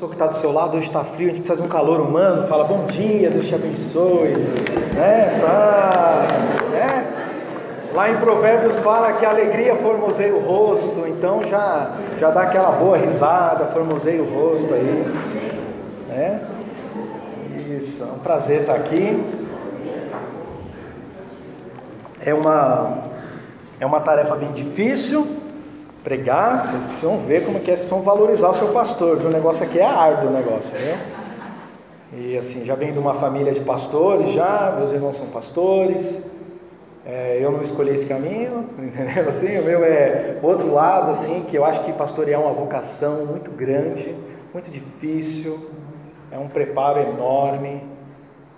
pessoa 0.00 0.08
que 0.08 0.14
está 0.14 0.26
do 0.26 0.34
seu 0.34 0.50
lado 0.50 0.78
hoje 0.78 0.86
está 0.86 1.04
frio, 1.04 1.26
a 1.26 1.34
gente 1.34 1.42
precisa 1.42 1.60
de 1.60 1.66
um 1.66 1.70
calor 1.70 2.00
humano, 2.00 2.46
fala 2.46 2.64
bom 2.64 2.86
dia, 2.86 3.28
Deus 3.28 3.46
te 3.46 3.54
abençoe, 3.54 4.30
né? 4.94 5.28
Né? 6.70 7.06
Lá 7.92 8.10
em 8.10 8.16
Provérbios 8.16 8.78
fala 8.78 9.12
que 9.12 9.26
a 9.26 9.28
alegria 9.28 9.76
formoseia 9.76 10.34
o 10.34 10.40
rosto, 10.40 11.06
então 11.06 11.44
já, 11.44 11.90
já 12.18 12.30
dá 12.30 12.42
aquela 12.42 12.70
boa 12.70 12.96
risada, 12.96 13.66
formoseia 13.66 14.22
o 14.22 14.24
rosto 14.24 14.72
aí, 14.72 15.04
né? 16.08 16.40
Isso, 17.76 18.02
é 18.02 18.06
um 18.06 18.20
prazer 18.20 18.62
estar 18.62 18.76
aqui. 18.76 19.22
É 22.24 22.32
uma, 22.32 23.02
é 23.78 23.84
uma 23.84 24.00
tarefa 24.00 24.34
bem 24.34 24.52
difícil, 24.52 25.26
pregar, 26.02 26.60
vocês 26.60 26.84
precisam 26.86 27.18
ver 27.18 27.44
como 27.44 27.58
é 27.58 27.60
que 27.60 27.70
é, 27.70 27.76
vocês 27.76 27.88
precisam 27.88 28.00
valorizar 28.00 28.50
o 28.50 28.54
seu 28.54 28.68
pastor, 28.68 29.18
viu? 29.18 29.28
O 29.28 29.32
negócio 29.32 29.64
aqui 29.64 29.78
é 29.78 29.84
árduo 29.84 30.30
o 30.30 30.32
negócio, 30.32 30.74
viu? 30.76 30.94
E 32.12 32.36
assim, 32.36 32.64
já 32.64 32.74
venho 32.74 32.92
de 32.92 32.98
uma 32.98 33.14
família 33.14 33.52
de 33.52 33.60
pastores, 33.60 34.32
já, 34.32 34.74
meus 34.76 34.92
irmãos 34.92 35.16
são 35.16 35.26
pastores, 35.26 36.20
é, 37.06 37.38
eu 37.40 37.52
não 37.52 37.62
escolhi 37.62 37.90
esse 37.90 38.06
caminho, 38.06 38.68
entendeu? 38.78 39.28
Assim, 39.28 39.58
o 39.58 39.64
meu 39.64 39.84
é 39.84 40.38
outro 40.42 40.72
lado, 40.72 41.10
assim, 41.10 41.44
que 41.48 41.56
eu 41.56 41.64
acho 41.64 41.84
que 41.84 41.92
pastorear 41.92 42.40
é 42.40 42.44
uma 42.44 42.52
vocação 42.52 43.26
muito 43.26 43.50
grande, 43.50 44.14
muito 44.52 44.70
difícil, 44.70 45.70
é 46.30 46.38
um 46.38 46.48
preparo 46.48 47.00
enorme, 47.00 47.82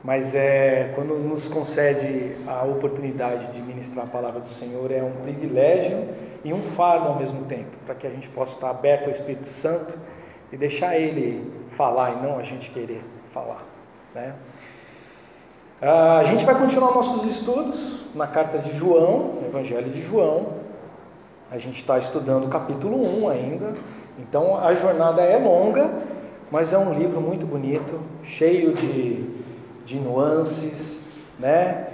mas 0.05 0.35
é 0.35 0.93
quando 0.95 1.15
nos 1.15 1.47
concede 1.47 2.33
a 2.47 2.65
oportunidade 2.65 3.53
de 3.53 3.63
ministrar 3.63 4.07
a 4.07 4.09
palavra 4.09 4.41
do 4.41 4.49
Senhor 4.49 4.91
é 4.91 5.03
um 5.03 5.13
privilégio 5.23 6.09
e 6.45 6.53
um 6.53 6.63
fardo 6.63 7.09
ao 7.09 7.19
mesmo 7.19 7.45
tempo, 7.45 7.71
para 7.87 7.95
que 7.95 8.07
a 8.07 8.11
gente 8.11 8.29
possa 8.29 8.55
estar 8.55 8.71
aberto 8.71 9.07
ao 9.07 9.13
Espírito 9.13 9.47
Santo 9.47 9.97
e 10.51 10.57
deixar 10.57 10.97
Ele 10.97 11.53
falar 11.71 12.13
e 12.13 12.23
não 12.23 12.39
a 12.39 12.43
gente 12.43 12.71
querer 12.71 13.03
falar, 13.33 13.65
né? 14.15 14.35
Ah, 15.81 16.19
a 16.19 16.25
gente 16.25 16.45
vai 16.45 16.57
continuar 16.57 16.93
nossos 16.93 17.25
estudos 17.27 18.05
na 18.15 18.27
carta 18.27 18.59
de 18.59 18.77
João, 18.77 19.35
no 19.41 19.47
Evangelho 19.49 19.91
de 19.91 20.03
João. 20.03 20.55
A 21.51 21.59
gente 21.59 21.77
está 21.77 21.99
estudando 21.99 22.45
o 22.45 22.49
capítulo 22.49 23.25
1 23.25 23.29
ainda, 23.29 23.75
então 24.19 24.57
a 24.57 24.73
jornada 24.75 25.23
é 25.23 25.37
longa, 25.37 25.93
mas 26.51 26.73
é 26.73 26.79
um 26.79 26.95
livro 26.95 27.21
muito 27.21 27.47
bonito, 27.47 28.01
cheio 28.23 28.73
de, 28.75 29.42
de 29.93 29.99
nuances, 29.99 31.03
né? 31.39 31.87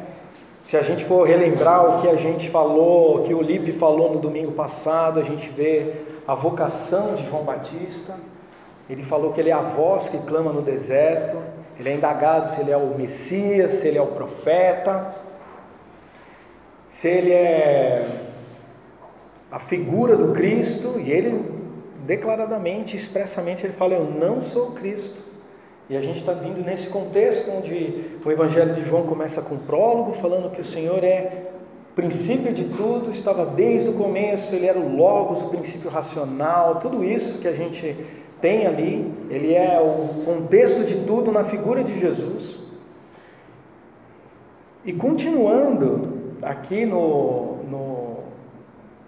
Se 0.64 0.76
a 0.76 0.82
gente 0.82 1.04
for 1.04 1.26
relembrar 1.26 1.96
o 1.96 2.00
que 2.00 2.08
a 2.08 2.16
gente 2.16 2.50
falou, 2.50 3.18
o 3.18 3.22
que 3.24 3.34
o 3.34 3.40
Lipe 3.40 3.72
falou 3.72 4.12
no 4.12 4.20
domingo 4.20 4.52
passado, 4.52 5.18
a 5.18 5.24
gente 5.24 5.48
vê 5.48 5.94
a 6.26 6.34
vocação 6.34 7.14
de 7.14 7.26
João 7.28 7.42
Batista. 7.42 8.14
Ele 8.88 9.02
falou 9.02 9.32
que 9.32 9.40
ele 9.40 9.50
é 9.50 9.54
a 9.54 9.62
voz 9.62 10.08
que 10.08 10.18
clama 10.18 10.52
no 10.52 10.62
deserto, 10.62 11.36
ele 11.78 11.88
é 11.88 11.94
indagado 11.94 12.48
se 12.48 12.60
ele 12.60 12.70
é 12.70 12.76
o 12.76 12.94
Messias, 12.96 13.72
se 13.72 13.88
ele 13.88 13.98
é 13.98 14.02
o 14.02 14.08
profeta, 14.08 15.14
se 16.90 17.08
ele 17.08 17.32
é 17.32 18.26
a 19.50 19.58
figura 19.58 20.16
do 20.16 20.32
Cristo, 20.32 21.00
e 21.00 21.10
ele 21.10 21.58
declaradamente, 22.04 22.96
expressamente, 22.96 23.64
ele 23.64 23.72
fala: 23.72 23.94
Eu 23.94 24.04
não 24.04 24.40
sou 24.40 24.68
o 24.68 24.72
Cristo. 24.72 25.27
E 25.90 25.96
a 25.96 26.02
gente 26.02 26.20
está 26.20 26.32
vindo 26.32 26.62
nesse 26.62 26.88
contexto 26.88 27.50
onde 27.50 28.18
o 28.24 28.30
Evangelho 28.30 28.74
de 28.74 28.82
João 28.82 29.06
começa 29.06 29.40
com 29.40 29.54
um 29.54 29.58
prólogo, 29.58 30.12
falando 30.12 30.50
que 30.50 30.60
o 30.60 30.64
Senhor 30.64 31.02
é 31.02 31.46
princípio 31.94 32.52
de 32.52 32.64
tudo, 32.64 33.10
estava 33.10 33.44
desde 33.44 33.88
o 33.88 33.94
começo, 33.94 34.54
ele 34.54 34.66
era 34.66 34.78
o 34.78 34.96
Logos, 34.96 35.42
o 35.42 35.48
princípio 35.48 35.90
racional, 35.90 36.76
tudo 36.76 37.02
isso 37.02 37.38
que 37.38 37.48
a 37.48 37.52
gente 37.52 37.96
tem 38.40 38.66
ali, 38.66 39.12
ele 39.30 39.52
é 39.52 39.80
o 39.80 40.24
contexto 40.24 40.84
de 40.84 40.94
tudo 41.04 41.32
na 41.32 41.42
figura 41.42 41.82
de 41.82 41.98
Jesus. 41.98 42.58
E 44.84 44.92
continuando 44.92 46.36
aqui 46.40 46.86
no, 46.86 47.56
no, 47.64 48.16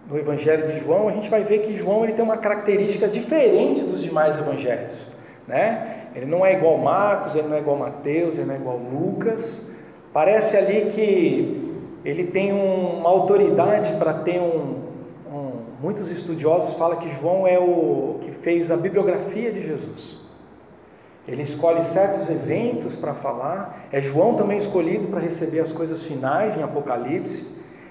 no, 0.09 0.19
Evangelho 0.19 0.67
de 0.67 0.79
João, 0.79 1.09
a 1.09 1.13
gente 1.13 1.31
vai 1.31 1.45
ver 1.45 1.61
que 1.61 1.75
João 1.75 2.03
ele 2.03 2.15
tem 2.15 2.25
uma 2.25 2.39
característica 2.39 3.07
diferente 3.07 3.83
dos 3.83 4.03
demais 4.03 4.37
evangelhos. 4.37 4.97
Né? 5.47 6.00
Ele 6.15 6.27
não 6.27 6.45
é 6.45 6.55
igual 6.55 6.77
Marcos, 6.79 7.35
ele 7.35 7.49
não 7.49 7.57
é 7.57 7.61
igual 7.61 7.77
Mateus, 7.77 8.37
ele 8.37 8.47
não 8.47 8.55
é 8.55 8.59
igual 8.59 8.77
Lucas. 8.77 9.67
Parece 10.13 10.57
ali 10.57 10.91
que 10.93 11.75
ele 12.05 12.25
tem 12.25 12.53
uma 12.53 13.09
autoridade 13.09 13.93
para 13.95 14.15
ter 14.15 14.41
um, 14.41 14.81
Muitos 15.81 16.11
estudiosos 16.11 16.75
falam 16.75 16.99
que 16.99 17.09
João 17.09 17.47
é 17.47 17.59
o 17.59 18.19
que 18.21 18.33
fez 18.33 18.71
a 18.71 18.77
bibliografia 18.77 19.51
de 19.51 19.63
Jesus. 19.63 20.19
Ele 21.27 21.43
escolhe 21.43 21.81
certos 21.81 22.29
eventos 22.29 22.97
para 22.97 23.15
falar. 23.15 23.87
É 23.91 23.99
João 23.99 24.35
também 24.35 24.59
escolhido 24.59 25.09
para 25.09 25.21
receber 25.21 25.61
as 25.61 25.73
coisas 25.73 26.05
finais 26.05 26.55
em 26.55 26.63
Apocalipse. 26.63 27.47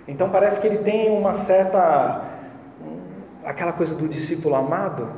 Então 0.08 0.30
parece 0.30 0.62
que 0.62 0.68
ele 0.68 0.78
tem 0.80 1.10
uma 1.10 1.34
certa 1.34 2.26
aquela 3.44 3.74
coisa 3.74 3.96
do 3.96 4.08
discípulo 4.08 4.54
amado, 4.54 5.10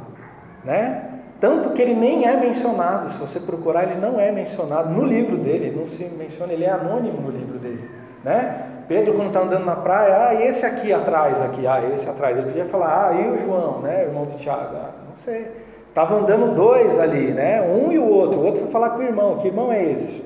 né? 0.63 1.10
Tanto 1.41 1.71
que 1.71 1.81
ele 1.81 1.95
nem 1.95 2.25
é 2.27 2.37
mencionado. 2.37 3.09
Se 3.09 3.17
você 3.17 3.39
procurar, 3.39 3.83
ele 3.83 3.99
não 3.99 4.19
é 4.19 4.31
mencionado 4.31 4.93
no 4.93 5.03
livro 5.03 5.37
dele. 5.37 5.67
Ele 5.67 5.79
não 5.79 5.87
se 5.87 6.05
menciona. 6.05 6.53
Ele 6.53 6.63
é 6.63 6.69
anônimo 6.69 7.19
no 7.19 7.31
livro 7.31 7.57
dele, 7.57 7.89
né? 8.23 8.67
Pedro, 8.87 9.13
quando 9.13 9.27
está 9.27 9.39
andando 9.39 9.65
na 9.65 9.75
praia, 9.75 10.27
ah, 10.27 10.45
esse 10.45 10.65
aqui 10.65 10.91
atrás, 10.91 11.41
aqui, 11.41 11.65
ah, 11.65 11.81
esse 11.93 12.07
atrás. 12.07 12.37
Ele 12.37 12.47
podia 12.47 12.65
falar, 12.65 13.07
ah, 13.07 13.13
e 13.13 13.29
o 13.31 13.39
João, 13.39 13.79
né, 13.79 14.03
irmão 14.03 14.25
de 14.25 14.37
Tiago? 14.37 14.75
Ah, 14.75 14.91
não 15.09 15.17
sei. 15.17 15.47
Estava 15.87 16.15
andando 16.15 16.53
dois 16.53 16.99
ali, 16.99 17.31
né, 17.31 17.61
um 17.61 17.91
e 17.91 17.97
o 17.97 18.05
outro. 18.05 18.39
O 18.39 18.45
outro 18.45 18.63
foi 18.63 18.71
falar 18.71 18.89
com 18.89 18.99
o 18.99 19.03
irmão, 19.03 19.37
que 19.37 19.47
irmão 19.47 19.71
é 19.71 19.83
esse? 19.83 20.21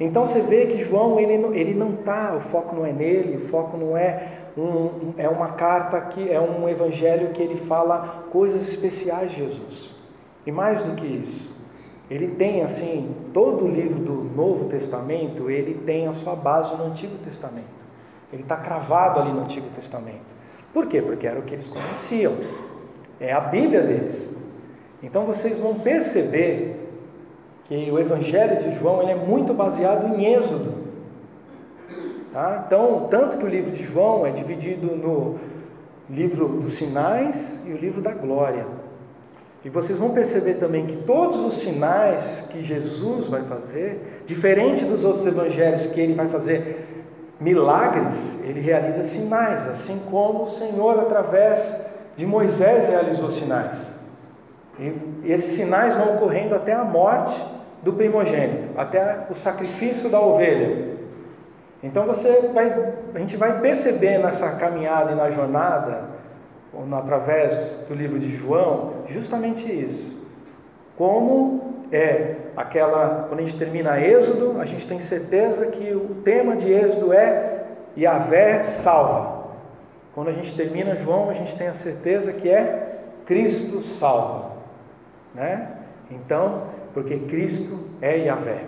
Então 0.00 0.26
você 0.26 0.40
vê 0.40 0.66
que 0.66 0.78
João, 0.78 1.18
ele, 1.20 1.34
ele 1.56 1.74
não 1.74 1.90
está, 1.90 2.34
o 2.34 2.40
foco 2.40 2.74
não 2.74 2.84
é 2.84 2.92
nele, 2.92 3.36
o 3.36 3.40
foco 3.40 3.76
não 3.76 3.96
é 3.96 4.20
um, 4.60 5.14
é 5.16 5.28
uma 5.28 5.52
carta 5.52 6.00
que 6.00 6.30
é 6.30 6.40
um 6.40 6.68
evangelho 6.68 7.32
que 7.32 7.42
ele 7.42 7.56
fala 7.56 8.24
coisas 8.30 8.68
especiais 8.68 9.30
de 9.32 9.44
Jesus. 9.44 9.94
E 10.46 10.50
mais 10.50 10.82
do 10.82 10.94
que 10.94 11.06
isso, 11.06 11.54
ele 12.10 12.28
tem 12.28 12.62
assim, 12.62 13.14
todo 13.32 13.66
o 13.66 13.68
livro 13.68 14.00
do 14.00 14.12
Novo 14.12 14.64
Testamento, 14.64 15.50
ele 15.50 15.74
tem 15.74 16.08
a 16.08 16.14
sua 16.14 16.34
base 16.34 16.74
no 16.74 16.86
Antigo 16.86 17.16
Testamento. 17.18 17.78
Ele 18.32 18.42
está 18.42 18.56
cravado 18.56 19.20
ali 19.20 19.32
no 19.32 19.42
Antigo 19.42 19.68
Testamento. 19.74 20.26
Por 20.72 20.86
quê? 20.86 21.00
Porque 21.02 21.26
era 21.26 21.38
o 21.38 21.42
que 21.42 21.54
eles 21.54 21.68
conheciam. 21.68 22.34
É 23.20 23.32
a 23.32 23.40
Bíblia 23.40 23.82
deles. 23.82 24.34
Então 25.02 25.24
vocês 25.24 25.60
vão 25.60 25.78
perceber 25.80 26.88
que 27.66 27.90
o 27.90 27.98
Evangelho 27.98 28.62
de 28.62 28.78
João 28.78 29.02
ele 29.02 29.12
é 29.12 29.14
muito 29.14 29.52
baseado 29.52 30.06
em 30.14 30.32
Êxodo. 30.34 30.87
Tá? 32.38 32.62
Então, 32.64 33.08
tanto 33.10 33.36
que 33.36 33.44
o 33.44 33.48
livro 33.48 33.72
de 33.72 33.82
João 33.82 34.24
é 34.24 34.30
dividido 34.30 34.94
no 34.94 35.40
livro 36.08 36.46
dos 36.46 36.74
sinais 36.74 37.60
e 37.66 37.72
o 37.72 37.76
livro 37.76 38.00
da 38.00 38.14
glória. 38.14 38.64
E 39.64 39.68
vocês 39.68 39.98
vão 39.98 40.10
perceber 40.10 40.54
também 40.54 40.86
que 40.86 40.98
todos 40.98 41.40
os 41.40 41.54
sinais 41.54 42.44
que 42.48 42.62
Jesus 42.62 43.26
vai 43.28 43.42
fazer, 43.42 44.22
diferente 44.24 44.84
dos 44.84 45.04
outros 45.04 45.26
evangelhos 45.26 45.86
que 45.86 46.00
ele 46.00 46.14
vai 46.14 46.28
fazer 46.28 46.86
milagres, 47.40 48.38
ele 48.44 48.60
realiza 48.60 49.02
sinais, 49.02 49.66
assim 49.66 50.00
como 50.08 50.44
o 50.44 50.48
Senhor 50.48 51.00
através 51.00 51.84
de 52.16 52.24
Moisés 52.24 52.86
realizou 52.86 53.32
sinais. 53.32 53.78
E 54.78 55.32
esses 55.32 55.56
sinais 55.56 55.96
vão 55.96 56.14
ocorrendo 56.14 56.54
até 56.54 56.72
a 56.72 56.84
morte 56.84 57.36
do 57.82 57.94
primogênito, 57.94 58.68
até 58.76 59.26
o 59.28 59.34
sacrifício 59.34 60.08
da 60.08 60.20
ovelha. 60.20 60.97
Então 61.82 62.06
você 62.06 62.50
vai, 62.52 62.94
a 63.14 63.18
gente 63.18 63.36
vai 63.36 63.60
perceber 63.60 64.18
nessa 64.18 64.50
caminhada 64.56 65.12
e 65.12 65.14
na 65.14 65.30
jornada 65.30 66.18
através 66.92 67.76
do 67.88 67.94
livro 67.94 68.18
de 68.18 68.34
João, 68.34 69.04
justamente 69.08 69.66
isso. 69.66 70.16
Como 70.96 71.86
é 71.90 72.36
aquela, 72.56 73.26
quando 73.28 73.40
a 73.40 73.44
gente 73.44 73.56
termina 73.56 74.00
Êxodo, 74.00 74.60
a 74.60 74.64
gente 74.64 74.86
tem 74.86 75.00
certeza 75.00 75.66
que 75.66 75.92
o 75.92 76.16
tema 76.24 76.56
de 76.56 76.72
Êxodo 76.72 77.12
é 77.12 77.64
Yahvé 77.96 78.64
salva. 78.64 79.48
Quando 80.14 80.28
a 80.28 80.32
gente 80.32 80.54
termina 80.54 80.94
João, 80.96 81.30
a 81.30 81.32
gente 81.32 81.56
tem 81.56 81.68
a 81.68 81.74
certeza 81.74 82.32
que 82.32 82.48
é 82.48 82.98
Cristo 83.24 83.82
salva. 83.82 84.52
Né? 85.34 85.68
Então, 86.10 86.64
porque 86.92 87.18
Cristo 87.20 87.78
é 88.02 88.16
Yahvé. 88.18 88.64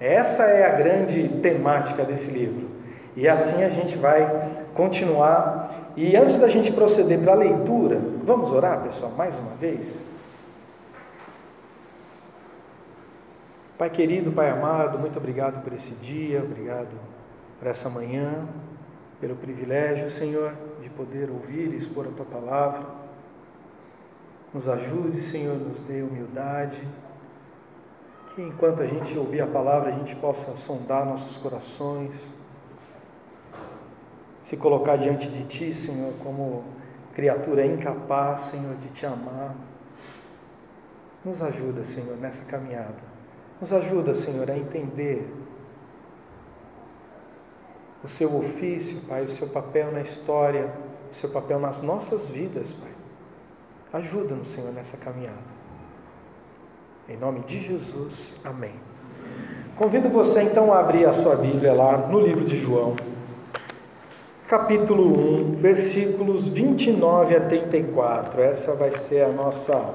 Essa 0.00 0.44
é 0.44 0.64
a 0.64 0.76
grande 0.76 1.28
temática 1.40 2.04
desse 2.04 2.30
livro. 2.30 2.68
E 3.16 3.28
assim 3.28 3.64
a 3.64 3.68
gente 3.68 3.96
vai 3.98 4.66
continuar 4.74 5.92
e 5.96 6.16
antes 6.16 6.38
da 6.38 6.48
gente 6.48 6.72
proceder 6.72 7.18
para 7.18 7.32
a 7.32 7.34
leitura, 7.34 8.00
vamos 8.22 8.52
orar, 8.52 8.80
pessoal, 8.82 9.10
mais 9.16 9.36
uma 9.36 9.56
vez? 9.56 10.04
Pai 13.76 13.90
querido, 13.90 14.30
Pai 14.30 14.48
amado, 14.48 14.96
muito 14.96 15.18
obrigado 15.18 15.62
por 15.64 15.72
esse 15.72 15.94
dia, 15.94 16.40
obrigado 16.40 16.94
por 17.58 17.66
essa 17.66 17.88
manhã, 17.88 18.46
pelo 19.20 19.34
privilégio, 19.34 20.08
Senhor, 20.08 20.52
de 20.80 20.88
poder 20.88 21.30
ouvir 21.30 21.72
e 21.72 21.76
expor 21.76 22.06
a 22.06 22.10
tua 22.10 22.26
palavra. 22.26 22.86
Nos 24.54 24.68
ajude, 24.68 25.20
Senhor, 25.20 25.56
nos 25.56 25.80
dê 25.80 26.02
humildade. 26.02 26.86
Que 28.38 28.42
enquanto 28.44 28.82
a 28.82 28.86
gente 28.86 29.18
ouvir 29.18 29.40
a 29.40 29.48
palavra, 29.48 29.88
a 29.88 29.92
gente 29.98 30.14
possa 30.14 30.54
sondar 30.54 31.04
nossos 31.04 31.36
corações, 31.36 32.30
se 34.44 34.56
colocar 34.56 34.94
diante 34.94 35.28
de 35.28 35.42
Ti, 35.42 35.74
Senhor, 35.74 36.12
como 36.22 36.62
criatura 37.14 37.66
incapaz, 37.66 38.42
Senhor, 38.42 38.76
de 38.76 38.90
Te 38.90 39.04
amar. 39.04 39.56
Nos 41.24 41.42
ajuda, 41.42 41.82
Senhor, 41.82 42.16
nessa 42.16 42.44
caminhada. 42.44 42.94
Nos 43.60 43.72
ajuda, 43.72 44.14
Senhor, 44.14 44.48
a 44.48 44.56
entender 44.56 45.28
o 48.04 48.06
seu 48.06 48.36
ofício, 48.36 49.00
Pai, 49.08 49.24
o 49.24 49.28
seu 49.28 49.48
papel 49.48 49.90
na 49.90 50.00
história, 50.00 50.72
o 51.10 51.12
seu 51.12 51.30
papel 51.30 51.58
nas 51.58 51.82
nossas 51.82 52.30
vidas, 52.30 52.72
Pai. 52.72 52.92
Ajuda-nos, 53.94 54.46
Senhor, 54.46 54.72
nessa 54.72 54.96
caminhada. 54.96 55.57
Em 57.08 57.16
nome 57.16 57.40
de 57.40 57.58
Jesus, 57.58 58.36
amém. 58.44 58.74
Convido 59.76 60.10
você 60.10 60.42
então 60.42 60.74
a 60.74 60.80
abrir 60.80 61.06
a 61.06 61.14
sua 61.14 61.36
Bíblia 61.36 61.72
lá 61.72 61.96
no 61.96 62.20
livro 62.20 62.44
de 62.44 62.54
João, 62.54 62.96
capítulo 64.46 65.52
1, 65.52 65.54
versículos 65.54 66.50
29 66.50 67.34
a 67.34 67.40
34. 67.40 68.42
Essa 68.42 68.74
vai 68.74 68.92
ser 68.92 69.24
a 69.24 69.28
nossa 69.28 69.94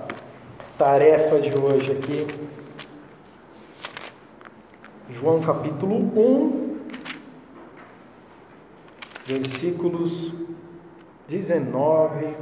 tarefa 0.75 1.39
de 1.39 1.54
hoje 1.54 1.92
aqui. 1.92 2.25
João 5.12 5.39
capítulo 5.39 5.95
1, 5.95 6.80
versículos 9.27 10.33
19, 11.27 12.36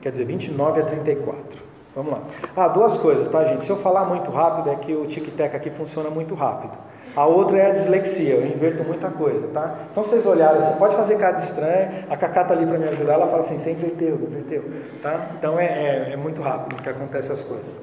quer 0.00 0.08
dizer, 0.08 0.24
29 0.24 0.80
a 0.80 0.84
34. 0.86 1.63
Vamos 1.94 2.12
lá. 2.12 2.22
Ah, 2.56 2.68
duas 2.68 2.98
coisas, 2.98 3.28
tá, 3.28 3.44
gente? 3.44 3.62
Se 3.62 3.70
eu 3.70 3.76
falar 3.76 4.04
muito 4.04 4.30
rápido, 4.30 4.70
é 4.70 4.76
que 4.76 4.94
o 4.94 5.06
tic-tac 5.06 5.54
aqui 5.54 5.70
funciona 5.70 6.10
muito 6.10 6.34
rápido. 6.34 6.76
A 7.14 7.26
outra 7.26 7.58
é 7.58 7.66
a 7.66 7.70
dislexia, 7.70 8.34
eu 8.34 8.46
inverto 8.46 8.82
muita 8.82 9.08
coisa, 9.08 9.46
tá? 9.48 9.86
Então, 9.92 10.02
vocês 10.02 10.26
olharem, 10.26 10.60
você 10.60 10.72
pode 10.72 10.96
fazer 10.96 11.16
cara 11.16 11.36
de 11.36 11.44
estranho, 11.44 12.04
a 12.10 12.16
Cacá 12.16 12.42
tá 12.42 12.52
ali 12.52 12.66
para 12.66 12.76
me 12.76 12.88
ajudar, 12.88 13.14
ela 13.14 13.26
fala 13.28 13.38
assim, 13.38 13.56
você 13.56 13.70
inverteu, 13.70 14.16
inverteu, 14.16 14.64
tá? 15.00 15.30
Então, 15.38 15.56
é, 15.56 15.66
é, 15.66 16.12
é 16.14 16.16
muito 16.16 16.42
rápido 16.42 16.82
que 16.82 16.88
acontece 16.88 17.30
as 17.30 17.44
coisas. 17.44 17.78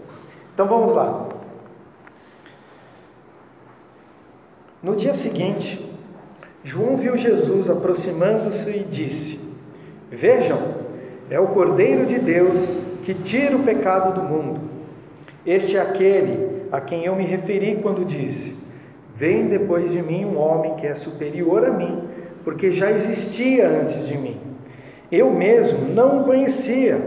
Então, 0.53 0.67
vamos 0.67 0.91
lá. 0.91 1.29
No 4.83 4.97
dia 4.97 5.13
seguinte, 5.13 5.89
João 6.63 6.97
viu 6.97 7.15
Jesus 7.15 7.69
aproximando-se 7.69 8.69
e 8.69 8.83
disse: 8.83 9.39
Vejam, 10.09 10.59
é 11.29 11.39
o 11.39 11.47
Cordeiro 11.47 12.05
de 12.05 12.19
Deus 12.19 12.75
que 13.03 13.13
tira 13.13 13.55
o 13.55 13.63
pecado 13.63 14.13
do 14.13 14.23
mundo. 14.23 14.61
Este 15.45 15.77
é 15.77 15.81
aquele 15.81 16.67
a 16.71 16.79
quem 16.79 17.05
eu 17.05 17.15
me 17.15 17.25
referi 17.25 17.79
quando 17.81 18.05
disse: 18.05 18.55
Vem 19.15 19.47
depois 19.47 19.91
de 19.91 20.01
mim 20.01 20.25
um 20.25 20.37
homem 20.37 20.75
que 20.75 20.87
é 20.87 20.93
superior 20.93 21.65
a 21.65 21.71
mim, 21.71 22.03
porque 22.43 22.71
já 22.71 22.91
existia 22.91 23.67
antes 23.67 24.07
de 24.07 24.17
mim. 24.17 24.39
Eu 25.11 25.29
mesmo 25.31 25.93
não 25.93 26.21
o 26.21 26.23
conhecia, 26.23 26.99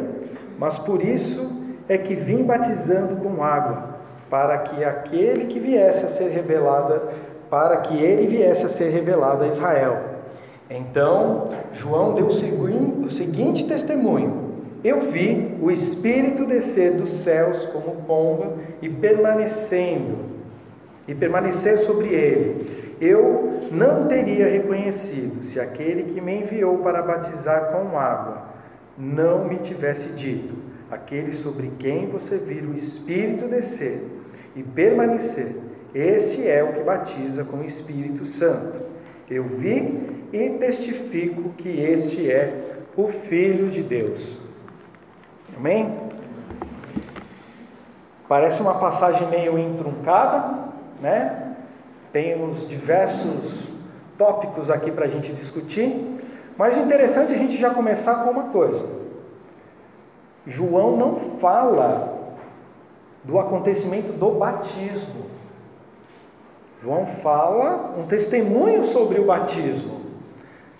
mas 0.58 0.78
por 0.78 1.02
isso 1.02 1.62
é 1.88 1.96
que 1.96 2.14
vim 2.14 2.42
batizando 2.42 3.16
com 3.16 3.42
água, 3.42 3.98
para 4.28 4.58
que 4.58 4.84
aquele 4.84 5.46
que 5.46 5.58
viesse 5.58 6.04
a 6.04 6.08
ser 6.08 6.28
revelado, 6.28 7.00
para 7.48 7.78
que 7.78 7.96
ele 7.96 8.26
viesse 8.26 8.66
a 8.66 8.68
ser 8.68 8.90
revelado 8.90 9.44
a 9.44 9.48
Israel. 9.48 9.98
Então, 10.68 11.50
João 11.72 12.14
deu 12.14 12.26
o 12.26 13.10
seguinte 13.10 13.66
testemunho: 13.66 14.43
eu 14.84 15.10
vi 15.10 15.56
o 15.62 15.70
Espírito 15.70 16.44
descer 16.44 16.92
dos 16.92 17.10
céus 17.10 17.64
como 17.72 18.02
pomba 18.02 18.58
e 18.82 18.88
permanecendo, 18.88 20.18
e 21.08 21.14
permanecer 21.14 21.78
sobre 21.78 22.08
ele. 22.08 22.96
Eu 23.00 23.60
não 23.72 24.06
teria 24.06 24.46
reconhecido 24.46 25.42
se 25.42 25.58
aquele 25.58 26.12
que 26.12 26.20
me 26.20 26.42
enviou 26.42 26.78
para 26.78 27.00
batizar 27.00 27.72
com 27.72 27.98
água 27.98 28.48
não 28.96 29.48
me 29.48 29.56
tivesse 29.56 30.10
dito: 30.10 30.54
aquele 30.90 31.32
sobre 31.32 31.72
quem 31.78 32.06
você 32.06 32.36
vira 32.36 32.66
o 32.66 32.74
Espírito 32.74 33.48
descer 33.48 34.04
e 34.54 34.62
permanecer, 34.62 35.56
esse 35.94 36.46
é 36.46 36.62
o 36.62 36.74
que 36.74 36.82
batiza 36.82 37.42
com 37.42 37.58
o 37.58 37.64
Espírito 37.64 38.24
Santo. 38.24 38.84
Eu 39.30 39.44
vi 39.44 40.26
e 40.30 40.50
testifico 40.58 41.54
que 41.56 41.80
este 41.80 42.30
é 42.30 42.82
o 42.94 43.08
Filho 43.08 43.68
de 43.68 43.82
Deus. 43.82 44.44
Amém? 45.56 45.96
Parece 48.28 48.60
uma 48.60 48.74
passagem 48.74 49.28
meio 49.28 49.58
entruncada, 49.58 50.70
né? 51.00 51.56
Temos 52.12 52.68
diversos 52.68 53.68
tópicos 54.16 54.70
aqui 54.70 54.90
para 54.90 55.04
a 55.06 55.08
gente 55.08 55.32
discutir, 55.32 56.20
mas 56.56 56.76
o 56.76 56.80
interessante 56.80 57.32
é 57.32 57.36
a 57.36 57.38
gente 57.38 57.56
já 57.56 57.70
começar 57.70 58.24
com 58.24 58.30
uma 58.30 58.44
coisa. 58.44 58.86
João 60.46 60.96
não 60.96 61.16
fala 61.38 62.14
do 63.22 63.38
acontecimento 63.38 64.12
do 64.12 64.30
batismo. 64.30 65.24
João 66.82 67.06
fala 67.06 67.94
um 67.98 68.06
testemunho 68.06 68.84
sobre 68.84 69.18
o 69.18 69.24
batismo. 69.24 70.03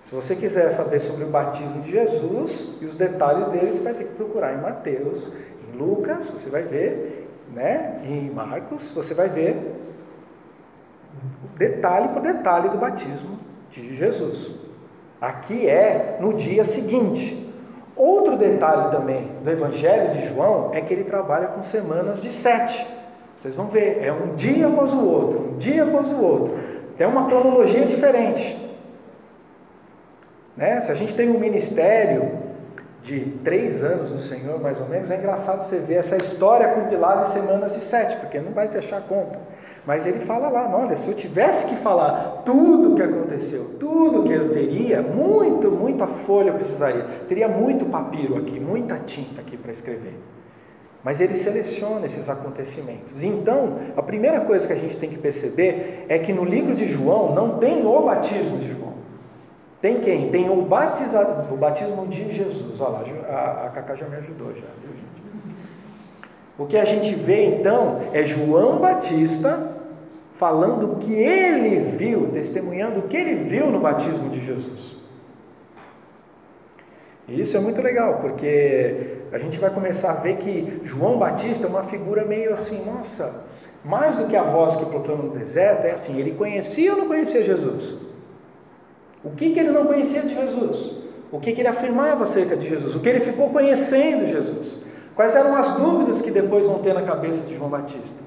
Se 0.05 0.13
você 0.13 0.35
quiser 0.35 0.69
saber 0.69 0.99
sobre 0.99 1.23
o 1.23 1.27
batismo 1.27 1.81
de 1.81 1.91
Jesus 1.91 2.77
e 2.79 2.85
os 2.85 2.95
detalhes 2.95 3.47
dele, 3.47 3.71
você 3.71 3.81
vai 3.81 3.93
ter 3.93 4.03
que 4.03 4.13
procurar 4.13 4.53
em 4.53 4.61
Mateus, 4.61 5.31
em 5.67 5.77
Lucas, 5.77 6.27
você 6.27 6.47
vai 6.47 6.61
ver, 6.61 7.27
né? 7.51 8.01
Em 8.05 8.29
Marcos, 8.29 8.91
você 8.91 9.15
vai 9.15 9.29
ver 9.29 9.73
detalhe 11.55 12.09
por 12.09 12.21
detalhe 12.21 12.69
do 12.69 12.77
batismo 12.77 13.39
de 13.71 13.95
Jesus. 13.95 14.53
Aqui 15.19 15.67
é 15.67 16.17
no 16.19 16.33
dia 16.33 16.63
seguinte. 16.63 17.41
Outro 17.95 18.37
detalhe 18.37 18.91
também 18.91 19.31
do 19.43 19.49
Evangelho 19.49 20.11
de 20.11 20.27
João 20.27 20.69
é 20.73 20.81
que 20.81 20.93
ele 20.93 21.05
trabalha 21.05 21.47
com 21.47 21.63
semanas 21.63 22.21
de 22.21 22.31
sete. 22.31 22.85
Vocês 23.35 23.55
vão 23.55 23.67
ver, 23.67 24.03
é 24.03 24.13
um 24.13 24.35
dia 24.35 24.67
após 24.67 24.93
o 24.93 25.03
outro, 25.03 25.53
um 25.53 25.57
dia 25.57 25.83
após 25.83 26.11
o 26.11 26.21
outro. 26.21 26.53
Tem 26.97 27.07
uma 27.07 27.25
cronologia 27.25 27.85
diferente. 27.85 28.64
Né? 30.55 30.79
Se 30.81 30.91
a 30.91 30.95
gente 30.95 31.13
tem 31.15 31.29
um 31.29 31.39
ministério 31.39 32.31
de 33.03 33.19
três 33.43 33.83
anos 33.83 34.11
no 34.11 34.19
Senhor, 34.19 34.59
mais 34.59 34.79
ou 34.79 34.87
menos, 34.87 35.11
é 35.11 35.17
engraçado 35.17 35.63
você 35.63 35.77
ver 35.77 35.95
essa 35.95 36.17
história 36.17 36.69
compilada 36.69 37.29
em 37.29 37.33
semanas 37.33 37.73
de 37.75 37.83
sete, 37.83 38.17
porque 38.17 38.39
não 38.39 38.51
vai 38.51 38.67
fechar 38.67 38.97
a 38.97 39.01
conta. 39.01 39.37
Mas 39.85 40.07
ele 40.07 40.19
fala 40.19 40.49
lá, 40.49 40.75
olha, 40.75 40.95
se 40.95 41.07
eu 41.07 41.13
tivesse 41.13 41.67
que 41.67 41.75
falar 41.75 42.41
tudo 42.43 42.93
o 42.93 42.95
que 42.95 43.03
aconteceu, 43.03 43.75
tudo 43.79 44.23
que 44.23 44.33
eu 44.33 44.51
teria, 44.51 45.03
muito, 45.03 45.69
muita 45.69 46.07
folha 46.07 46.49
eu 46.49 46.55
precisaria, 46.55 47.05
teria 47.29 47.47
muito 47.47 47.85
papiro 47.85 48.37
aqui, 48.37 48.59
muita 48.59 48.97
tinta 48.97 49.41
aqui 49.41 49.55
para 49.55 49.71
escrever. 49.71 50.19
Mas 51.03 51.21
ele 51.21 51.35
seleciona 51.35 52.07
esses 52.07 52.27
acontecimentos. 52.27 53.23
Então, 53.23 53.77
a 53.95 54.01
primeira 54.01 54.41
coisa 54.41 54.65
que 54.65 54.73
a 54.73 54.77
gente 54.77 54.97
tem 54.97 55.07
que 55.07 55.19
perceber 55.19 56.07
é 56.09 56.17
que 56.17 56.33
no 56.33 56.43
livro 56.43 56.73
de 56.73 56.87
João 56.87 57.35
não 57.35 57.59
tem 57.59 57.85
o 57.85 58.01
batismo 58.01 58.57
de 58.57 58.73
João. 58.73 58.94
Tem 59.85 59.99
quem? 59.99 60.31
Tem 60.31 60.49
o, 60.49 60.63
batizado, 60.63 61.53
o 61.53 61.57
batismo 61.57 62.07
de 62.07 62.33
Jesus. 62.33 62.81
Olha 62.81 62.89
lá, 62.89 63.03
a, 63.29 63.67
a 63.67 63.69
Cacá 63.69 63.93
já 63.93 64.07
me 64.07 64.15
ajudou, 64.15 64.47
já, 64.47 64.65
viu, 64.81 64.95
gente? 64.95 65.55
O 66.57 66.65
que 66.65 66.75
a 66.75 66.85
gente 66.85 67.13
vê 67.13 67.45
então 67.45 68.01
é 68.11 68.23
João 68.23 68.79
Batista 68.79 69.75
falando 70.33 70.93
o 70.93 70.95
que 70.95 71.13
ele 71.13 71.81
viu, 71.97 72.31
testemunhando 72.31 73.01
o 73.01 73.03
que 73.03 73.15
ele 73.15 73.47
viu 73.47 73.67
no 73.67 73.79
batismo 73.79 74.27
de 74.31 74.43
Jesus. 74.43 74.95
E 77.27 77.39
isso 77.39 77.55
é 77.55 77.59
muito 77.59 77.79
legal, 77.79 78.21
porque 78.21 79.19
a 79.31 79.37
gente 79.37 79.59
vai 79.59 79.69
começar 79.69 80.13
a 80.13 80.15
ver 80.15 80.37
que 80.37 80.81
João 80.83 81.19
Batista 81.19 81.67
é 81.67 81.69
uma 81.69 81.83
figura 81.83 82.25
meio 82.25 82.51
assim, 82.53 82.83
nossa, 82.83 83.45
mais 83.83 84.17
do 84.17 84.25
que 84.25 84.35
a 84.35 84.41
voz 84.41 84.75
que 84.77 84.85
proclama 84.87 85.25
no 85.25 85.37
deserto, 85.37 85.85
é 85.85 85.91
assim, 85.91 86.19
ele 86.19 86.31
conhecia 86.31 86.91
ou 86.91 86.97
não 86.97 87.07
conhecia 87.07 87.43
Jesus? 87.43 88.04
O 89.25 89.31
que, 89.31 89.51
que 89.51 89.59
ele 89.59 89.71
não 89.71 89.85
conhecia 89.85 90.21
de 90.21 90.33
Jesus? 90.33 90.93
O 91.31 91.39
que, 91.39 91.51
que 91.51 91.61
ele 91.61 91.67
afirmava 91.67 92.23
acerca 92.23 92.55
de 92.55 92.69
Jesus? 92.69 92.95
O 92.95 92.99
que 92.99 93.09
ele 93.09 93.19
ficou 93.19 93.49
conhecendo 93.49 94.25
Jesus? 94.25 94.77
Quais 95.15 95.35
eram 95.35 95.55
as 95.55 95.73
dúvidas 95.73 96.21
que 96.21 96.29
depois 96.29 96.67
vão 96.67 96.79
ter 96.79 96.93
na 96.93 97.01
cabeça 97.01 97.43
de 97.43 97.55
João 97.55 97.69
Batista? 97.69 98.23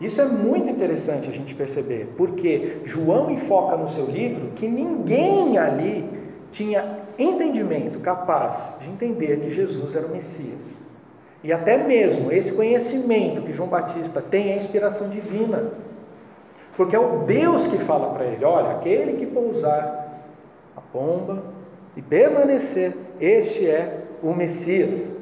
Isso 0.00 0.20
é 0.20 0.24
muito 0.24 0.68
interessante 0.68 1.28
a 1.28 1.32
gente 1.32 1.54
perceber, 1.54 2.12
porque 2.16 2.78
João 2.84 3.30
enfoca 3.30 3.76
no 3.76 3.86
seu 3.86 4.06
livro 4.06 4.50
que 4.56 4.66
ninguém 4.66 5.56
ali 5.56 6.08
tinha 6.50 6.98
entendimento 7.16 8.00
capaz 8.00 8.74
de 8.80 8.90
entender 8.90 9.38
que 9.40 9.50
Jesus 9.50 9.94
era 9.94 10.06
o 10.06 10.10
Messias. 10.10 10.76
E 11.44 11.52
até 11.52 11.76
mesmo 11.76 12.32
esse 12.32 12.52
conhecimento 12.52 13.42
que 13.42 13.52
João 13.52 13.68
Batista 13.68 14.20
tem 14.20 14.52
é 14.52 14.56
inspiração 14.56 15.08
divina. 15.08 15.70
Porque 16.76 16.96
é 16.96 16.98
o 16.98 17.18
Deus 17.24 17.66
que 17.66 17.78
fala 17.78 18.14
para 18.14 18.24
ele: 18.24 18.44
olha, 18.44 18.70
aquele 18.70 19.14
que 19.14 19.26
pousar 19.26 20.22
a 20.76 20.80
pomba 20.80 21.42
e 21.96 22.02
permanecer, 22.02 22.94
este 23.20 23.68
é 23.68 24.04
o 24.22 24.32
Messias. 24.32 25.12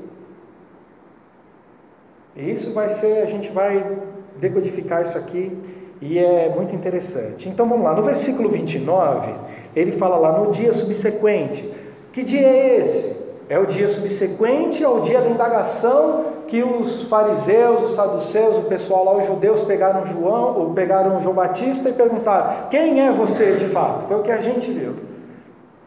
E 2.36 2.50
isso 2.50 2.72
vai 2.72 2.88
ser, 2.88 3.22
a 3.22 3.26
gente 3.26 3.50
vai 3.50 3.98
decodificar 4.36 5.02
isso 5.02 5.18
aqui 5.18 5.58
e 6.00 6.18
é 6.18 6.48
muito 6.48 6.74
interessante. 6.74 7.48
Então 7.48 7.68
vamos 7.68 7.84
lá, 7.84 7.94
no 7.94 8.02
versículo 8.02 8.48
29, 8.48 9.34
ele 9.74 9.92
fala 9.92 10.16
lá 10.16 10.38
no 10.38 10.50
dia 10.50 10.72
subsequente. 10.72 11.70
Que 12.12 12.22
dia 12.22 12.46
é 12.46 12.76
esse? 12.78 13.16
É 13.48 13.58
o 13.58 13.66
dia 13.66 13.88
subsequente 13.88 14.84
ao 14.84 15.00
dia 15.00 15.20
da 15.20 15.28
indagação 15.28 16.29
que 16.50 16.62
os 16.64 17.04
fariseus, 17.04 17.84
os 17.84 17.92
saduceus, 17.92 18.58
o 18.58 18.62
pessoal 18.62 19.04
lá, 19.04 19.16
os 19.16 19.26
judeus 19.26 19.62
pegaram 19.62 20.04
João, 20.04 20.58
ou 20.58 20.74
pegaram 20.74 21.20
João 21.20 21.34
Batista 21.34 21.88
e 21.88 21.92
perguntaram: 21.92 22.68
"Quem 22.68 23.06
é 23.06 23.12
você 23.12 23.54
de 23.54 23.66
fato?" 23.66 24.04
Foi 24.06 24.18
o 24.18 24.22
que 24.22 24.32
a 24.32 24.40
gente 24.40 24.70
viu. 24.70 24.96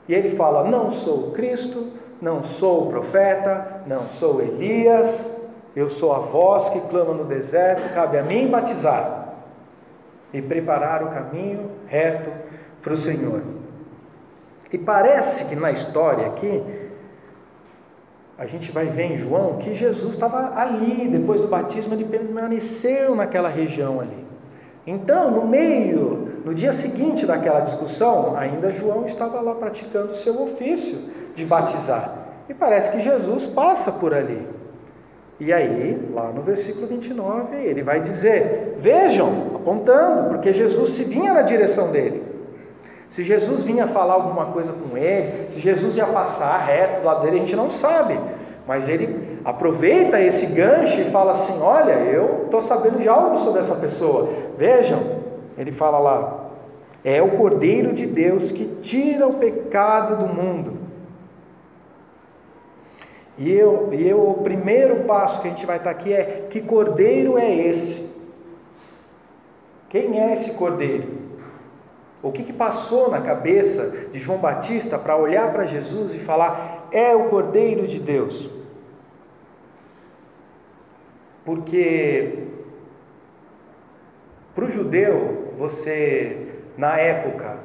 E 0.08 0.14
ele 0.14 0.36
fala: 0.36 0.64
"Não 0.64 0.90
sou 0.90 1.32
Cristo, 1.32 1.88
não 2.22 2.42
sou 2.44 2.88
profeta, 2.88 3.82
não 3.86 4.08
sou 4.08 4.42
Elias, 4.42 5.30
eu 5.76 5.90
sou 5.90 6.14
a 6.14 6.20
voz 6.20 6.70
que 6.70 6.80
clama 6.82 7.14
no 7.14 7.26
deserto, 7.26 7.94
cabe 7.94 8.18
a 8.18 8.24
mim 8.24 8.48
batizar 8.48 9.34
e 10.34 10.42
preparar 10.42 11.04
o 11.04 11.10
caminho 11.10 11.70
reto 11.88 12.32
para 12.82 12.94
o 12.94 12.98
Senhor." 12.98 13.42
E 14.72 14.78
parece 14.78 15.46
que 15.46 15.56
na 15.56 15.72
história 15.72 16.26
aqui 16.26 16.64
a 18.38 18.46
gente 18.46 18.72
vai 18.72 18.88
ver 18.88 19.14
em 19.14 19.18
João 19.18 19.58
que 19.58 19.74
Jesus 19.74 20.14
estava 20.14 20.60
ali, 20.60 21.08
depois 21.08 21.42
do 21.42 21.48
batismo, 21.48 21.94
ele 21.94 22.06
permaneceu 22.06 23.16
naquela 23.16 23.50
região 23.50 24.00
ali. 24.00 24.24
Então, 24.86 25.32
no 25.32 25.48
meio, 25.48 26.42
no 26.44 26.54
dia 26.54 26.74
seguinte 26.74 27.26
daquela 27.26 27.62
discussão, 27.62 28.36
ainda 28.36 28.72
João 28.72 29.06
estava 29.06 29.40
lá 29.40 29.56
praticando 29.56 30.12
o 30.12 30.16
seu 30.16 30.42
ofício 30.42 30.98
de 31.36 31.46
batizar. 31.46 32.24
E 32.50 32.54
parece 32.54 32.92
que 32.92 33.00
Jesus 33.00 33.48
passa 33.48 33.92
por 33.92 34.14
ali. 34.14 34.46
E 35.40 35.54
aí, 35.54 36.10
lá 36.14 36.32
no 36.32 36.42
versículo 36.42 36.86
29, 36.86 37.56
ele 37.56 37.82
vai 37.82 38.00
dizer: 38.00 38.76
Vejam, 38.80 39.56
apontando, 39.56 40.30
porque 40.30 40.54
Jesus 40.54 40.90
se 40.90 41.04
vinha 41.06 41.34
na 41.34 41.42
direção 41.42 41.92
dele. 41.92 42.33
Se 43.14 43.24
Jesus 43.24 43.64
vinha 43.64 43.86
falar 43.86 44.16
alguma 44.16 44.48
coisa 44.48 44.74
com 44.74 44.98
ele, 44.98 45.48
se 45.52 45.60
Jesus 45.60 45.96
ia 45.96 46.08
passar 46.08 46.58
reto 46.58 47.02
do 47.02 47.06
lado 47.06 47.22
dele, 47.22 47.36
a 47.36 47.40
gente 47.42 47.56
não 47.56 47.70
sabe. 47.70 48.20
Mas 48.68 48.88
ele 48.88 49.38
aproveita 49.46 50.20
esse 50.20 50.48
gancho 50.48 51.00
e 51.00 51.12
fala 51.12 51.34
assim: 51.34 51.62
Olha, 51.62 51.92
eu 51.92 52.46
estou 52.46 52.60
sabendo 52.60 52.98
de 52.98 53.08
algo 53.08 53.38
sobre 53.38 53.60
essa 53.60 53.76
pessoa. 53.76 54.30
Vejam, 54.58 55.00
ele 55.56 55.72
fala 55.72 56.00
lá: 56.00 56.50
É 57.06 57.22
o 57.22 57.38
Cordeiro 57.38 57.94
de 57.94 58.08
Deus 58.08 58.52
que 58.52 58.66
tira 58.82 59.28
o 59.28 59.36
pecado 59.36 60.18
do 60.18 60.34
mundo. 60.34 60.80
E, 63.38 63.54
eu, 63.54 63.90
e 63.92 64.10
eu, 64.10 64.28
o 64.28 64.42
primeiro 64.42 65.04
passo 65.04 65.40
que 65.40 65.48
a 65.48 65.52
gente 65.52 65.68
vai 65.68 65.78
estar 65.78 65.92
aqui 65.92 66.12
é: 66.12 66.48
Que 66.50 66.62
cordeiro 66.62 67.38
é 67.38 67.54
esse? 67.54 68.10
Quem 69.88 70.20
é 70.20 70.34
esse 70.34 70.50
cordeiro? 70.54 71.23
O 72.24 72.32
que, 72.32 72.42
que 72.42 72.54
passou 72.54 73.12
na 73.12 73.20
cabeça 73.20 74.08
de 74.10 74.18
João 74.18 74.40
Batista 74.40 74.98
para 74.98 75.18
olhar 75.18 75.52
para 75.52 75.66
Jesus 75.66 76.16
e 76.16 76.20
falar: 76.20 76.88
é 76.90 77.14
o 77.14 77.26
Cordeiro 77.26 77.86
de 77.86 78.00
Deus? 78.00 78.50
Porque 81.44 82.46
para 84.56 84.64
o 84.64 84.70
judeu, 84.70 85.54
você, 85.58 86.48
na 86.78 86.98
época, 86.98 87.58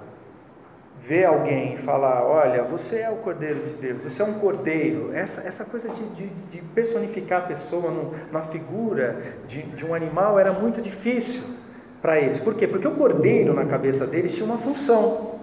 vê 1.02 1.24
alguém 1.24 1.74
e 1.74 1.78
falar: 1.78 2.24
Olha, 2.24 2.64
você 2.64 2.98
é 2.98 3.10
o 3.10 3.16
Cordeiro 3.18 3.60
de 3.60 3.74
Deus, 3.74 4.02
você 4.02 4.20
é 4.20 4.24
um 4.24 4.40
cordeiro. 4.40 5.14
Essa, 5.14 5.42
essa 5.42 5.64
coisa 5.64 5.88
de, 5.88 6.04
de, 6.08 6.26
de 6.26 6.62
personificar 6.74 7.44
a 7.44 7.46
pessoa 7.46 7.92
no, 7.92 8.12
na 8.32 8.42
figura 8.42 9.22
de, 9.46 9.62
de 9.62 9.86
um 9.86 9.94
animal 9.94 10.36
era 10.36 10.50
muito 10.52 10.82
difícil 10.82 11.57
para 12.00 12.18
eles. 12.18 12.40
Por 12.40 12.54
quê? 12.54 12.66
Porque 12.66 12.86
o 12.86 12.92
cordeiro 12.92 13.52
na 13.52 13.64
cabeça 13.64 14.06
deles 14.06 14.34
tinha 14.34 14.46
uma 14.46 14.58
função. 14.58 15.38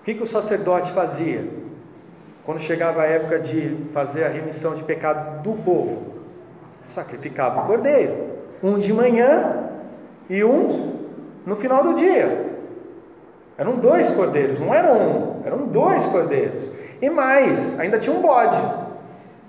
O 0.00 0.04
que, 0.04 0.14
que 0.14 0.22
o 0.22 0.26
sacerdote 0.26 0.92
fazia? 0.92 1.44
Quando 2.44 2.60
chegava 2.60 3.02
a 3.02 3.06
época 3.06 3.38
de 3.38 3.76
fazer 3.92 4.24
a 4.24 4.28
remissão 4.28 4.74
de 4.74 4.82
pecado 4.82 5.42
do 5.42 5.52
povo, 5.62 6.14
sacrificava 6.84 7.62
o 7.62 7.66
cordeiro, 7.66 8.14
um 8.62 8.78
de 8.78 8.92
manhã 8.92 9.70
e 10.28 10.42
um 10.42 11.00
no 11.44 11.54
final 11.56 11.82
do 11.84 11.94
dia. 11.94 12.50
Eram 13.58 13.76
dois 13.76 14.10
cordeiros, 14.10 14.58
não 14.58 14.74
eram 14.74 14.96
um, 14.96 15.42
eram 15.44 15.66
dois 15.66 16.06
cordeiros. 16.06 16.70
E 17.00 17.10
mais, 17.10 17.78
ainda 17.78 17.98
tinha 17.98 18.14
um 18.14 18.22
bode. 18.22 18.58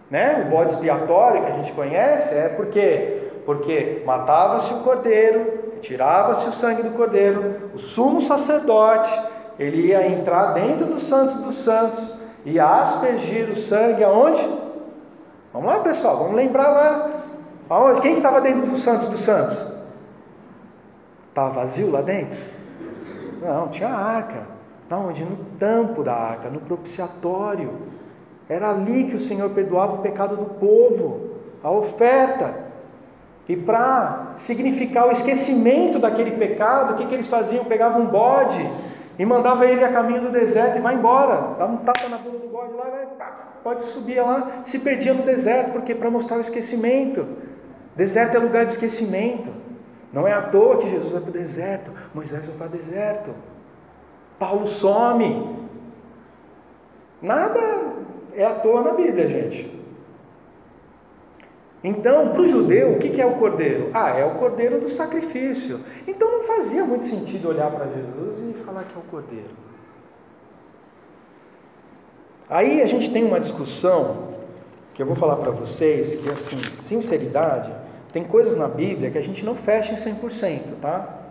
Né? 0.10 0.44
O 0.46 0.50
bode 0.50 0.72
expiatório 0.72 1.46
que 1.46 1.52
a 1.52 1.56
gente 1.56 1.72
conhece 1.72 2.36
é 2.36 2.50
porque 2.50 3.21
porque 3.46 4.04
matava-se 4.06 4.74
o 4.74 4.80
cordeiro, 4.80 5.80
tirava-se 5.82 6.48
o 6.48 6.52
sangue 6.52 6.84
do 6.84 6.92
cordeiro, 6.92 7.72
o 7.74 7.78
sumo 7.78 8.22
sacerdote, 8.22 9.12
ele 9.60 9.88
ia 9.88 10.08
entrar 10.08 10.54
dentro 10.54 10.86
dos 10.86 11.04
santos 11.04 11.36
dos 11.38 11.56
santos, 11.56 12.14
ia 12.46 12.66
aspergir 12.66 13.50
o 13.50 13.56
sangue 13.56 14.04
aonde? 14.04 14.48
Vamos 15.54 15.72
lá, 15.72 15.80
pessoal, 15.80 16.18
vamos 16.18 16.36
lembrar 16.36 16.70
lá. 16.70 17.10
Aonde? 17.70 18.02
Quem 18.02 18.14
que 18.14 18.20
estava 18.20 18.42
dentro 18.42 18.70
dos 18.70 18.80
santos 18.80 19.08
dos 19.08 19.20
santos? 19.20 19.66
Estava 21.30 21.50
vazio 21.52 21.92
lá 21.92 22.02
dentro? 22.02 22.40
Não, 23.42 23.68
tinha 23.70 23.90
a 23.90 23.98
arca. 23.98 24.48
Onde? 24.92 25.24
No 25.24 25.38
tampo 25.58 26.04
da 26.04 26.14
arca, 26.14 26.50
no 26.50 26.60
propiciatório. 26.60 27.72
Era 28.50 28.70
ali 28.70 29.06
que 29.06 29.16
o 29.16 29.20
Senhor 29.20 29.50
perdoava 29.52 29.96
o 29.96 29.98
pecado 30.00 30.36
do 30.36 30.46
povo, 30.46 31.30
a 31.64 31.72
oferta. 31.72 32.71
E 33.50 33.56
para 33.56 34.34
significar 34.38 35.08
o 35.08 35.12
esquecimento 35.12 36.00
daquele 36.00 36.32
pecado, 36.32 36.94
o 36.94 36.98
que, 36.98 37.06
que 37.06 37.14
eles 37.14 37.28
faziam? 37.28 37.66
Pegavam 37.66 38.04
um 38.04 38.06
bode 38.06 38.66
e 39.18 39.26
mandava 39.26 39.66
ele 39.66 39.84
a 39.84 39.92
caminho 39.92 40.22
do 40.22 40.30
deserto 40.30 40.78
e 40.78 40.82
vai 40.82 40.96
embora. 40.96 41.56
Dava 41.58 41.74
um 41.74 41.78
tapa 41.78 42.08
na 42.08 42.18
bunda 42.18 42.38
do 42.38 42.48
bode 42.48 42.74
lá, 42.74 42.86
vai, 42.86 43.08
pode 43.64 43.84
subir 43.84 44.22
lá, 44.22 44.62
se 44.64 44.80
perdia 44.80 45.14
no 45.14 45.24
deserto, 45.24 45.72
porque 45.72 45.94
para 45.94 46.10
mostrar 46.10 46.38
o 46.38 46.42
esquecimento. 46.42 47.28
Deserto 47.96 48.36
é 48.36 48.40
lugar 48.40 48.66
de 48.66 48.72
esquecimento. 48.72 49.52
Não 50.14 50.28
é 50.28 50.34
à 50.34 50.42
toa 50.42 50.78
que 50.78 50.90
Jesus 50.90 51.12
vai 51.12 51.22
para 51.22 51.30
o 51.30 51.34
deserto, 51.34 51.92
Moisés 52.14 52.46
vai 52.46 52.56
para 52.56 52.68
o 52.68 52.70
deserto, 52.70 53.32
Paulo 54.38 54.68
some. 54.68 55.56
Nada 57.22 57.60
é 58.36 58.46
à 58.46 58.56
toa 58.56 58.82
na 58.82 58.92
Bíblia, 58.92 59.28
gente. 59.28 59.81
Então, 61.84 62.30
para 62.30 62.42
o 62.42 62.46
judeu, 62.46 62.94
o 62.94 63.00
que 63.00 63.20
é 63.20 63.26
o 63.26 63.36
cordeiro? 63.38 63.90
Ah, 63.94 64.10
é 64.10 64.24
o 64.24 64.36
cordeiro 64.36 64.80
do 64.80 64.88
sacrifício. 64.88 65.80
Então 66.08 66.32
não 66.32 66.44
fazia 66.44 66.86
muito 66.86 67.06
sentido 67.06 67.50
olhar 67.50 67.72
para 67.72 67.88
Jesus 67.88 68.38
e 68.50 68.64
falar 68.64 68.84
que 68.84 68.94
é 68.94 69.00
o 69.00 69.10
cordeiro. 69.10 69.50
Aí 72.48 72.82
a 72.82 72.86
gente 72.86 73.10
tem 73.10 73.24
uma 73.24 73.40
discussão 73.40 74.30
que 74.94 75.02
eu 75.02 75.08
vou 75.08 75.16
falar 75.16 75.38
para 75.38 75.52
vocês 75.52 76.16
que, 76.16 76.30
assim, 76.30 76.58
sinceridade, 76.70 77.74
tem 78.14 78.24
coisas 78.26 78.56
na 78.56 78.68
Bíblia 78.68 79.10
que 79.10 79.18
a 79.18 79.24
gente 79.24 79.44
não 79.44 79.56
fecha 79.56 79.94
em 79.94 79.96
100%, 79.96 80.74
tá? 80.82 81.22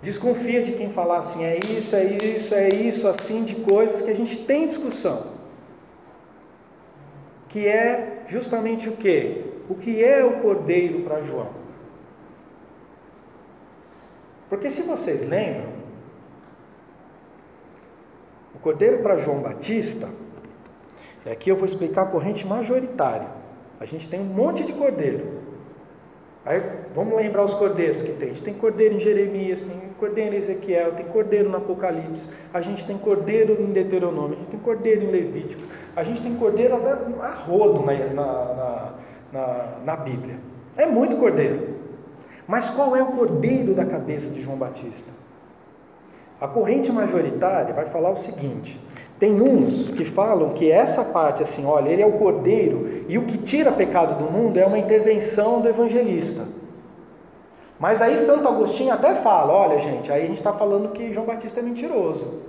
Desconfia 0.00 0.62
de 0.62 0.72
quem 0.72 0.88
falar 0.88 1.18
assim, 1.18 1.44
é 1.44 1.58
isso, 1.58 1.94
é 1.94 2.04
isso, 2.04 2.54
é 2.54 2.68
isso, 2.68 3.08
assim, 3.08 3.44
de 3.44 3.56
coisas 3.56 4.00
que 4.00 4.10
a 4.10 4.16
gente 4.16 4.38
tem 4.38 4.66
discussão 4.66 5.40
que 7.50 7.66
é 7.66 8.22
justamente 8.28 8.88
o 8.88 8.92
que? 8.92 9.49
O 9.70 9.76
que 9.76 10.04
é 10.04 10.24
o 10.24 10.40
cordeiro 10.40 11.02
para 11.02 11.22
João? 11.22 11.50
Porque 14.48 14.68
se 14.68 14.82
vocês 14.82 15.28
lembram, 15.28 15.68
o 18.52 18.58
cordeiro 18.58 18.98
para 18.98 19.16
João 19.16 19.38
Batista, 19.38 20.08
e 21.24 21.30
aqui 21.30 21.48
eu 21.48 21.54
vou 21.54 21.66
explicar 21.66 22.02
a 22.02 22.06
corrente 22.06 22.44
majoritária. 22.44 23.28
A 23.78 23.84
gente 23.84 24.08
tem 24.08 24.18
um 24.18 24.24
monte 24.24 24.64
de 24.64 24.72
cordeiro. 24.72 25.38
Aí 26.44 26.60
vamos 26.92 27.14
lembrar 27.14 27.44
os 27.44 27.54
cordeiros 27.54 28.02
que 28.02 28.10
tem. 28.12 28.30
A 28.30 28.32
gente 28.32 28.42
tem 28.42 28.54
cordeiro 28.54 28.96
em 28.96 29.00
Jeremias, 29.00 29.60
tem 29.60 29.78
cordeiro 30.00 30.34
em 30.34 30.38
Ezequiel, 30.38 30.94
tem 30.94 31.06
cordeiro 31.06 31.48
no 31.48 31.58
Apocalipse, 31.58 32.28
a 32.52 32.60
gente 32.60 32.84
tem 32.84 32.98
cordeiro 32.98 33.52
em 33.60 33.66
Deuteronômio, 33.66 34.32
a 34.32 34.40
gente 34.40 34.50
tem 34.50 34.60
cordeiro 34.60 35.04
em 35.04 35.10
Levítico, 35.12 35.62
a 35.94 36.02
gente 36.02 36.20
tem 36.22 36.34
cordeiro 36.34 36.74
a 37.22 37.30
rodo 37.30 37.84
na, 37.84 37.92
na, 37.92 38.14
na, 38.14 38.94
na 39.32 39.96
Bíblia. 39.96 40.36
É 40.76 40.86
muito 40.86 41.16
cordeiro. 41.16 41.80
Mas 42.46 42.68
qual 42.70 42.96
é 42.96 43.02
o 43.02 43.06
cordeiro 43.06 43.74
da 43.74 43.84
cabeça 43.84 44.28
de 44.28 44.40
João 44.40 44.56
Batista? 44.56 45.10
A 46.40 46.48
corrente 46.48 46.90
majoritária 46.90 47.74
vai 47.74 47.86
falar 47.86 48.10
o 48.10 48.16
seguinte: 48.16 48.80
tem 49.18 49.40
uns 49.40 49.90
que 49.90 50.04
falam 50.04 50.54
que 50.54 50.70
essa 50.70 51.04
parte, 51.04 51.42
assim, 51.42 51.64
olha, 51.66 51.90
ele 51.90 52.02
é 52.02 52.06
o 52.06 52.12
cordeiro 52.12 53.04
e 53.08 53.18
o 53.18 53.26
que 53.26 53.36
tira 53.36 53.70
pecado 53.70 54.18
do 54.18 54.30
mundo 54.30 54.56
é 54.56 54.64
uma 54.64 54.78
intervenção 54.78 55.60
do 55.60 55.68
evangelista. 55.68 56.46
Mas 57.78 58.02
aí 58.02 58.16
Santo 58.16 58.48
Agostinho 58.48 58.92
até 58.92 59.14
fala: 59.14 59.52
olha, 59.52 59.78
gente, 59.78 60.10
aí 60.10 60.24
a 60.24 60.26
gente 60.26 60.38
está 60.38 60.52
falando 60.52 60.92
que 60.92 61.12
João 61.12 61.26
Batista 61.26 61.60
é 61.60 61.62
mentiroso, 61.62 62.40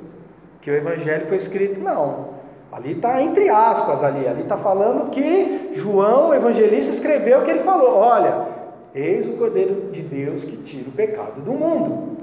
que 0.62 0.72
o 0.72 0.76
evangelho 0.76 1.28
foi 1.28 1.38
escrito. 1.38 1.82
Não, 1.82 2.41
Ali 2.72 2.94
está 2.94 3.22
entre 3.22 3.50
aspas 3.50 4.02
ali, 4.02 4.26
ali 4.26 4.44
está 4.44 4.58
falando 4.58 5.12
que 5.12 5.72
João, 5.74 6.30
o 6.30 6.34
evangelista, 6.34 6.92
escreveu 6.92 7.40
o 7.40 7.44
que 7.44 7.52
ele 7.52 7.60
falou. 7.60 7.98
Olha, 7.98 8.48
eis 8.96 9.28
o 9.28 9.34
Cordeiro 9.34 9.92
de 9.92 10.02
Deus 10.02 10.46
que 10.46 10.56
tira 10.58 10.88
o 10.88 10.94
pecado 10.94 11.42
do 11.42 11.52
mundo. 11.52 12.18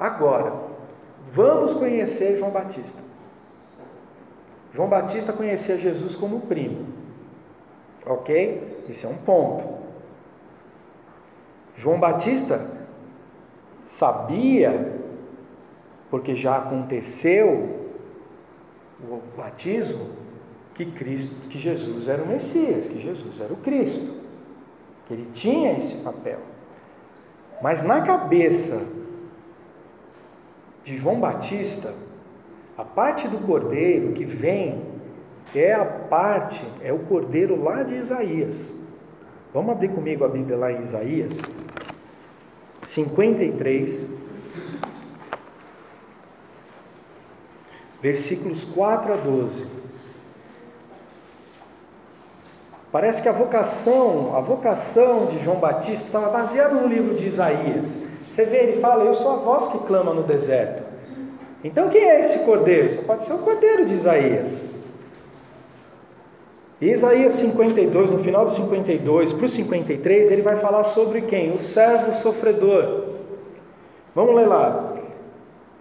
Agora, 0.00 0.54
vamos 1.30 1.74
conhecer 1.74 2.38
João 2.38 2.50
Batista. 2.50 2.98
João 4.72 4.88
Batista 4.88 5.32
conhecia 5.32 5.76
Jesus 5.76 6.16
como 6.16 6.40
primo. 6.42 6.86
Ok? 8.06 8.84
Esse 8.88 9.04
é 9.04 9.08
um 9.08 9.16
ponto. 9.16 9.64
João 11.76 12.00
Batista 12.00 12.66
sabia, 13.82 14.92
porque 16.10 16.34
já 16.34 16.56
aconteceu 16.56 17.77
o 19.02 19.20
batismo, 19.36 20.10
que 20.74 20.86
Cristo, 20.86 21.48
que 21.48 21.58
Jesus 21.58 22.08
era 22.08 22.22
o 22.22 22.26
Messias, 22.26 22.86
que 22.86 23.00
Jesus 23.00 23.40
era 23.40 23.52
o 23.52 23.56
Cristo, 23.56 24.14
que 25.06 25.14
ele 25.14 25.28
tinha 25.32 25.76
esse 25.76 25.96
papel. 25.96 26.38
Mas 27.60 27.82
na 27.82 28.00
cabeça 28.00 28.86
de 30.84 30.96
João 30.96 31.18
Batista, 31.18 31.94
a 32.76 32.84
parte 32.84 33.26
do 33.26 33.38
cordeiro 33.38 34.12
que 34.12 34.24
vem 34.24 34.82
é 35.54 35.74
a 35.74 35.84
parte, 35.84 36.64
é 36.80 36.92
o 36.92 37.00
cordeiro 37.00 37.60
lá 37.60 37.82
de 37.82 37.94
Isaías. 37.94 38.74
Vamos 39.52 39.72
abrir 39.72 39.88
comigo 39.88 40.24
a 40.24 40.28
Bíblia 40.28 40.56
lá 40.56 40.72
em 40.72 40.80
Isaías 40.80 41.40
53, 42.82 44.10
versículos 48.00 48.64
4 48.64 49.12
a 49.12 49.16
12. 49.16 49.66
Parece 52.90 53.20
que 53.20 53.28
a 53.28 53.32
vocação, 53.32 54.34
a 54.34 54.40
vocação 54.40 55.26
de 55.26 55.38
João 55.38 55.58
Batista 55.58 56.06
estava 56.06 56.30
baseada 56.30 56.74
no 56.74 56.88
livro 56.88 57.14
de 57.14 57.26
Isaías. 57.26 57.98
Você 58.30 58.44
vê, 58.44 58.58
ele 58.58 58.80
fala: 58.80 59.04
Eu 59.04 59.14
sou 59.14 59.32
a 59.32 59.36
voz 59.36 59.68
que 59.68 59.78
clama 59.80 60.14
no 60.14 60.22
deserto. 60.22 60.82
Então, 61.62 61.90
quem 61.90 62.02
é 62.02 62.20
esse 62.20 62.38
cordeiro? 62.40 62.90
Só 62.90 63.02
pode 63.02 63.24
ser 63.24 63.32
o 63.32 63.38
cordeiro 63.38 63.84
de 63.84 63.94
Isaías. 63.94 64.66
Isaías 66.80 67.32
52, 67.32 68.12
no 68.12 68.20
final 68.20 68.44
do 68.44 68.52
52 68.52 69.32
para 69.32 69.44
o 69.44 69.48
53, 69.48 70.30
ele 70.30 70.42
vai 70.42 70.54
falar 70.54 70.84
sobre 70.84 71.22
quem? 71.22 71.50
O 71.50 71.58
servo 71.58 72.12
sofredor. 72.12 73.06
Vamos 74.14 74.34
ler 74.36 74.46
lá. 74.46 74.94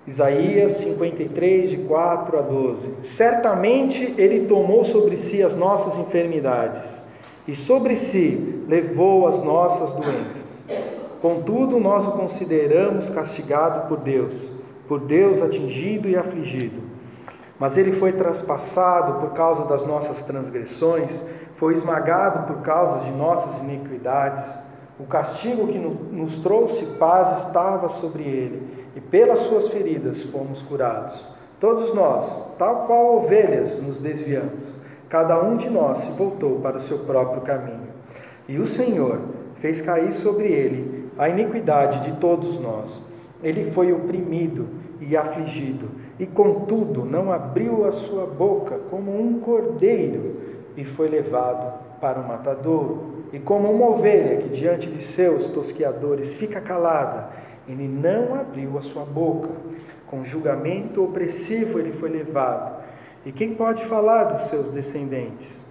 Isaías 0.07 0.73
53, 0.73 1.69
de 1.69 1.77
4 1.79 2.39
a 2.39 2.41
12. 2.41 2.89
Certamente 3.03 4.13
ele 4.17 4.47
tomou 4.47 4.83
sobre 4.83 5.17
si 5.17 5.43
as 5.43 5.55
nossas 5.55 5.97
enfermidades, 5.97 7.01
e 7.47 7.55
sobre 7.55 7.95
si 7.95 8.63
levou 8.67 9.27
as 9.27 9.41
nossas 9.43 9.93
doenças. 9.93 10.65
Contudo, 11.21 11.79
nós 11.79 12.07
o 12.07 12.11
consideramos 12.11 13.09
castigado 13.09 13.87
por 13.87 13.97
Deus 13.97 14.51
por 14.87 15.01
Deus 15.01 15.41
atingido 15.41 16.09
e 16.09 16.15
afligido. 16.15 16.81
Mas 17.59 17.77
ele 17.77 17.91
foi 17.91 18.13
traspassado 18.13 19.19
por 19.19 19.33
causa 19.33 19.65
das 19.65 19.85
nossas 19.85 20.23
transgressões, 20.23 21.23
foi 21.55 21.73
esmagado 21.73 22.53
por 22.53 22.61
causa 22.61 23.03
de 23.03 23.11
nossas 23.11 23.59
iniquidades. 23.59 24.43
O 24.99 25.05
castigo 25.05 25.67
que 25.67 25.77
nos 25.77 26.39
trouxe 26.39 26.85
paz 26.97 27.45
estava 27.45 27.89
sobre 27.89 28.23
ele, 28.23 28.76
e 28.97 28.99
pelas 28.99 29.41
suas 29.41 29.67
feridas 29.67 30.23
fomos 30.23 30.63
curados. 30.63 31.23
Todos 31.59 31.93
nós, 31.93 32.43
tal 32.57 32.87
qual 32.87 33.17
ovelhas, 33.17 33.79
nos 33.79 33.99
desviamos. 33.99 34.73
Cada 35.07 35.39
um 35.39 35.55
de 35.55 35.69
nós 35.69 35.99
se 35.99 36.11
voltou 36.13 36.59
para 36.61 36.77
o 36.77 36.79
seu 36.79 36.97
próprio 36.99 37.41
caminho. 37.41 37.89
E 38.49 38.57
o 38.57 38.65
Senhor 38.65 39.19
fez 39.57 39.81
cair 39.81 40.11
sobre 40.11 40.47
ele 40.47 41.11
a 41.15 41.29
iniquidade 41.29 42.11
de 42.11 42.17
todos 42.17 42.59
nós. 42.59 43.03
Ele 43.43 43.69
foi 43.69 43.93
oprimido 43.93 44.67
e 44.99 45.15
afligido, 45.15 45.89
e 46.17 46.25
contudo 46.25 47.05
não 47.05 47.31
abriu 47.31 47.85
a 47.85 47.91
sua 47.91 48.25
boca 48.25 48.79
como 48.89 49.15
um 49.15 49.39
cordeiro, 49.39 50.37
e 50.75 50.83
foi 50.83 51.07
levado 51.07 51.71
para 52.01 52.19
o 52.19 52.27
matadouro. 52.27 53.17
E 53.31 53.37
como 53.37 53.69
uma 53.69 53.89
ovelha 53.89 54.37
que 54.37 54.49
diante 54.49 54.89
de 54.89 55.03
seus 55.03 55.49
tosqueadores 55.49 56.33
fica 56.33 56.59
calada, 56.59 57.29
ele 57.67 57.87
não 57.87 58.35
abriu 58.35 58.77
a 58.77 58.81
sua 58.81 59.05
boca. 59.05 59.49
Com 60.07 60.23
julgamento 60.23 61.03
opressivo 61.03 61.79
ele 61.79 61.91
foi 61.91 62.09
levado. 62.09 62.83
E 63.25 63.31
quem 63.31 63.55
pode 63.55 63.85
falar 63.85 64.25
dos 64.25 64.43
seus 64.43 64.71
descendentes? 64.71 65.65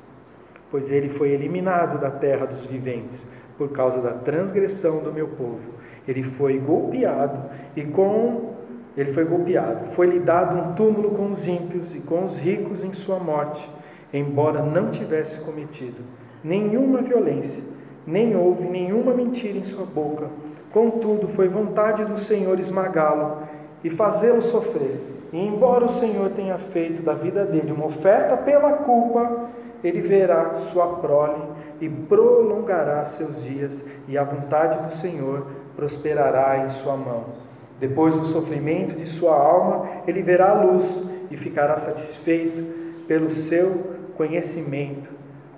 Pois 0.70 0.90
ele 0.90 1.09
foi 1.09 1.30
eliminado 1.30 1.98
da 2.00 2.11
terra 2.11 2.46
dos 2.46 2.66
viventes 2.66 3.26
por 3.56 3.70
causa 3.70 4.00
da 4.00 4.12
transgressão 4.12 5.02
do 5.02 5.12
meu 5.12 5.28
povo 5.28 5.76
ele 6.06 6.22
foi 6.22 6.59
golpeado 6.59 7.50
e 7.74 7.82
com 7.82 8.54
ele 8.96 9.12
foi 9.12 9.24
golpeado. 9.24 9.90
Foi-lhe 9.90 10.18
dado 10.18 10.56
um 10.56 10.74
túmulo 10.74 11.11
com 11.11 11.30
os 11.30 11.46
ímpios 11.46 11.94
e 11.94 12.00
com 12.00 12.24
os 12.24 12.38
ricos 12.38 12.82
em 12.82 12.92
sua 12.92 13.18
morte, 13.18 13.68
embora 14.12 14.62
não 14.62 14.90
tivesse 14.90 15.40
cometido 15.40 16.02
nenhuma 16.42 17.02
violência, 17.02 17.62
nem 18.06 18.37
houve 18.37 18.64
nenhuma 18.68 19.12
mentira 19.12 19.59
em 19.59 19.64
sua 19.64 19.85
boca. 19.85 20.28
Contudo, 20.77 21.27
foi 21.27 21.49
vontade 21.49 22.05
do 22.05 22.19
Senhor 22.19 22.59
esmagá-lo 22.59 23.39
e 23.83 23.89
fazê-lo 23.89 24.43
sofrer. 24.43 25.01
E 25.33 25.39
embora 25.43 25.87
o 25.87 25.89
Senhor 25.89 26.29
tenha 26.33 26.59
feito 26.59 27.01
da 27.01 27.15
vida 27.15 27.47
dele 27.47 27.73
uma 27.73 27.87
oferta 27.87 28.37
pela 28.37 28.75
culpa, 28.75 29.49
ele 29.83 30.03
verá 30.03 30.53
sua 30.57 30.99
prole 30.99 31.43
e 31.81 31.89
prolongará 31.89 33.03
seus 33.07 33.43
dias, 33.43 33.87
e 34.07 34.19
a 34.19 34.23
vontade 34.23 34.87
do 34.87 34.93
Senhor 34.93 35.47
prosperará 35.75 36.59
em 36.59 36.69
sua 36.69 36.95
mão. 36.95 37.25
Depois 37.81 38.15
do 38.15 38.27
sofrimento 38.27 38.95
de 38.97 39.07
sua 39.07 39.35
alma, 39.35 39.89
ele 40.07 40.21
verá 40.21 40.51
a 40.51 40.62
luz 40.62 41.03
e 41.31 41.39
ficará 41.39 41.79
satisfeito 41.79 43.03
pelo 43.09 43.31
seu 43.31 43.95
conhecimento. 44.15 45.09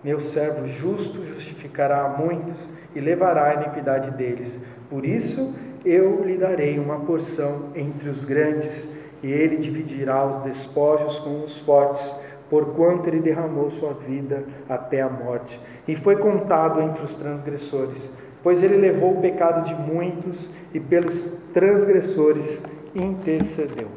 Meu 0.05 0.21
servo 0.21 0.65
justo 0.65 1.25
justificará 1.27 2.05
a 2.05 2.09
muitos 2.09 2.71
e 2.95 3.01
levará 3.01 3.49
a 3.49 3.55
iniquidade 3.55 4.13
deles. 4.13 4.61
Por 4.88 5.05
isso 5.05 5.55
eu 5.85 6.24
lhe 6.24 6.37
darei 6.37 6.79
uma 6.79 7.01
porção 7.01 7.70
entre 7.74 8.09
os 8.09 8.24
grandes, 8.24 8.88
e 9.22 9.31
ele 9.31 9.57
dividirá 9.57 10.24
os 10.27 10.38
despojos 10.38 11.18
com 11.18 11.42
os 11.42 11.59
fortes, 11.59 12.14
porquanto 12.48 13.09
ele 13.09 13.20
derramou 13.20 13.68
sua 13.68 13.92
vida 13.92 14.44
até 14.68 15.03
a 15.03 15.09
morte, 15.09 15.61
e 15.87 15.94
foi 15.96 16.16
contado 16.16 16.81
entre 16.81 17.05
os 17.05 17.16
transgressores 17.16 18.12
pois 18.42 18.62
ele 18.62 18.77
levou 18.77 19.18
o 19.18 19.20
pecado 19.20 19.64
de 19.64 19.74
muitos 19.74 20.48
e 20.72 20.81
pelos 20.81 21.33
transgressores 21.53 22.62
intercedeu. 22.94 23.88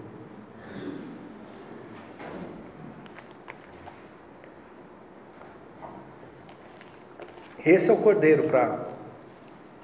Esse 7.64 7.90
é 7.92 7.94
o 7.94 7.98
cordeiro 7.98 8.50
para 8.50 8.88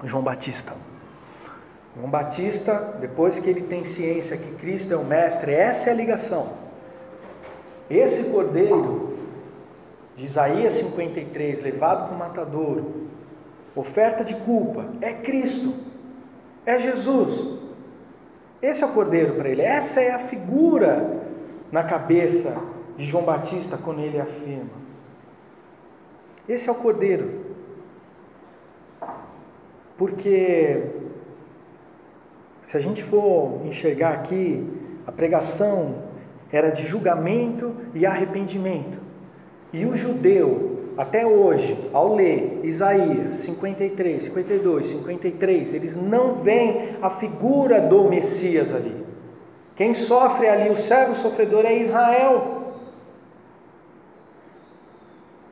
João 0.02 0.22
Batista. 0.22 0.74
João 1.96 2.10
Batista, 2.10 2.96
depois 3.00 3.38
que 3.38 3.48
ele 3.48 3.62
tem 3.62 3.84
ciência 3.84 4.36
que 4.36 4.52
Cristo 4.52 4.94
é 4.94 4.96
o 4.96 5.04
Mestre, 5.04 5.52
essa 5.52 5.90
é 5.90 5.92
a 5.92 5.96
ligação. 5.96 6.52
Esse 7.90 8.24
cordeiro 8.24 9.16
de 10.16 10.26
Isaías 10.26 10.74
53, 10.74 11.62
levado 11.62 12.06
para 12.06 12.14
o 12.14 12.18
matadouro, 12.18 13.08
oferta 13.74 14.24
de 14.24 14.34
culpa, 14.34 14.86
é 15.00 15.12
Cristo, 15.12 15.74
é 16.66 16.78
Jesus. 16.78 17.58
Esse 18.60 18.82
é 18.82 18.86
o 18.86 18.92
cordeiro 18.92 19.34
para 19.34 19.48
ele, 19.48 19.62
essa 19.62 20.00
é 20.00 20.10
a 20.10 20.18
figura 20.18 21.22
na 21.70 21.84
cabeça 21.84 22.56
de 22.96 23.04
João 23.04 23.24
Batista 23.24 23.78
quando 23.78 24.00
ele 24.00 24.20
afirma. 24.20 24.78
Esse 26.48 26.68
é 26.68 26.72
o 26.72 26.74
cordeiro. 26.74 27.46
Porque 29.96 30.82
se 32.68 32.76
a 32.76 32.80
gente 32.80 33.02
for 33.02 33.62
enxergar 33.64 34.10
aqui, 34.10 34.62
a 35.06 35.10
pregação 35.10 35.94
era 36.52 36.68
de 36.68 36.84
julgamento 36.84 37.74
e 37.94 38.04
arrependimento. 38.04 38.98
E 39.72 39.86
o 39.86 39.96
judeu 39.96 40.92
até 40.94 41.24
hoje, 41.24 41.78
ao 41.94 42.14
ler 42.14 42.60
Isaías 42.64 43.36
53, 43.36 44.24
52, 44.24 44.86
53, 44.86 45.72
eles 45.72 45.96
não 45.96 46.42
veem 46.42 46.90
a 47.00 47.08
figura 47.08 47.80
do 47.80 48.04
Messias 48.04 48.70
ali. 48.70 49.02
Quem 49.74 49.94
sofre 49.94 50.46
ali, 50.46 50.68
o 50.68 50.76
servo 50.76 51.14
sofredor, 51.14 51.64
é 51.64 51.74
Israel. 51.74 52.57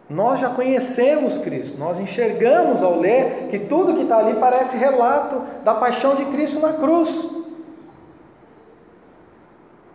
Nós 0.08 0.38
já 0.38 0.50
conhecemos 0.50 1.36
Cristo, 1.36 1.76
nós 1.78 1.98
enxergamos 1.98 2.80
ao 2.80 3.00
ler 3.00 3.48
que 3.50 3.58
tudo 3.58 3.94
que 3.94 4.02
está 4.02 4.18
ali 4.18 4.38
parece 4.38 4.76
relato 4.76 5.42
da 5.64 5.74
paixão 5.74 6.14
de 6.14 6.24
Cristo 6.26 6.60
na 6.60 6.74
cruz. 6.74 7.28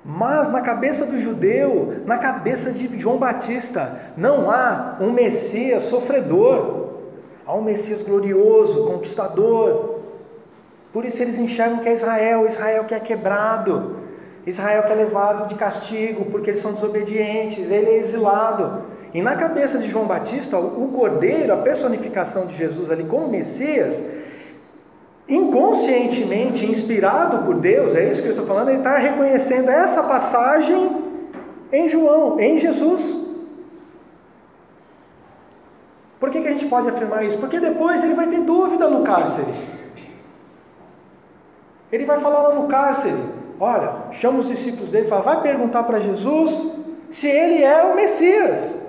Mas 0.04 0.50
na 0.50 0.62
cabeça 0.62 1.06
do 1.06 1.18
judeu, 1.18 2.02
na 2.06 2.18
cabeça 2.18 2.72
de 2.72 3.00
João 3.00 3.18
Batista, 3.18 4.00
não 4.18 4.50
há 4.52 4.98
um 5.00 5.12
Messias 5.12 5.84
sofredor, 5.84 6.90
há 7.46 7.54
um 7.54 7.62
Messias 7.62 8.02
glorioso, 8.02 8.88
conquistador. 8.88 10.00
Por 10.92 11.06
isso 11.06 11.22
eles 11.22 11.38
enxergam 11.38 11.80
que 11.80 11.88
é 11.88 11.94
Israel, 11.94 12.46
Israel 12.46 12.84
que 12.84 12.96
é 12.96 13.00
quebrado, 13.00 13.96
Israel 14.46 14.84
que 14.84 14.92
é 14.92 14.96
levado 14.96 15.48
de 15.48 15.56
castigo 15.56 16.26
porque 16.26 16.50
eles 16.50 16.60
são 16.60 16.74
desobedientes, 16.74 17.60
ele 17.60 17.92
é 17.92 17.98
exilado. 17.98 18.91
E 19.14 19.22
na 19.22 19.36
cabeça 19.36 19.78
de 19.78 19.90
João 19.90 20.06
Batista, 20.06 20.58
o 20.58 20.88
cordeiro, 20.90 21.54
a 21.54 21.58
personificação 21.58 22.46
de 22.46 22.56
Jesus 22.56 22.90
ali 22.90 23.04
como 23.04 23.28
Messias, 23.28 24.02
inconscientemente 25.28 26.66
inspirado 26.66 27.46
por 27.46 27.56
Deus, 27.56 27.94
é 27.94 28.10
isso 28.10 28.22
que 28.22 28.28
eu 28.28 28.32
estou 28.32 28.46
falando, 28.46 28.70
ele 28.70 28.78
está 28.78 28.98
reconhecendo 28.98 29.70
essa 29.70 30.04
passagem 30.04 31.04
em 31.72 31.88
João, 31.90 32.40
em 32.40 32.58
Jesus. 32.58 33.18
Por 36.20 36.30
que, 36.30 36.42
que 36.42 36.48
a 36.48 36.52
gente 36.52 36.68
pode 36.68 36.88
afirmar 36.88 37.26
isso? 37.26 37.38
Porque 37.38 37.60
depois 37.60 38.04
ele 38.04 38.14
vai 38.14 38.28
ter 38.28 38.42
dúvida 38.42 38.88
no 38.88 39.04
cárcere. 39.04 39.52
Ele 41.92 42.06
vai 42.06 42.20
falar 42.20 42.42
lá 42.50 42.56
no 42.56 42.68
cárcere: 42.68 43.18
olha, 43.60 43.94
chama 44.12 44.40
os 44.40 44.48
discípulos 44.48 44.92
dele 44.92 45.06
e 45.06 45.10
fala, 45.10 45.22
vai 45.24 45.42
perguntar 45.42 45.84
para 45.84 46.00
Jesus 46.00 46.72
se 47.12 47.28
ele 47.28 47.64
é 47.64 47.84
o 47.84 47.96
Messias. 47.96 48.81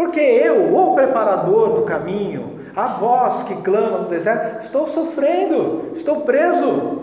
Porque 0.00 0.18
eu, 0.18 0.74
o 0.74 0.94
preparador 0.94 1.74
do 1.74 1.82
caminho, 1.82 2.58
a 2.74 2.88
voz 2.94 3.42
que 3.42 3.54
clama 3.56 3.98
no 3.98 4.08
deserto, 4.08 4.62
estou 4.62 4.86
sofrendo, 4.86 5.90
estou 5.94 6.22
preso. 6.22 7.02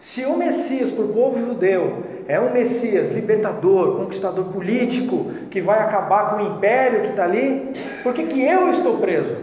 Se 0.00 0.24
o 0.24 0.38
Messias 0.38 0.90
para 0.90 1.04
o 1.04 1.08
povo 1.08 1.38
judeu 1.38 2.02
é 2.26 2.40
um 2.40 2.50
Messias 2.50 3.10
libertador, 3.10 3.98
conquistador 3.98 4.46
político, 4.46 5.30
que 5.50 5.60
vai 5.60 5.78
acabar 5.80 6.30
com 6.30 6.42
o 6.42 6.56
império 6.56 7.02
que 7.02 7.08
está 7.08 7.24
ali, 7.24 7.74
por 8.02 8.14
que, 8.14 8.24
que 8.24 8.42
eu 8.42 8.70
estou 8.70 8.96
preso? 8.96 9.36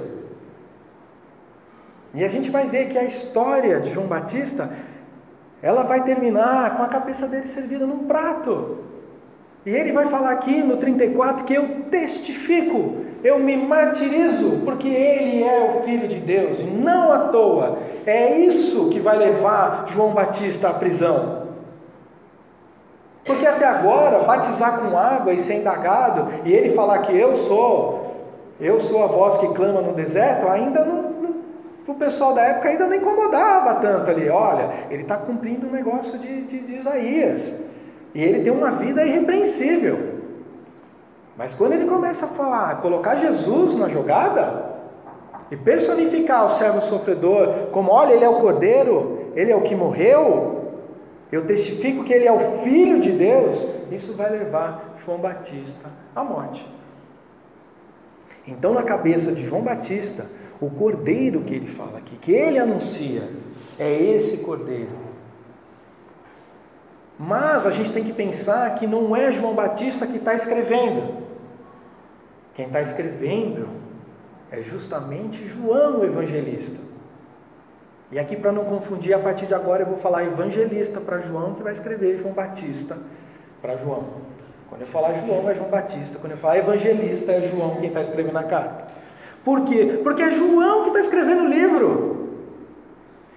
E 2.16 2.24
a 2.24 2.30
gente 2.30 2.50
vai 2.50 2.68
ver 2.68 2.88
que 2.88 2.98
a 2.98 3.04
história 3.04 3.80
de 3.80 3.92
João 3.92 4.08
Batista, 4.08 4.72
ela 5.62 5.84
vai 5.84 6.04
terminar 6.04 6.78
com 6.78 6.82
a 6.82 6.88
cabeça 6.88 7.28
dele 7.28 7.46
servida 7.46 7.86
num 7.86 8.08
prato. 8.08 8.92
E 9.66 9.70
ele 9.70 9.92
vai 9.92 10.06
falar 10.08 10.32
aqui 10.32 10.62
no 10.62 10.78
34 10.78 11.46
que 11.46 11.54
eu 11.54 11.86
testifico 11.90 13.04
eu 13.24 13.40
me 13.40 13.56
martirizo 13.56 14.62
porque 14.66 14.88
ele 14.90 15.44
é 15.44 15.78
o 15.78 15.84
Filho 15.84 16.08
de 16.10 16.20
Deus, 16.20 16.60
e 16.60 16.64
não 16.64 17.12
à 17.12 17.20
toa. 17.30 17.80
É 18.06 18.38
isso 18.38 18.90
que 18.90 19.00
vai 19.00 19.18
levar 19.18 19.86
João 19.88 20.12
Batista 20.12 20.70
à 20.70 20.74
prisão. 20.74 21.44
Porque 23.24 23.46
até 23.48 23.66
agora, 23.66 24.20
batizar 24.20 24.82
com 24.82 24.98
água 24.98 25.32
e 25.32 25.40
ser 25.40 25.56
indagado, 25.56 26.28
e 26.44 26.52
ele 26.52 26.72
falar 26.72 27.00
que 27.00 27.18
eu 27.18 27.34
sou, 27.34 28.18
eu 28.60 28.78
sou 28.82 29.02
a 29.02 29.08
voz 29.08 29.38
que 29.38 29.48
clama 29.54 29.82
no 29.82 29.94
deserto, 29.94 30.50
ainda 30.50 30.84
não, 30.84 31.14
o 31.88 31.94
pessoal 31.94 32.34
da 32.34 32.42
época 32.44 32.68
ainda 32.68 32.86
não 32.86 32.96
incomodava 32.96 33.76
tanto 33.76 34.12
ali. 34.12 34.28
Olha, 34.30 34.70
ele 34.90 35.04
está 35.04 35.16
cumprindo 35.16 35.68
um 35.68 35.72
negócio 35.72 36.18
de, 36.18 36.42
de, 36.42 36.60
de 36.60 36.76
Isaías, 36.76 37.56
e 38.14 38.24
ele 38.24 38.42
tem 38.42 38.52
uma 38.52 38.72
vida 38.72 39.06
irrepreensível. 39.06 40.14
Mas 41.36 41.54
quando 41.54 41.74
ele 41.74 41.86
começa 41.86 42.26
a 42.26 42.30
falar, 42.30 42.82
colocar 42.82 43.16
Jesus 43.16 43.76
na 43.76 43.90
jogada 43.90 44.72
e 45.50 45.58
personificar 45.58 46.46
o 46.46 46.50
servo 46.50 46.80
sofredor 46.80 47.68
como, 47.72 47.92
olha, 47.92 48.14
ele 48.14 48.24
é 48.24 48.30
o 48.30 48.40
cordeiro, 48.40 49.32
ele 49.36 49.52
é 49.52 49.56
o 49.56 49.62
que 49.62 49.76
morreu, 49.76 50.54
eu 51.32 51.46
testifico 51.46 52.04
que 52.04 52.14
ele 52.14 52.28
é 52.28 52.32
o 52.32 52.60
filho 52.60 53.00
de 53.00 53.12
Deus, 53.12 53.66
isso 53.92 54.14
vai 54.14 54.30
levar 54.30 54.96
João 55.04 55.18
Batista 55.18 55.90
à 56.16 56.24
morte. 56.24 56.72
Então, 58.46 58.74
na 58.74 58.84
cabeça 58.84 59.32
de 59.32 59.44
João 59.44 59.62
Batista, 59.62 60.28
o 60.62 60.70
cordeiro 60.70 61.42
que 61.42 61.56
ele 61.56 61.68
fala 61.68 61.98
aqui, 61.98 62.18
que 62.18 62.32
ele 62.32 62.60
anuncia, 62.60 63.30
é 63.80 63.92
esse 63.92 64.38
cordeiro. 64.38 65.03
Mas 67.26 67.66
a 67.66 67.72
gente 67.72 67.92
tem 67.92 68.04
que 68.04 68.12
pensar 68.12 68.76
que 68.76 68.86
não 68.86 69.16
é 69.16 69.32
João 69.32 69.54
Batista 69.54 70.06
que 70.06 70.18
está 70.18 70.34
escrevendo. 70.34 71.24
Quem 72.54 72.66
está 72.66 72.82
escrevendo 72.82 73.68
é 74.52 74.62
justamente 74.62 75.48
João 75.48 76.02
o 76.02 76.06
evangelista. 76.06 76.80
E 78.12 78.20
aqui, 78.20 78.36
para 78.36 78.52
não 78.52 78.66
confundir, 78.66 79.14
a 79.14 79.20
partir 79.20 79.46
de 79.46 79.54
agora 79.54 79.84
eu 79.84 79.88
vou 79.88 79.98
falar 79.98 80.26
evangelista 80.26 81.00
para 81.00 81.20
João, 81.20 81.54
que 81.54 81.64
vai 81.64 81.72
escrever 81.72 82.18
João 82.18 82.34
Batista 82.34 82.98
para 83.62 83.78
João. 83.78 84.04
Quando 84.70 84.82
eu 84.82 84.88
falar 84.88 85.14
João, 85.14 85.50
é 85.50 85.56
João 85.56 85.70
Batista. 85.70 86.20
Quando 86.20 86.34
eu 86.34 86.38
falar 86.38 86.58
evangelista, 86.58 87.32
é 87.32 87.42
João 87.44 87.78
quem 87.78 87.88
está 87.88 88.02
escrevendo 88.02 88.38
a 88.38 88.44
carta. 88.44 88.88
Por 89.46 89.62
quê? 89.62 90.02
Porque 90.04 90.22
é 90.22 90.32
João 90.32 90.84
que 90.84 90.90
está 90.90 91.00
escrevendo 91.00 91.44
o 91.44 91.48
livro. 91.48 92.40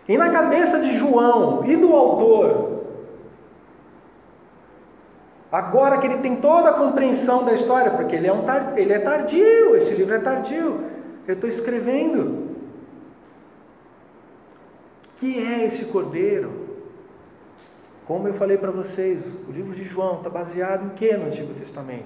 E 0.08 0.18
na 0.18 0.30
cabeça 0.30 0.80
de 0.80 0.90
João 0.98 1.64
e 1.64 1.76
do 1.76 1.94
autor, 1.94 2.75
Agora 5.56 5.96
que 5.96 6.06
ele 6.06 6.18
tem 6.18 6.36
toda 6.36 6.68
a 6.68 6.74
compreensão 6.74 7.42
da 7.42 7.54
história, 7.54 7.90
porque 7.92 8.14
ele 8.14 8.26
é, 8.26 8.32
um 8.32 8.44
tar, 8.44 8.78
ele 8.78 8.92
é 8.92 8.98
tardio, 8.98 9.74
esse 9.74 9.94
livro 9.94 10.14
é 10.14 10.18
tardio. 10.18 10.84
Eu 11.26 11.32
estou 11.32 11.48
escrevendo. 11.48 12.20
O 15.14 15.18
que 15.18 15.42
é 15.42 15.64
esse 15.64 15.86
cordeiro? 15.86 16.52
Como 18.06 18.28
eu 18.28 18.34
falei 18.34 18.58
para 18.58 18.70
vocês, 18.70 19.34
o 19.48 19.50
livro 19.50 19.74
de 19.74 19.82
João 19.82 20.18
está 20.18 20.28
baseado 20.28 20.88
em 20.88 20.88
que 20.90 21.16
no 21.16 21.28
Antigo 21.28 21.54
Testamento? 21.54 22.04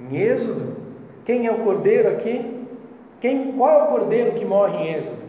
Em 0.00 0.18
Êxodo. 0.18 0.76
Quem 1.24 1.48
é 1.48 1.50
o 1.50 1.64
cordeiro 1.64 2.08
aqui? 2.08 2.68
Quem, 3.20 3.50
qual 3.50 3.80
é 3.80 3.82
o 3.82 3.88
cordeiro 3.88 4.38
que 4.38 4.44
morre 4.44 4.76
em 4.76 4.94
Êxodo? 4.94 5.22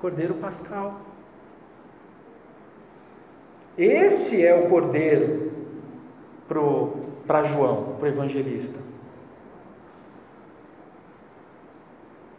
Cordeiro 0.00 0.34
pascal. 0.34 1.00
Esse 3.76 4.46
é 4.46 4.54
o 4.54 4.68
cordeiro 4.68 5.43
para 6.46 7.42
João, 7.44 7.94
para 7.98 8.04
o 8.04 8.08
evangelista. 8.08 8.78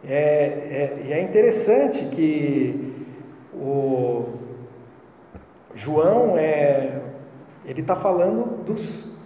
É, 0.08 0.98
é, 1.08 1.12
é 1.12 1.22
interessante 1.22 2.04
que 2.06 2.94
o 3.52 4.34
João 5.74 6.38
é, 6.38 7.02
ele 7.64 7.80
está 7.80 7.96
falando 7.96 8.62
dos, 8.62 9.16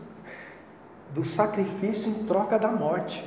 do 1.13 1.23
sacrifício 1.25 2.11
em 2.11 2.25
troca 2.25 2.59
da 2.59 2.69
morte. 2.69 3.25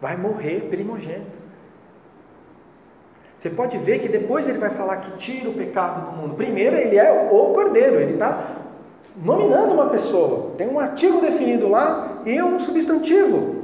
Vai 0.00 0.16
morrer 0.16 0.68
primogênito. 0.68 1.44
Você 3.38 3.50
pode 3.50 3.76
ver 3.76 3.98
que 3.98 4.08
depois 4.08 4.48
ele 4.48 4.58
vai 4.58 4.70
falar 4.70 4.98
que 4.98 5.18
tira 5.18 5.50
o 5.50 5.54
pecado 5.54 6.10
do 6.10 6.16
mundo. 6.16 6.34
Primeiro, 6.34 6.76
ele 6.76 6.96
é 6.96 7.28
o 7.30 7.52
cordeiro, 7.52 7.96
ele 7.96 8.14
está 8.14 8.53
nominando 9.16 9.72
uma 9.72 9.86
pessoa. 9.86 10.52
Tem 10.56 10.68
um 10.68 10.78
artigo 10.78 11.20
definido 11.20 11.68
lá 11.68 12.18
e 12.24 12.40
um 12.42 12.58
substantivo. 12.58 13.62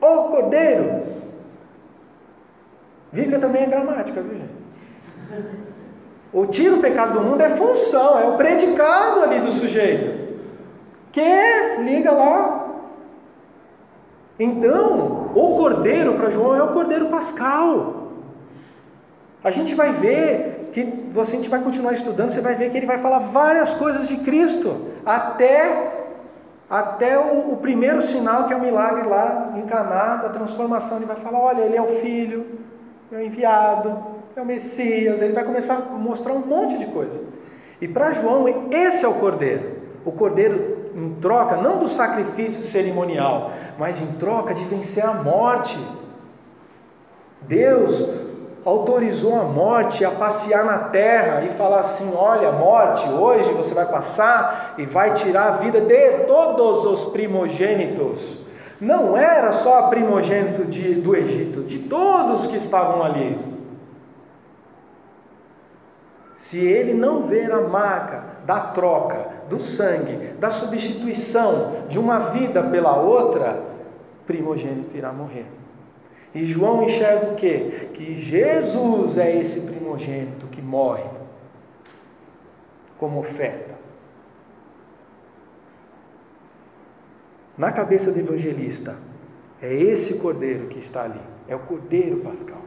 O 0.00 0.24
cordeiro. 0.30 1.02
Bíblia 3.12 3.38
também 3.38 3.62
é 3.62 3.66
gramática, 3.66 4.20
viu 4.20 4.34
gente? 4.34 4.54
O 6.32 6.46
tira 6.46 6.74
o 6.74 6.80
pecado 6.80 7.12
do 7.12 7.20
mundo 7.20 7.40
é 7.40 7.50
função, 7.50 8.18
é 8.18 8.24
o 8.26 8.36
predicado 8.36 9.22
ali 9.22 9.38
do 9.38 9.52
sujeito. 9.52 10.34
Que 11.12 11.76
liga 11.78 12.10
lá. 12.10 12.64
Então, 14.38 15.30
o 15.32 15.56
cordeiro 15.56 16.14
para 16.14 16.30
João 16.30 16.56
é 16.56 16.62
o 16.62 16.72
cordeiro 16.72 17.06
pascal. 17.06 18.08
A 19.44 19.50
gente 19.52 19.76
vai 19.76 19.92
ver 19.92 20.53
que 20.74 20.82
você, 21.12 21.34
a 21.34 21.36
gente 21.36 21.48
vai 21.48 21.62
continuar 21.62 21.92
estudando, 21.92 22.30
você 22.30 22.40
vai 22.40 22.56
ver 22.56 22.68
que 22.68 22.76
ele 22.76 22.84
vai 22.84 22.98
falar 22.98 23.20
várias 23.20 23.76
coisas 23.76 24.08
de 24.08 24.16
Cristo, 24.16 24.88
até, 25.06 26.08
até 26.68 27.16
o, 27.16 27.52
o 27.52 27.56
primeiro 27.58 28.02
sinal, 28.02 28.48
que 28.48 28.52
é 28.52 28.56
o 28.56 28.60
milagre 28.60 29.08
lá 29.08 29.52
em 29.56 29.62
Caná, 29.62 30.16
da 30.16 30.30
transformação. 30.30 30.96
Ele 30.96 31.06
vai 31.06 31.14
falar: 31.14 31.38
olha, 31.38 31.62
ele 31.62 31.76
é 31.76 31.80
o 31.80 32.00
Filho, 32.00 32.44
é 33.12 33.16
o 33.16 33.22
enviado, 33.22 33.96
é 34.34 34.42
o 34.42 34.44
Messias. 34.44 35.22
Ele 35.22 35.32
vai 35.32 35.44
começar 35.44 35.76
a 35.76 35.94
mostrar 35.94 36.32
um 36.32 36.40
monte 36.40 36.76
de 36.76 36.86
coisa. 36.86 37.20
E 37.80 37.86
para 37.86 38.12
João, 38.12 38.44
esse 38.72 39.04
é 39.04 39.08
o 39.08 39.14
cordeiro. 39.14 39.74
O 40.04 40.10
cordeiro 40.10 40.90
em 40.96 41.14
troca, 41.20 41.56
não 41.56 41.78
do 41.78 41.86
sacrifício 41.86 42.64
cerimonial, 42.64 43.52
mas 43.78 44.00
em 44.00 44.06
troca 44.14 44.52
de 44.52 44.64
vencer 44.64 45.06
a 45.06 45.14
morte. 45.14 45.78
Deus 47.42 48.23
autorizou 48.64 49.38
a 49.38 49.44
morte 49.44 50.04
a 50.04 50.10
passear 50.10 50.64
na 50.64 50.78
terra 50.78 51.44
e 51.44 51.50
falar 51.50 51.80
assim: 51.80 52.12
olha, 52.14 52.50
morte, 52.52 53.08
hoje 53.08 53.52
você 53.52 53.74
vai 53.74 53.86
passar 53.86 54.74
e 54.78 54.86
vai 54.86 55.14
tirar 55.14 55.48
a 55.48 55.56
vida 55.56 55.80
de 55.80 56.24
todos 56.26 56.84
os 56.84 57.12
primogênitos. 57.12 58.42
Não 58.80 59.16
era 59.16 59.52
só 59.52 59.88
primogênito 59.88 60.64
de, 60.64 60.94
do 60.94 61.14
Egito, 61.14 61.62
de 61.62 61.80
todos 61.80 62.46
que 62.46 62.56
estavam 62.56 63.02
ali. 63.02 63.38
Se 66.36 66.58
ele 66.58 66.92
não 66.92 67.22
ver 67.22 67.52
a 67.52 67.60
marca 67.60 68.24
da 68.44 68.60
troca, 68.60 69.28
do 69.48 69.58
sangue, 69.60 70.34
da 70.38 70.50
substituição 70.50 71.72
de 71.88 71.98
uma 71.98 72.18
vida 72.18 72.62
pela 72.62 72.96
outra, 72.96 73.62
primogênito 74.26 74.96
irá 74.96 75.12
morrer. 75.12 75.46
E 76.34 76.44
João 76.44 76.82
enxerga 76.82 77.30
o 77.30 77.34
quê? 77.36 77.88
Que 77.94 78.14
Jesus 78.14 79.16
é 79.18 79.40
esse 79.40 79.60
primogênito 79.60 80.48
que 80.48 80.60
morre 80.60 81.08
como 82.98 83.20
oferta. 83.20 83.74
Na 87.56 87.70
cabeça 87.70 88.10
do 88.10 88.18
evangelista, 88.18 88.98
é 89.62 89.72
esse 89.72 90.14
cordeiro 90.14 90.66
que 90.66 90.78
está 90.78 91.04
ali, 91.04 91.20
é 91.46 91.54
o 91.54 91.60
cordeiro 91.60 92.16
pascal. 92.16 92.60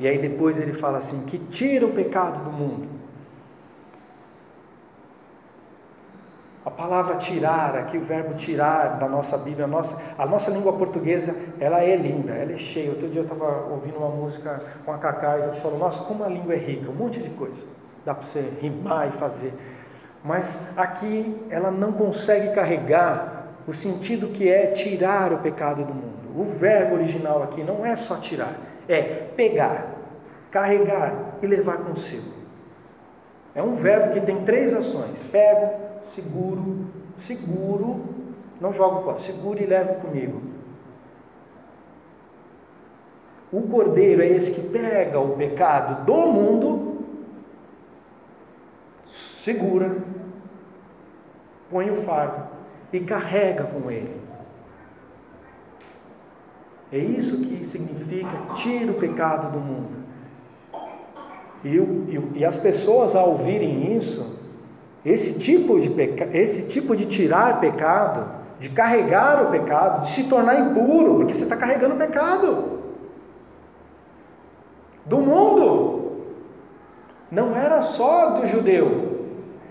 E 0.00 0.08
aí 0.08 0.18
depois 0.18 0.58
ele 0.58 0.74
fala 0.74 0.98
assim: 0.98 1.24
que 1.24 1.38
tira 1.38 1.86
o 1.86 1.92
pecado 1.92 2.42
do 2.44 2.50
mundo. 2.50 2.88
A 6.64 6.70
palavra 6.70 7.16
tirar, 7.16 7.76
aqui 7.76 7.98
o 7.98 8.00
verbo 8.00 8.32
tirar 8.34 8.98
da 8.98 9.06
nossa 9.06 9.36
Bíblia, 9.36 9.66
a 9.66 9.68
nossa, 9.68 10.00
a 10.16 10.24
nossa 10.24 10.50
língua 10.50 10.72
portuguesa, 10.72 11.36
ela 11.60 11.82
é 11.82 11.94
linda, 11.94 12.32
ela 12.32 12.52
é 12.52 12.56
cheia. 12.56 12.88
Outro 12.88 13.06
dia 13.08 13.20
eu 13.20 13.24
estava 13.24 13.66
ouvindo 13.70 13.98
uma 13.98 14.08
música 14.08 14.62
com 14.82 14.90
a 14.90 14.96
Cacá 14.96 15.38
e 15.38 15.42
a 15.42 15.46
gente 15.48 15.60
falou, 15.60 15.78
nossa, 15.78 16.02
como 16.04 16.24
a 16.24 16.28
língua 16.28 16.54
é 16.54 16.56
rica, 16.56 16.90
um 16.90 16.94
monte 16.94 17.20
de 17.20 17.28
coisa. 17.30 17.66
Dá 18.02 18.14
para 18.14 18.26
você 18.26 18.50
rimar 18.62 19.08
e 19.08 19.12
fazer. 19.12 19.52
Mas 20.24 20.58
aqui 20.74 21.36
ela 21.50 21.70
não 21.70 21.92
consegue 21.92 22.54
carregar 22.54 23.48
o 23.66 23.74
sentido 23.74 24.28
que 24.28 24.48
é 24.48 24.68
tirar 24.68 25.34
o 25.34 25.38
pecado 25.38 25.84
do 25.84 25.92
mundo. 25.92 26.14
O 26.34 26.44
verbo 26.44 26.94
original 26.94 27.42
aqui 27.42 27.62
não 27.62 27.84
é 27.84 27.94
só 27.94 28.16
tirar, 28.16 28.54
é 28.88 29.02
pegar, 29.02 29.86
carregar 30.50 31.36
e 31.42 31.46
levar 31.46 31.76
consigo. 31.78 32.32
É 33.54 33.62
um 33.62 33.74
verbo 33.74 34.14
que 34.14 34.20
tem 34.22 34.44
três 34.44 34.72
ações: 34.72 35.22
pego, 35.30 35.83
seguro, 36.08 36.86
seguro, 37.18 38.04
não 38.60 38.72
jogo 38.72 39.02
fora, 39.02 39.18
seguro 39.18 39.62
e 39.62 39.66
levo 39.66 40.00
comigo. 40.00 40.40
O 43.52 43.62
cordeiro 43.62 44.22
é 44.22 44.26
esse 44.26 44.50
que 44.50 44.60
pega 44.60 45.20
o 45.20 45.36
pecado 45.36 46.04
do 46.04 46.16
mundo, 46.26 46.98
segura, 49.06 49.98
põe 51.70 51.90
o 51.90 52.02
fardo 52.02 52.48
e 52.92 53.00
carrega 53.00 53.64
com 53.64 53.90
ele. 53.90 54.20
É 56.92 56.98
isso 56.98 57.38
que 57.40 57.64
significa 57.64 58.54
tira 58.56 58.92
o 58.92 58.94
pecado 58.94 59.52
do 59.52 59.60
mundo. 59.60 60.04
E, 61.64 61.76
e, 61.76 62.38
e 62.40 62.44
as 62.44 62.58
pessoas 62.58 63.16
ao 63.16 63.30
ouvirem 63.30 63.96
isso, 63.96 64.33
esse 65.04 65.34
tipo 65.34 65.78
de 65.78 65.90
peca, 65.90 66.28
esse 66.32 66.62
tipo 66.62 66.96
de 66.96 67.04
tirar 67.04 67.60
pecado, 67.60 68.26
de 68.58 68.70
carregar 68.70 69.42
o 69.42 69.50
pecado, 69.50 70.00
de 70.02 70.08
se 70.08 70.24
tornar 70.24 70.58
impuro, 70.58 71.16
porque 71.16 71.34
você 71.34 71.44
está 71.44 71.56
carregando 71.56 71.94
o 71.94 71.98
pecado 71.98 72.80
do 75.04 75.18
mundo. 75.18 76.12
Não 77.30 77.54
era 77.54 77.82
só 77.82 78.30
do 78.30 78.46
judeu, 78.46 79.26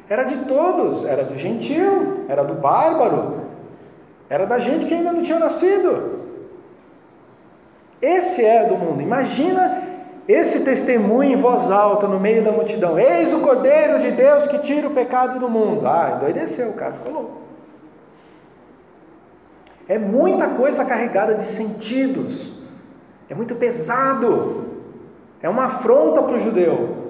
era 0.08 0.24
de 0.24 0.38
todos, 0.46 1.04
era 1.06 1.24
do 1.24 1.38
gentil, 1.38 2.26
era 2.28 2.44
do 2.44 2.54
bárbaro, 2.54 3.42
era 4.30 4.46
da 4.46 4.60
gente 4.60 4.86
que 4.86 4.94
ainda 4.94 5.12
não 5.12 5.22
tinha 5.22 5.40
nascido. 5.40 6.22
Esse 8.02 8.44
é 8.44 8.66
do 8.66 8.76
mundo. 8.76 9.02
Imagina 9.02 9.93
esse 10.28 10.62
testemunho 10.62 11.34
em 11.34 11.36
voz 11.36 11.70
alta 11.70 12.08
no 12.08 12.20
meio 12.20 12.44
da 12.44 12.52
multidão: 12.52 12.98
Eis 12.98 13.34
o 13.34 13.42
Cordeiro 13.42 14.00
de 14.00 14.12
Deus 14.12 14.48
que 14.48 14.58
tira 14.60 14.88
o 14.88 14.92
pecado 14.92 15.40
do 15.40 15.50
mundo. 15.50 15.86
Ah, 15.86 16.14
endoideceu, 16.16 16.70
o 16.70 16.74
cara 16.74 16.94
ficou 16.94 17.14
louco. 17.14 17.42
É 19.88 19.98
muita 20.00 20.48
coisa 20.50 20.86
carregada 20.86 21.36
de 21.36 21.42
sentidos, 21.42 22.54
é 23.30 23.36
muito 23.36 23.54
pesado, 23.56 24.66
é 25.42 25.50
uma 25.50 25.66
afronta 25.66 26.24
para 26.24 26.36
o 26.36 26.40
judeu. 26.40 27.04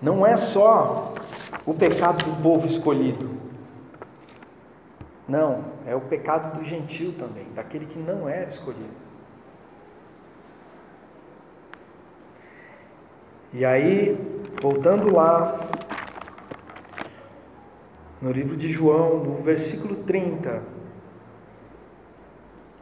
Não 0.00 0.26
é 0.26 0.34
só 0.34 1.12
o 1.66 1.74
pecado 1.74 2.24
do 2.24 2.42
povo 2.42 2.66
escolhido. 2.66 3.39
Não, 5.30 5.64
é 5.86 5.94
o 5.94 6.00
pecado 6.00 6.58
do 6.58 6.64
gentil 6.64 7.14
também, 7.16 7.46
daquele 7.54 7.86
que 7.86 8.00
não 8.00 8.28
era 8.28 8.50
escolhido. 8.50 8.82
E 13.52 13.64
aí, 13.64 14.18
voltando 14.60 15.14
lá, 15.14 15.70
no 18.20 18.32
livro 18.32 18.56
de 18.56 18.68
João, 18.68 19.22
no 19.22 19.34
versículo 19.34 19.94
30, 19.94 20.64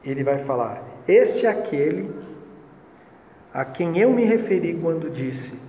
ele 0.02 0.24
vai 0.24 0.38
falar: 0.38 0.82
Este 1.06 1.44
é 1.44 1.50
aquele 1.50 2.11
a 3.52 3.62
quem 3.62 3.98
eu 3.98 4.11
me 4.11 4.24
referi 4.24 4.72
quando 4.72 5.11
disse: 5.11 5.61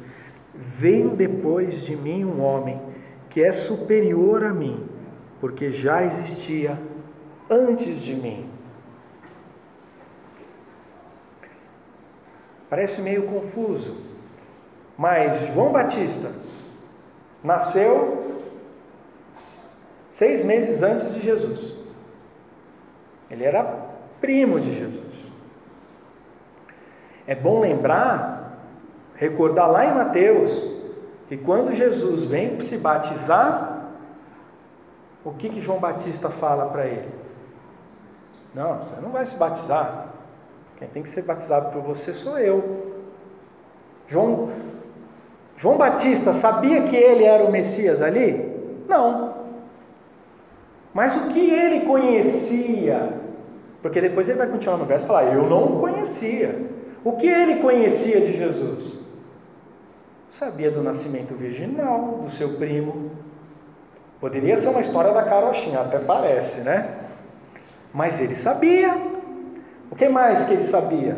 Veio 0.54 1.10
depois 1.10 1.86
de 1.86 1.98
mim 1.98 2.24
um 2.24 2.42
homem 2.42 2.82
que 3.30 3.44
é 3.44 3.52
superior 3.52 4.46
a 4.46 4.54
mim 4.54 4.89
porque 5.40 5.72
já 5.72 6.04
existia 6.04 6.78
antes 7.50 8.02
de 8.02 8.14
mim. 8.14 8.50
Parece 12.70 13.02
meio 13.02 13.24
confuso, 13.24 13.98
mas 14.98 15.48
João 15.54 15.72
Batista 15.72 16.32
nasceu 17.44 18.42
seis 20.12 20.44
meses 20.44 20.84
antes 20.84 21.14
de 21.14 21.22
Jesus. 21.22 21.74
Ele 23.32 23.44
era 23.44 23.64
primo 24.20 24.60
de 24.60 24.76
Jesus. 24.78 25.26
É 27.26 27.34
bom 27.34 27.60
lembrar, 27.60 28.60
recordar 29.16 29.70
lá 29.72 29.86
em 29.86 29.94
Mateus, 29.94 30.68
que 31.28 31.38
quando 31.38 31.74
Jesus 31.74 32.26
vem 32.26 32.60
se 32.60 32.78
batizar, 32.78 33.69
o 35.24 35.32
que, 35.32 35.50
que 35.50 35.62
João 35.62 35.80
Batista 35.80 36.30
fala 36.30 36.66
para 36.68 36.86
ele? 36.86 37.10
Não, 38.54 38.80
você 38.80 39.02
não 39.02 39.10
vai 39.10 39.26
se 39.26 39.36
batizar. 39.36 40.10
Quem 40.78 40.88
tem 40.88 41.04
que 41.04 41.10
ser 41.10 41.24
batizado 41.24 41.72
por 41.72 41.82
você 41.82 42.14
sou 42.14 42.38
eu. 42.38 43.04
João, 44.08 44.50
João 45.56 45.78
Batista 45.78 46.34
sabia 46.34 46.82
que 46.84 46.96
ele 46.96 47.26
era 47.26 47.44
o 47.44 47.52
Messias 47.52 48.02
ali? 48.02 48.84
Não. 48.88 49.36
Mas 50.94 51.16
o 51.16 51.28
que 51.28 51.50
ele 51.52 51.86
conhecia? 51.86 53.14
Porque 53.82 54.02
depois 54.02 54.28
ele 54.28 54.38
vai 54.38 54.48
continuar 54.48 54.78
no 54.78 54.86
verso 54.86 55.06
e 55.06 55.08
falar: 55.08 55.34
Eu 55.34 55.48
não 55.50 55.80
conhecia. 55.80 56.70
O 57.04 57.14
que 57.14 57.28
ele 57.28 57.58
conhecia 57.58 58.20
de 58.22 58.34
Jesus? 58.34 58.98
Sabia 60.30 60.70
do 60.70 60.84
nascimento 60.84 61.34
virginal, 61.34 62.20
do 62.24 62.30
seu 62.30 62.50
primo, 62.56 63.12
Poderia 64.20 64.58
ser 64.58 64.68
uma 64.68 64.82
história 64.82 65.14
da 65.14 65.24
carochinha, 65.24 65.80
até 65.80 65.98
parece, 65.98 66.60
né? 66.60 66.90
Mas 67.94 68.20
ele 68.20 68.36
sabia. 68.36 68.98
O 69.90 69.96
que 69.96 70.08
mais 70.10 70.44
que 70.44 70.54
ele 70.54 70.64
sabia? 70.64 71.18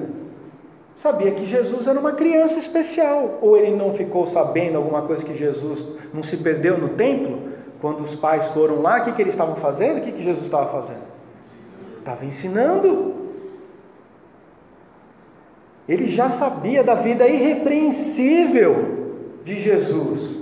Sabia 0.95 1.31
que 1.31 1.45
Jesus 1.45 1.87
era 1.87 1.99
uma 1.99 2.13
criança 2.13 2.59
especial. 2.59 3.39
Ou 3.41 3.57
ele 3.57 3.75
não 3.75 3.93
ficou 3.93 4.27
sabendo 4.27 4.77
alguma 4.77 5.01
coisa 5.01 5.25
que 5.25 5.33
Jesus 5.33 5.85
não 6.13 6.21
se 6.21 6.37
perdeu 6.37 6.77
no 6.77 6.89
templo? 6.89 7.49
Quando 7.81 8.01
os 8.01 8.15
pais 8.15 8.51
foram 8.51 8.81
lá, 8.81 8.99
o 8.99 9.05
que, 9.05 9.13
que 9.13 9.21
eles 9.21 9.33
estavam 9.33 9.55
fazendo? 9.55 9.97
O 9.97 10.01
que, 10.01 10.11
que 10.11 10.23
Jesus 10.23 10.45
estava 10.45 10.69
fazendo? 10.69 11.01
Estava 11.97 12.23
ensinando. 12.23 13.15
Ele 15.89 16.05
já 16.05 16.29
sabia 16.29 16.83
da 16.83 16.93
vida 16.93 17.27
irrepreensível 17.27 19.07
de 19.43 19.59
Jesus. 19.59 20.39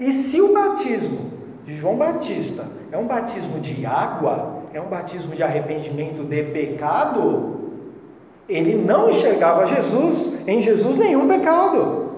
E 0.00 0.10
se 0.12 0.40
o 0.40 0.54
batismo 0.54 1.25
de 1.66 1.76
João 1.76 1.96
Batista 1.96 2.64
é 2.92 2.96
um 2.96 3.06
batismo 3.06 3.58
de 3.58 3.84
água, 3.84 4.62
é 4.72 4.80
um 4.80 4.86
batismo 4.86 5.34
de 5.34 5.42
arrependimento 5.42 6.22
de 6.22 6.44
pecado, 6.44 7.72
ele 8.48 8.76
não 8.76 9.10
enxergava 9.10 9.66
Jesus, 9.66 10.32
em 10.46 10.60
Jesus 10.60 10.96
nenhum 10.96 11.26
pecado. 11.26 12.12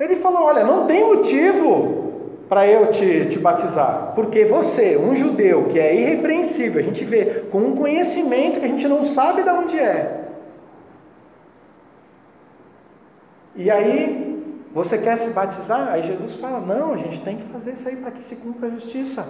Ele 0.00 0.16
falou: 0.16 0.42
Olha, 0.42 0.64
não 0.64 0.84
tem 0.84 1.04
motivo 1.04 2.06
para 2.48 2.66
eu 2.66 2.88
te, 2.88 3.26
te 3.26 3.38
batizar, 3.38 4.12
porque 4.16 4.44
você, 4.44 4.96
um 4.96 5.14
judeu 5.14 5.66
que 5.66 5.78
é 5.78 5.94
irrepreensível, 5.94 6.80
a 6.80 6.84
gente 6.84 7.04
vê 7.04 7.44
com 7.50 7.58
um 7.58 7.76
conhecimento 7.76 8.58
que 8.58 8.64
a 8.64 8.68
gente 8.68 8.88
não 8.88 9.04
sabe 9.04 9.44
de 9.44 9.50
onde 9.50 9.78
é. 9.78 10.24
E 13.54 13.70
aí 13.70 14.25
você 14.76 14.98
quer 14.98 15.16
se 15.16 15.30
batizar? 15.30 15.88
Aí 15.90 16.02
Jesus 16.02 16.36
fala: 16.36 16.60
Não, 16.60 16.92
a 16.92 16.98
gente 16.98 17.22
tem 17.22 17.38
que 17.38 17.44
fazer 17.44 17.72
isso 17.72 17.88
aí 17.88 17.96
para 17.96 18.10
que 18.10 18.22
se 18.22 18.36
cumpra 18.36 18.68
a 18.68 18.70
justiça. 18.70 19.26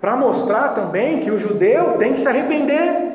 para 0.00 0.16
mostrar 0.16 0.70
também 0.70 1.20
que 1.20 1.30
o 1.30 1.38
judeu 1.38 1.96
tem 1.98 2.12
que 2.12 2.18
se 2.18 2.26
arrepender, 2.26 3.12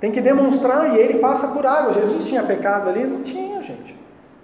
tem 0.00 0.10
que 0.10 0.22
demonstrar, 0.22 0.96
e 0.96 0.98
ele 0.98 1.18
passa 1.18 1.48
por 1.48 1.66
água. 1.66 1.92
Jesus 1.92 2.24
tinha 2.24 2.42
pecado 2.42 2.88
ali? 2.88 3.04
Não 3.04 3.22
tinha, 3.22 3.62
gente, 3.62 3.94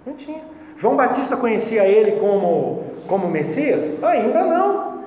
não 0.05 0.13
tinha. 0.13 0.43
João 0.77 0.95
Batista 0.95 1.35
conhecia 1.35 1.87
ele 1.87 2.19
como, 2.19 2.83
como 3.07 3.27
Messias? 3.27 4.03
Ainda 4.03 4.43
não. 4.45 5.01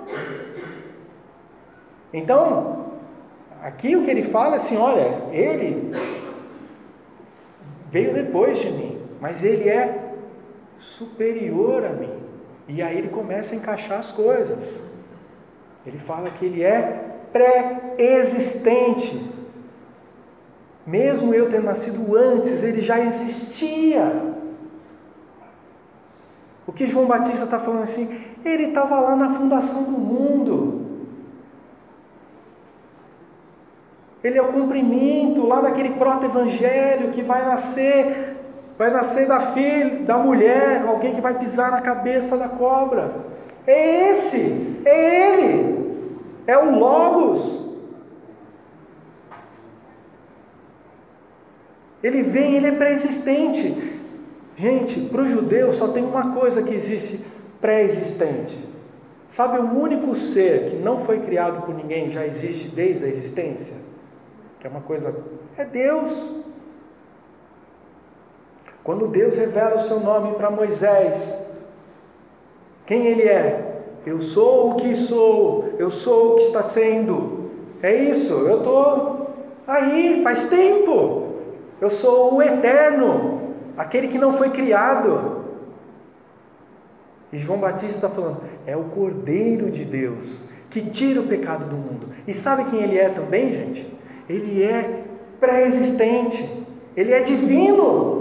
Então, 2.13 2.87
aqui 3.63 3.95
o 3.95 4.03
que 4.03 4.11
ele 4.11 4.25
fala 4.25 4.55
é 4.55 4.57
assim: 4.57 4.77
olha, 4.77 5.17
ele 5.31 5.95
veio 7.89 8.13
depois 8.13 8.59
de 8.59 8.69
mim, 8.69 9.01
mas 9.21 9.45
ele 9.45 9.69
é 9.69 10.00
superior 10.81 11.85
a 11.85 11.91
mim. 11.91 12.13
E 12.69 12.83
aí 12.83 12.99
ele 12.99 13.09
começa 13.09 13.55
a 13.55 13.57
encaixar 13.57 13.99
as 13.99 14.13
coisas. 14.13 14.81
Ele 15.87 15.99
fala 15.99 16.31
que 16.31 16.45
ele 16.45 16.63
é 16.63 17.19
pré-existente. 17.33 19.31
Mesmo 20.87 21.35
eu 21.35 21.49
ter 21.51 21.63
nascido 21.63 22.17
antes, 22.17 22.63
ele 22.63 22.81
já 22.81 23.01
existia. 23.01 24.35
O 26.67 26.73
que 26.73 26.87
João 26.87 27.07
Batista 27.07 27.45
está 27.45 27.59
falando 27.59 27.83
assim? 27.83 28.21
Ele 28.45 28.65
estava 28.65 29.01
lá 29.01 29.17
na 29.17 29.35
fundação 29.35 29.83
do 29.85 29.93
mundo. 29.93 30.87
Ele 34.23 34.39
é 34.39 34.43
o 34.43 34.53
cumprimento 34.53 35.47
lá 35.47 35.61
daquele 35.63 35.91
proto-evangelho 35.91 37.11
que 37.11 37.23
vai 37.23 37.45
nascer, 37.45 38.30
vai 38.81 38.91
nascer 38.91 39.27
da 39.27 39.39
filha, 39.53 39.99
da 40.07 40.17
mulher, 40.17 40.87
alguém 40.87 41.15
que 41.15 41.21
vai 41.21 41.39
pisar 41.39 41.71
na 41.71 41.83
cabeça 41.83 42.39
da 42.39 42.49
cobra. 42.49 43.15
É 43.67 44.09
esse, 44.09 44.81
é 44.87 45.29
ele, 45.29 46.17
é 46.47 46.57
o 46.57 46.79
Logos. 46.79 47.77
Ele 52.03 52.23
vem, 52.23 52.55
ele 52.55 52.69
é 52.69 52.73
pré-existente. 52.73 54.01
Gente, 54.57 54.99
para 54.99 55.25
o 55.25 55.27
judeu 55.27 55.71
só 55.73 55.89
tem 55.89 56.03
uma 56.03 56.33
coisa 56.33 56.63
que 56.63 56.73
existe 56.73 57.23
pré-existente. 57.61 58.59
Sabe 59.29 59.59
o 59.59 59.79
único 59.79 60.15
ser 60.15 60.71
que 60.71 60.77
não 60.77 61.01
foi 61.01 61.21
criado 61.21 61.67
por 61.67 61.75
ninguém, 61.75 62.09
já 62.09 62.25
existe 62.25 62.67
desde 62.67 63.05
a 63.05 63.09
existência? 63.09 63.77
Que 64.59 64.67
é 64.67 64.71
uma 64.71 64.81
coisa. 64.81 65.15
É 65.59 65.67
Deus. 65.67 66.40
Quando 68.83 69.07
Deus 69.07 69.37
revela 69.37 69.77
o 69.77 69.81
seu 69.81 70.01
nome 70.01 70.35
para 70.35 70.51
Moisés, 70.51 71.35
quem 72.87 73.07
ele 73.07 73.23
é? 73.23 73.83
Eu 74.07 74.21
sou 74.21 74.71
o 74.71 74.75
que 74.77 74.95
sou, 74.95 75.75
eu 75.79 75.91
sou 75.91 76.33
o 76.33 76.37
que 76.37 76.45
está 76.45 76.63
sendo. 76.63 77.51
É 77.83 77.95
isso, 77.95 78.33
eu 78.33 78.59
estou 78.59 79.31
aí 79.67 80.21
faz 80.23 80.47
tempo. 80.47 81.35
Eu 81.81 81.91
sou 81.91 82.35
o 82.35 82.43
eterno, 82.43 83.55
aquele 83.77 84.09
que 84.09 84.19
não 84.19 84.33
foi 84.33 84.51
criado. 84.51 85.45
E 87.33 87.39
João 87.39 87.59
Batista 87.59 88.07
está 88.07 88.09
falando, 88.09 88.41
é 88.67 88.77
o 88.77 88.85
Cordeiro 88.85 89.71
de 89.71 89.85
Deus 89.85 90.41
que 90.71 90.81
tira 90.83 91.21
o 91.21 91.27
pecado 91.27 91.69
do 91.69 91.77
mundo. 91.77 92.09
E 92.27 92.33
sabe 92.33 92.65
quem 92.71 92.83
ele 92.83 92.97
é 92.97 93.09
também, 93.09 93.53
gente? 93.53 93.87
Ele 94.29 94.63
é 94.63 95.03
pré-existente, 95.41 96.49
ele 96.97 97.13
é 97.13 97.21
divino. 97.21 98.20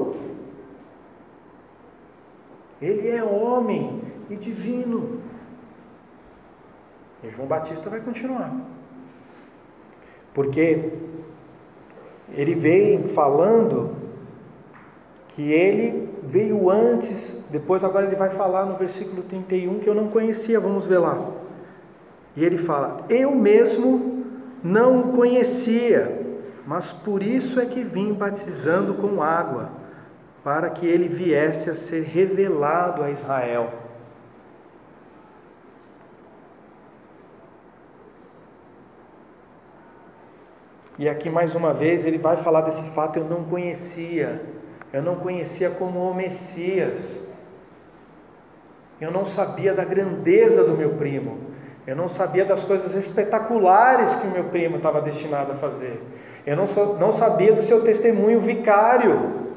Ele 2.81 3.09
é 3.09 3.23
homem 3.23 4.01
e 4.29 4.35
divino. 4.35 5.21
E 7.23 7.29
João 7.29 7.47
Batista 7.47 7.89
vai 7.89 7.99
continuar. 7.99 8.53
Porque 10.33 10.91
ele 12.31 12.55
vem 12.55 13.07
falando 13.07 13.95
que 15.29 15.51
ele 15.51 16.09
veio 16.23 16.69
antes, 16.69 17.35
depois 17.49 17.83
agora 17.83 18.05
ele 18.05 18.15
vai 18.15 18.29
falar 18.29 18.65
no 18.65 18.75
versículo 18.75 19.23
31 19.23 19.79
que 19.79 19.87
eu 19.87 19.95
não 19.95 20.07
conhecia, 20.07 20.59
vamos 20.59 20.85
ver 20.85 20.99
lá. 20.99 21.31
E 22.35 22.45
ele 22.45 22.57
fala: 22.57 23.05
Eu 23.09 23.35
mesmo 23.35 24.25
não 24.63 24.99
o 24.99 25.03
conhecia, 25.13 26.25
mas 26.65 26.91
por 26.91 27.23
isso 27.23 27.59
é 27.59 27.65
que 27.65 27.83
vim 27.83 28.13
batizando 28.13 28.93
com 28.93 29.21
água, 29.21 29.71
para 30.43 30.69
que 30.69 30.85
ele 30.85 31.07
viesse 31.07 31.69
a 31.69 31.75
ser 31.75 32.03
revelado 32.03 33.03
a 33.03 33.09
Israel. 33.09 33.73
E 40.97 41.07
aqui 41.07 41.29
mais 41.29 41.55
uma 41.55 41.73
vez 41.73 42.05
ele 42.05 42.17
vai 42.17 42.35
falar 42.35 42.61
desse 42.61 42.83
fato 42.91 43.17
eu 43.17 43.23
não 43.23 43.45
conhecia. 43.45 44.41
Eu 44.91 45.01
não 45.01 45.15
conhecia 45.15 45.69
como 45.69 45.99
o 45.99 46.13
Messias. 46.13 47.21
Eu 48.99 49.09
não 49.09 49.25
sabia 49.25 49.73
da 49.73 49.85
grandeza 49.85 50.63
do 50.63 50.75
meu 50.75 50.95
primo. 50.95 51.39
Eu 51.87 51.95
não 51.95 52.09
sabia 52.09 52.43
das 52.43 52.65
coisas 52.65 52.93
espetaculares 52.95 54.15
que 54.15 54.27
o 54.27 54.31
meu 54.31 54.45
primo 54.45 54.75
estava 54.77 55.01
destinado 55.01 55.53
a 55.53 55.55
fazer. 55.55 56.03
Eu 56.45 56.57
não, 56.57 56.65
não 56.99 57.13
sabia 57.13 57.53
do 57.53 57.61
seu 57.61 57.81
testemunho 57.81 58.41
vicário. 58.41 59.48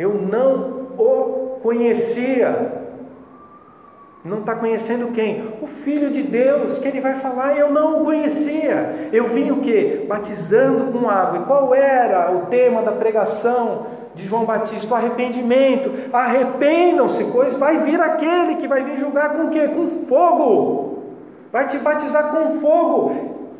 Eu 0.00 0.14
não 0.14 0.86
o 0.96 1.58
conhecia. 1.62 2.72
Não 4.24 4.38
está 4.38 4.54
conhecendo 4.54 5.12
quem? 5.12 5.52
O 5.60 5.66
Filho 5.66 6.10
de 6.10 6.22
Deus, 6.22 6.78
que 6.78 6.88
ele 6.88 7.02
vai 7.02 7.16
falar, 7.16 7.58
eu 7.58 7.70
não 7.70 8.00
o 8.00 8.04
conhecia. 8.06 9.10
Eu 9.12 9.28
vim 9.28 9.50
o 9.50 9.58
que? 9.58 10.06
Batizando 10.08 10.90
com 10.90 11.06
água. 11.06 11.40
E 11.40 11.44
qual 11.44 11.74
era 11.74 12.32
o 12.32 12.46
tema 12.46 12.80
da 12.80 12.92
pregação 12.92 13.88
de 14.14 14.26
João 14.26 14.46
Batista? 14.46 14.90
O 14.90 14.96
arrependimento. 14.96 15.92
Arrependam-se, 16.10 17.24
pois 17.24 17.52
vai 17.52 17.80
vir 17.80 18.00
aquele 18.00 18.54
que 18.54 18.66
vai 18.66 18.82
vir 18.82 18.96
julgar 18.96 19.36
com 19.36 19.48
o 19.48 19.50
quê? 19.50 19.68
Com 19.68 19.86
fogo. 20.06 21.02
Vai 21.52 21.66
te 21.66 21.76
batizar 21.76 22.30
com 22.30 22.58
fogo. 22.58 23.12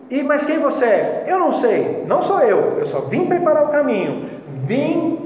E 0.09 0.23
mas 0.23 0.47
quem 0.47 0.59
você 0.59 0.87
é? 0.87 1.25
Eu 1.29 1.39
não 1.39 1.53
sei. 1.53 2.03
Não 2.07 2.23
sou 2.23 2.41
eu. 2.41 2.79
Eu 2.79 2.87
só 2.87 3.01
vim 3.01 3.27
preparar 3.27 3.67
o 3.67 3.69
caminho. 3.69 4.41
Vim 4.65 5.20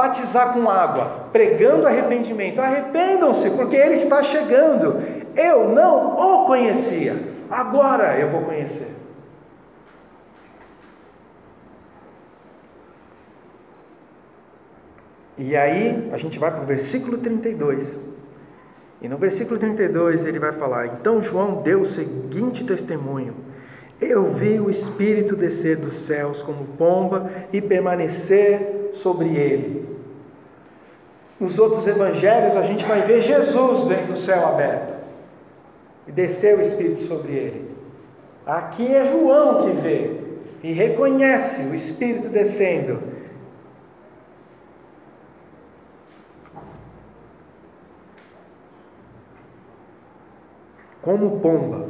batizar 0.00 0.54
com 0.54 0.68
água, 0.70 1.28
pregando 1.30 1.86
arrependimento. 1.86 2.58
Arrependam-se, 2.58 3.50
porque 3.50 3.76
ele 3.76 3.94
está 3.94 4.22
chegando. 4.22 4.96
Eu 5.36 5.68
não 5.68 6.16
o 6.16 6.46
conhecia, 6.46 7.16
agora 7.50 8.18
eu 8.18 8.30
vou 8.30 8.42
conhecer. 8.42 8.96
E 15.36 15.56
aí, 15.56 16.10
a 16.12 16.18
gente 16.18 16.38
vai 16.38 16.50
para 16.50 16.62
o 16.62 16.66
versículo 16.66 17.18
32. 17.18 18.04
E 19.02 19.08
no 19.08 19.16
versículo 19.16 19.58
32 19.58 20.26
ele 20.26 20.38
vai 20.38 20.52
falar: 20.52 20.86
Então 20.86 21.22
João 21.22 21.62
deu 21.62 21.80
o 21.80 21.86
seguinte 21.86 22.64
testemunho: 22.64 23.34
Eu 23.98 24.24
vi 24.24 24.60
o 24.60 24.68
Espírito 24.68 25.34
descer 25.34 25.76
dos 25.76 25.94
céus 25.94 26.42
como 26.42 26.66
pomba 26.76 27.30
e 27.50 27.62
permanecer 27.62 28.90
sobre 28.92 29.34
ele. 29.34 29.89
Nos 31.40 31.58
outros 31.58 31.86
evangelhos 31.86 32.54
a 32.54 32.62
gente 32.62 32.84
vai 32.84 33.00
ver 33.00 33.22
Jesus 33.22 33.84
dentro 33.84 34.08
do 34.08 34.16
céu 34.16 34.46
aberto 34.46 34.94
e 36.06 36.12
descer 36.12 36.58
o 36.58 36.60
Espírito 36.60 36.98
sobre 36.98 37.32
ele. 37.32 37.76
Aqui 38.44 38.86
é 38.94 39.10
João 39.10 39.62
que 39.62 39.80
vê 39.80 40.20
e 40.62 40.70
reconhece 40.70 41.62
o 41.62 41.74
Espírito 41.74 42.28
descendo. 42.28 43.02
Como 51.00 51.40
pomba, 51.40 51.88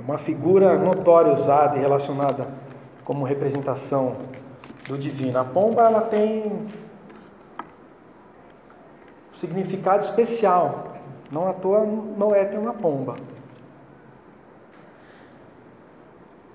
uma 0.00 0.18
figura 0.18 0.76
notória 0.76 1.32
usada 1.32 1.76
e 1.76 1.80
relacionada 1.80 2.48
como 3.04 3.24
representação 3.24 4.16
do 4.88 4.98
divino. 4.98 5.38
A 5.38 5.44
pomba 5.44 5.82
ela 5.82 6.00
tem 6.00 6.46
um 6.46 6.66
significado 9.34 10.02
especial. 10.02 10.94
Não 11.30 11.46
à 11.46 11.52
toa 11.52 11.84
Noé 11.84 12.46
tem 12.46 12.58
uma 12.58 12.72
pomba. 12.72 13.16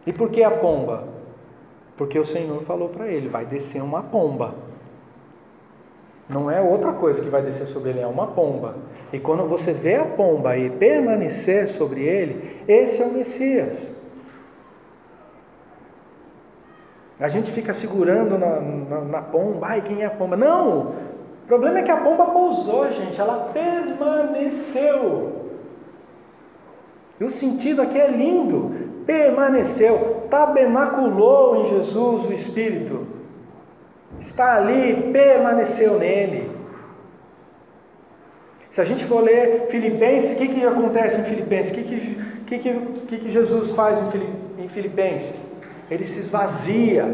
E 0.06 0.12
por 0.12 0.30
que 0.32 0.44
a 0.44 0.52
pomba? 0.52 1.08
Porque 1.96 2.18
o 2.18 2.26
Senhor 2.26 2.60
falou 2.64 2.90
para 2.90 3.08
ele: 3.08 3.30
vai 3.30 3.46
descer 3.46 3.82
uma 3.82 4.02
pomba. 4.02 4.56
Não 6.28 6.50
é 6.50 6.60
outra 6.60 6.94
coisa 6.94 7.22
que 7.22 7.30
vai 7.30 7.44
descer 7.44 7.68
sobre 7.68 7.92
ele, 7.92 8.00
é 8.00 8.08
uma 8.08 8.28
pomba. 8.28 8.78
E 9.12 9.20
quando 9.20 9.46
você 9.46 9.72
vê 9.72 9.96
a 9.96 10.06
pomba 10.06 10.58
e 10.58 10.70
permanecer 10.70 11.68
sobre 11.68 12.02
ele, 12.02 12.64
esse 12.68 13.04
é 13.04 13.06
o 13.06 13.12
Messias. 13.12 13.94
A 17.24 17.30
gente 17.30 17.50
fica 17.50 17.74
segurando 17.74 18.38
na, 18.38 18.60
na, 18.60 19.02
na 19.02 19.22
pomba, 19.22 19.68
ai, 19.68 19.82
quem 19.82 20.02
é 20.02 20.08
a 20.08 20.10
pomba? 20.10 20.36
Não! 20.36 20.80
O 21.44 21.48
problema 21.48 21.80
é 21.80 21.82
que 21.82 21.90
a 21.90 21.96
pomba 21.96 22.26
pousou, 22.26 22.92
gente, 22.92 23.18
ela 23.18 23.50
permaneceu. 23.54 25.32
E 27.18 27.24
o 27.24 27.30
sentido 27.30 27.82
aqui 27.82 27.98
é 27.98 28.10
lindo. 28.10 28.76
Permaneceu, 29.06 30.28
tabernaculou 30.30 31.62
em 31.62 31.70
Jesus 31.70 32.26
o 32.26 32.34
Espírito. 32.34 33.08
Está 34.20 34.58
ali, 34.58 35.10
permaneceu 35.14 35.98
nele. 35.98 36.52
Se 38.70 38.82
a 38.82 38.84
gente 38.84 39.06
for 39.06 39.24
ler 39.24 39.68
Filipenses, 39.70 40.34
o 40.34 40.38
que, 40.40 40.50
que 40.50 40.66
acontece 40.66 41.22
em 41.22 41.24
Filipenses? 41.24 41.72
O 41.72 41.76
que, 41.76 41.84
que, 41.84 42.60
que, 42.60 42.74
que, 43.08 43.18
que 43.18 43.30
Jesus 43.32 43.72
faz 43.72 43.98
em 44.58 44.68
Filipenses? 44.68 45.53
Ele 45.94 46.08
se 46.08 46.18
esvazia 46.18 47.06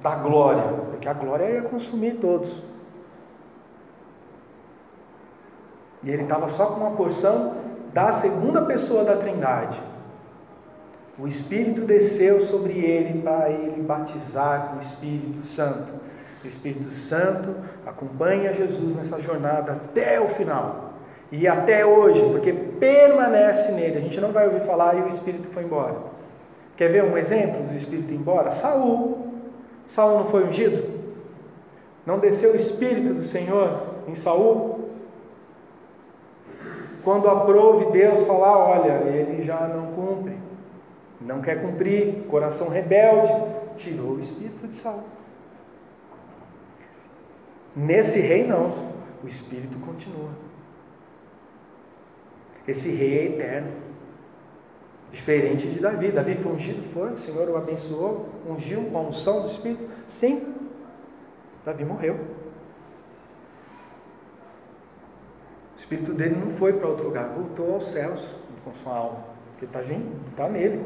da 0.00 0.16
glória, 0.16 0.64
porque 0.90 1.08
a 1.08 1.12
glória 1.12 1.48
ia 1.48 1.62
consumir 1.62 2.14
todos. 2.14 2.60
E 6.02 6.10
ele 6.10 6.24
estava 6.24 6.48
só 6.48 6.66
com 6.66 6.80
uma 6.80 6.96
porção 6.96 7.54
da 7.92 8.10
segunda 8.10 8.62
pessoa 8.62 9.04
da 9.04 9.14
Trindade. 9.14 9.80
O 11.16 11.28
Espírito 11.28 11.82
desceu 11.82 12.40
sobre 12.40 12.72
ele 12.72 13.22
para 13.22 13.50
ele 13.50 13.80
batizar 13.80 14.70
com 14.70 14.78
o 14.78 14.80
Espírito 14.80 15.42
Santo. 15.42 15.92
O 16.42 16.46
Espírito 16.46 16.90
Santo 16.90 17.54
acompanha 17.86 18.52
Jesus 18.52 18.96
nessa 18.96 19.20
jornada 19.20 19.74
até 19.74 20.20
o 20.20 20.26
final. 20.26 20.94
E 21.30 21.46
até 21.46 21.86
hoje, 21.86 22.20
porque 22.32 22.52
permanece 22.52 23.70
nele. 23.70 23.98
A 23.98 24.00
gente 24.00 24.20
não 24.20 24.32
vai 24.32 24.48
ouvir 24.48 24.62
falar 24.62 24.96
e 24.96 25.02
o 25.02 25.08
Espírito 25.08 25.48
foi 25.50 25.62
embora. 25.62 26.13
Quer 26.76 26.88
ver 26.90 27.04
um 27.04 27.16
exemplo 27.16 27.62
do 27.64 27.76
Espírito 27.76 28.12
embora? 28.12 28.50
Saul. 28.50 29.28
Saul 29.86 30.18
não 30.18 30.26
foi 30.26 30.44
ungido? 30.44 30.92
Não 32.04 32.18
desceu 32.18 32.52
o 32.52 32.56
Espírito 32.56 33.14
do 33.14 33.22
Senhor 33.22 33.94
em 34.08 34.14
Saul? 34.14 34.90
Quando 37.04 37.28
aprove 37.28 37.92
Deus 37.92 38.24
falar, 38.24 38.56
olha, 38.56 38.92
ele 39.06 39.42
já 39.42 39.68
não 39.68 39.92
cumpre, 39.92 40.38
não 41.20 41.42
quer 41.42 41.60
cumprir, 41.60 42.24
coração 42.28 42.68
rebelde, 42.70 43.30
tirou 43.76 44.12
o 44.12 44.20
espírito 44.20 44.66
de 44.66 44.74
Saul. 44.74 45.04
Nesse 47.76 48.20
rei 48.20 48.46
não, 48.46 48.94
o 49.22 49.28
espírito 49.28 49.78
continua. 49.80 50.30
Esse 52.66 52.90
rei 52.90 53.18
é 53.18 53.24
eterno. 53.24 53.83
Diferente 55.14 55.68
de 55.68 55.78
Davi. 55.78 56.10
Davi 56.10 56.34
foi 56.34 56.52
ungido, 56.52 56.82
foi, 56.92 57.12
o 57.12 57.16
Senhor 57.16 57.48
o 57.48 57.56
abençoou, 57.56 58.28
ungiu 58.50 58.82
com 58.86 58.98
a 58.98 59.00
unção 59.02 59.42
do 59.42 59.46
Espírito. 59.46 59.88
Sim, 60.08 60.52
Davi 61.64 61.84
morreu. 61.84 62.18
espírito 65.76 66.14
dele 66.14 66.34
não 66.34 66.50
foi 66.52 66.72
para 66.72 66.88
outro 66.88 67.04
lugar, 67.04 67.28
voltou 67.28 67.74
aos 67.74 67.88
céus 67.88 68.26
com 68.64 68.72
sua 68.72 68.96
alma, 68.96 69.24
porque 69.50 69.66
está 69.66 69.80
tá 70.34 70.48
nele. 70.48 70.82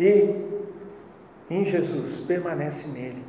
E 0.00 0.34
em 1.50 1.64
Jesus, 1.64 2.20
permanece 2.20 2.88
nele. 2.88 3.22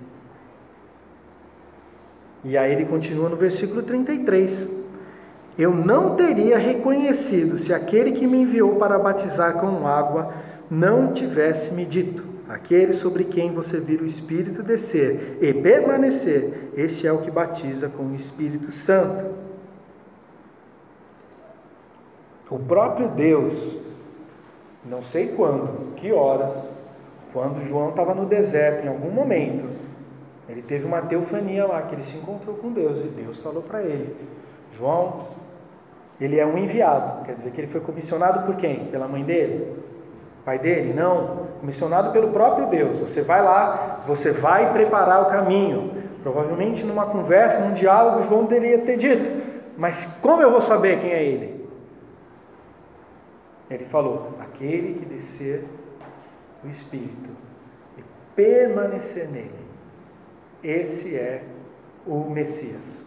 E 2.44 2.58
aí 2.58 2.72
ele 2.72 2.86
continua 2.86 3.28
no 3.28 3.36
versículo 3.36 3.84
33. 3.84 4.85
Eu 5.58 5.72
não 5.74 6.16
teria 6.16 6.58
reconhecido 6.58 7.58
se 7.58 7.74
aquele 7.74 8.12
que 8.12 8.28
me 8.28 8.42
enviou 8.42 8.76
para 8.76 9.00
batizar 9.00 9.54
com 9.54 9.88
água 9.88 10.34
não 10.70 11.14
tivesse 11.14 11.74
me 11.74 11.86
dito: 11.86 12.26
aquele 12.50 12.92
sobre 12.92 13.24
quem 13.24 13.54
você 13.54 13.80
vira 13.80 14.04
o 14.04 14.06
Espírito 14.06 14.62
descer 14.62 15.38
e 15.42 15.54
permanecer, 15.54 16.72
esse 16.76 17.08
é 17.08 17.12
o 17.12 17.20
que 17.20 17.32
batiza 17.32 17.88
com 17.88 18.04
o 18.04 18.16
Espírito 18.16 18.70
Santo. 18.70 19.26
O 22.50 22.60
próprio 22.60 23.08
Deus, 23.10 23.78
não 24.84 25.02
sei 25.02 25.30
quando, 25.30 25.96
que 25.96 26.12
horas, 26.12 26.70
quando 27.34 27.64
João 27.66 27.90
estava 27.90 28.14
no 28.14 28.26
deserto, 28.26 28.86
em 28.86 28.88
algum 28.88 29.10
momento, 29.10 29.66
ele 30.48 30.62
teve 30.62 30.86
uma 30.86 31.02
teofania 31.02 31.66
lá, 31.66 31.82
que 31.82 31.96
ele 31.96 32.04
se 32.04 32.18
encontrou 32.18 32.56
com 32.56 32.72
Deus 32.72 33.04
e 33.04 33.08
Deus 33.08 33.40
falou 33.40 33.64
para 33.64 33.82
ele: 33.82 34.16
João, 34.78 35.22
ele 36.20 36.40
é 36.40 36.46
um 36.46 36.58
enviado, 36.58 37.26
quer 37.26 37.36
dizer 37.36 37.52
que 37.52 37.60
ele 37.60 37.68
foi 37.68 37.82
comissionado 37.82 38.46
por 38.46 38.56
quem? 38.56 38.86
Pela 38.86 39.08
mãe 39.08 39.24
dele? 39.24 39.84
Pai 40.46 40.60
dele? 40.60 40.94
Não, 40.94 41.48
comissionado 41.60 42.12
pelo 42.12 42.30
próprio 42.30 42.68
Deus. 42.68 43.00
Você 43.00 43.22
vai 43.22 43.42
lá, 43.42 44.04
você 44.06 44.32
vai 44.32 44.72
preparar 44.72 45.24
o 45.24 45.26
caminho. 45.26 45.92
Provavelmente 46.22 46.86
numa 46.86 47.06
conversa, 47.08 47.60
num 47.60 47.74
diálogo, 47.74 48.22
João 48.22 48.46
teria 48.46 48.80
ter 48.80 48.98
dito: 48.98 49.30
Mas 49.78 50.06
como 50.22 50.42
eu 50.42 50.52
vou 50.52 50.62
saber 50.62 51.00
quem 51.00 51.12
é 51.12 51.24
ele? 51.24 51.68
Ele 53.70 53.86
falou: 53.86 54.36
aquele 54.40 55.00
que 55.00 55.06
descer 55.06 55.66
o 56.64 56.68
Espírito 56.68 57.30
e 57.98 58.04
permanecer 58.36 59.28
nele, 59.30 59.66
esse 60.64 61.16
é 61.16 61.44
o 62.06 62.30
Messias. 62.30 63.06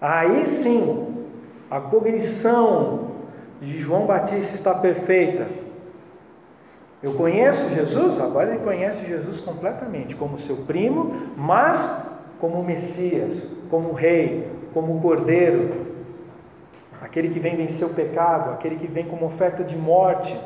Aí 0.00 0.46
sim, 0.46 1.26
a 1.70 1.80
cognição 1.80 3.12
de 3.60 3.78
João 3.78 4.06
Batista 4.06 4.54
está 4.54 4.74
perfeita. 4.74 5.46
Eu 7.02 7.14
conheço 7.14 7.68
Jesus, 7.70 8.20
agora 8.20 8.50
ele 8.50 8.64
conhece 8.64 9.04
Jesus 9.06 9.40
completamente, 9.40 10.16
como 10.16 10.38
seu 10.38 10.56
primo, 10.58 11.14
mas 11.36 12.06
como 12.40 12.62
Messias, 12.62 13.46
como 13.70 13.92
Rei, 13.92 14.50
como 14.72 15.00
Cordeiro, 15.00 15.86
aquele 17.00 17.28
que 17.28 17.38
vem 17.38 17.56
vencer 17.56 17.86
o 17.86 17.94
pecado, 17.94 18.50
aquele 18.52 18.76
que 18.76 18.86
vem 18.86 19.06
como 19.06 19.26
oferta 19.26 19.62
de 19.62 19.76
morte 19.76 20.38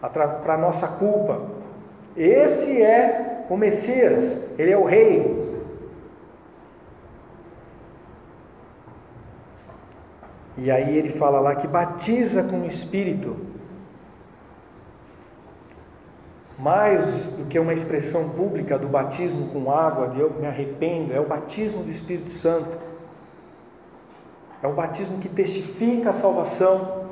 para 0.00 0.54
a 0.54 0.58
nossa 0.58 0.86
culpa. 0.86 1.42
Esse 2.16 2.82
é 2.82 3.44
o 3.48 3.56
Messias, 3.56 4.38
ele 4.58 4.72
é 4.72 4.78
o 4.78 4.84
Rei. 4.84 5.39
E 10.62 10.70
aí 10.70 10.98
ele 10.98 11.08
fala 11.08 11.40
lá 11.40 11.56
que 11.56 11.66
batiza 11.66 12.42
com 12.42 12.60
o 12.60 12.66
Espírito. 12.66 13.34
Mais 16.58 17.32
do 17.32 17.46
que 17.46 17.58
uma 17.58 17.72
expressão 17.72 18.28
pública 18.28 18.78
do 18.78 18.86
batismo 18.86 19.48
com 19.48 19.72
água, 19.72 20.08
de 20.08 20.20
eu 20.20 20.30
me 20.38 20.46
arrependo, 20.46 21.14
é 21.14 21.18
o 21.18 21.24
batismo 21.24 21.82
do 21.82 21.90
Espírito 21.90 22.28
Santo. 22.28 22.78
É 24.62 24.66
o 24.66 24.74
batismo 24.74 25.18
que 25.18 25.30
testifica 25.30 26.10
a 26.10 26.12
salvação, 26.12 27.06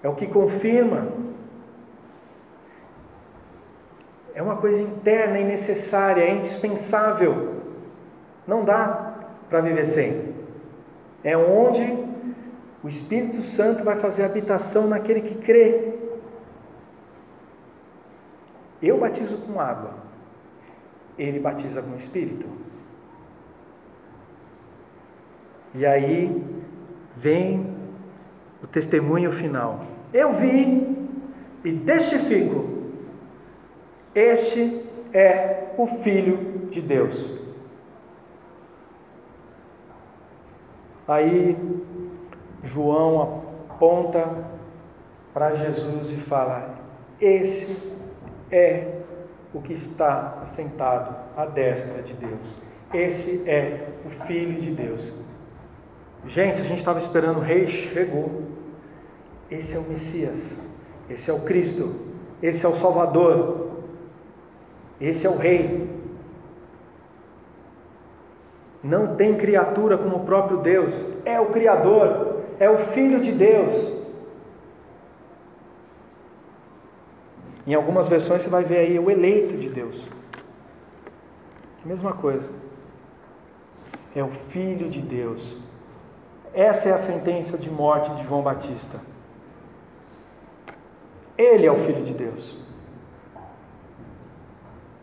é 0.00 0.08
o 0.08 0.14
que 0.14 0.28
confirma. 0.28 1.08
É 4.32 4.40
uma 4.40 4.54
coisa 4.54 4.80
interna 4.80 5.40
e 5.40 5.44
necessária, 5.44 6.22
é 6.22 6.30
indispensável. 6.30 7.56
Não 8.46 8.64
dá 8.64 9.16
para 9.48 9.60
viver 9.60 9.84
sem. 9.84 10.36
É 11.24 11.36
onde 11.36 12.09
o 12.82 12.88
Espírito 12.88 13.42
Santo 13.42 13.84
vai 13.84 13.96
fazer 13.96 14.24
habitação 14.24 14.86
naquele 14.86 15.20
que 15.20 15.34
crê. 15.34 15.94
Eu 18.82 18.98
batizo 18.98 19.36
com 19.38 19.60
água, 19.60 19.94
ele 21.18 21.38
batiza 21.38 21.82
com 21.82 21.94
Espírito. 21.94 22.46
E 25.74 25.84
aí 25.84 26.42
vem 27.14 27.76
o 28.62 28.66
testemunho 28.66 29.30
final. 29.30 29.84
Eu 30.12 30.32
vi 30.32 31.08
e 31.64 31.72
testifico: 31.72 32.64
este 34.14 34.84
é 35.12 35.74
o 35.76 35.86
Filho 35.86 36.68
de 36.70 36.80
Deus. 36.80 37.38
Aí 41.06 41.56
João 42.62 43.42
aponta 43.68 44.26
para 45.32 45.54
Jesus 45.54 46.10
e 46.10 46.16
fala: 46.16 46.74
Esse 47.20 47.76
é 48.50 49.00
o 49.52 49.60
que 49.60 49.72
está 49.72 50.38
assentado 50.42 51.14
à 51.36 51.46
destra 51.46 52.02
de 52.02 52.14
Deus. 52.14 52.56
Esse 52.92 53.48
é 53.48 53.88
o 54.04 54.10
Filho 54.10 54.60
de 54.60 54.70
Deus. 54.70 55.12
Gente, 56.26 56.60
a 56.60 56.64
gente 56.64 56.78
estava 56.78 56.98
esperando 56.98 57.38
o 57.38 57.40
rei, 57.40 57.66
chegou. 57.68 58.42
Esse 59.50 59.74
é 59.74 59.78
o 59.78 59.82
Messias, 59.82 60.60
esse 61.08 61.28
é 61.28 61.34
o 61.34 61.40
Cristo, 61.40 61.92
esse 62.40 62.64
é 62.64 62.68
o 62.68 62.74
Salvador, 62.74 63.70
esse 65.00 65.26
é 65.26 65.30
o 65.30 65.36
Rei. 65.36 65.90
Não 68.82 69.16
tem 69.16 69.36
criatura 69.36 69.98
como 69.98 70.16
o 70.16 70.24
próprio 70.24 70.58
Deus, 70.58 71.04
é 71.24 71.40
o 71.40 71.46
Criador, 71.46 72.29
é 72.60 72.68
o 72.68 72.78
Filho 72.78 73.20
de 73.20 73.32
Deus. 73.32 73.74
Em 77.66 77.74
algumas 77.74 78.06
versões 78.06 78.42
você 78.42 78.50
vai 78.50 78.62
ver 78.62 78.78
aí 78.78 78.98
o 78.98 79.10
eleito 79.10 79.56
de 79.56 79.70
Deus. 79.70 80.08
Mesma 81.84 82.12
coisa. 82.12 82.50
É 84.14 84.22
o 84.22 84.28
Filho 84.28 84.90
de 84.90 85.00
Deus 85.00 85.56
Essa 86.52 86.88
é 86.88 86.92
a 86.92 86.98
sentença 86.98 87.56
de 87.56 87.70
morte 87.70 88.12
de 88.16 88.24
João 88.24 88.42
Batista. 88.42 89.00
Ele 91.38 91.64
é 91.64 91.72
o 91.72 91.76
Filho 91.76 92.02
de 92.02 92.12
Deus. 92.12 92.58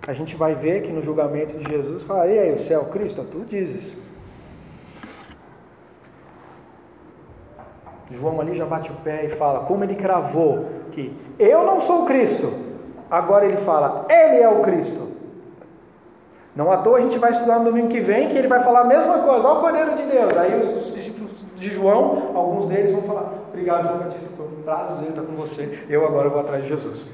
A 0.06 0.14
gente 0.14 0.36
vai 0.36 0.54
ver 0.54 0.84
que 0.84 0.92
no 0.92 1.02
julgamento 1.02 1.58
de 1.58 1.70
Jesus 1.70 2.04
fala, 2.04 2.28
e 2.28 2.38
é 2.38 2.78
o 2.78 2.86
Cristo? 2.86 3.24
Tu 3.24 3.40
dizes. 3.46 3.98
João 8.12 8.40
ali 8.40 8.56
já 8.56 8.66
bate 8.66 8.92
o 8.92 8.96
pé 8.96 9.26
e 9.26 9.30
fala, 9.30 9.62
como 9.62 9.84
ele 9.84 9.96
cravou 9.96 10.66
que 10.92 11.16
eu 11.38 11.64
não 11.64 11.80
sou 11.80 12.04
o 12.04 12.06
Cristo. 12.06 12.52
Agora 13.10 13.46
ele 13.46 13.58
fala, 13.58 14.06
ele 14.10 14.42
é 14.42 14.50
o 14.50 14.62
Cristo. 14.62 15.08
Não 16.56 16.72
à 16.72 16.78
toa 16.78 16.98
a 16.98 17.02
gente 17.02 17.20
vai 17.20 17.32
estudar 17.32 17.60
no 17.60 17.66
domingo 17.66 17.88
que 17.88 18.00
vem 18.00 18.30
que 18.30 18.38
ele 18.38 18.48
vai 18.48 18.62
falar 18.62 18.82
a 18.82 18.86
mesma 18.86 19.20
coisa, 19.20 19.48
ó 19.48 19.58
o 19.58 19.62
Cordeiro 19.62 19.96
de 19.96 20.08
Deus. 20.08 20.36
Aí 20.36 20.60
os 20.60 20.94
discípulos 20.94 21.32
de 21.56 21.70
João, 21.70 22.32
alguns 22.34 22.66
deles 22.66 22.92
vão 22.92 23.04
falar, 23.04 23.32
obrigado 23.50 23.88
João 23.88 24.00
Batista, 24.00 24.30
foi 24.36 24.46
um 24.48 24.64
prazer 24.64 25.10
estar 25.10 25.22
com 25.22 25.34
você. 25.34 25.84
Eu 25.88 26.06
agora 26.06 26.30
vou 26.30 26.40
atrás 26.40 26.64
de 26.64 26.70
Jesus. 26.70 27.08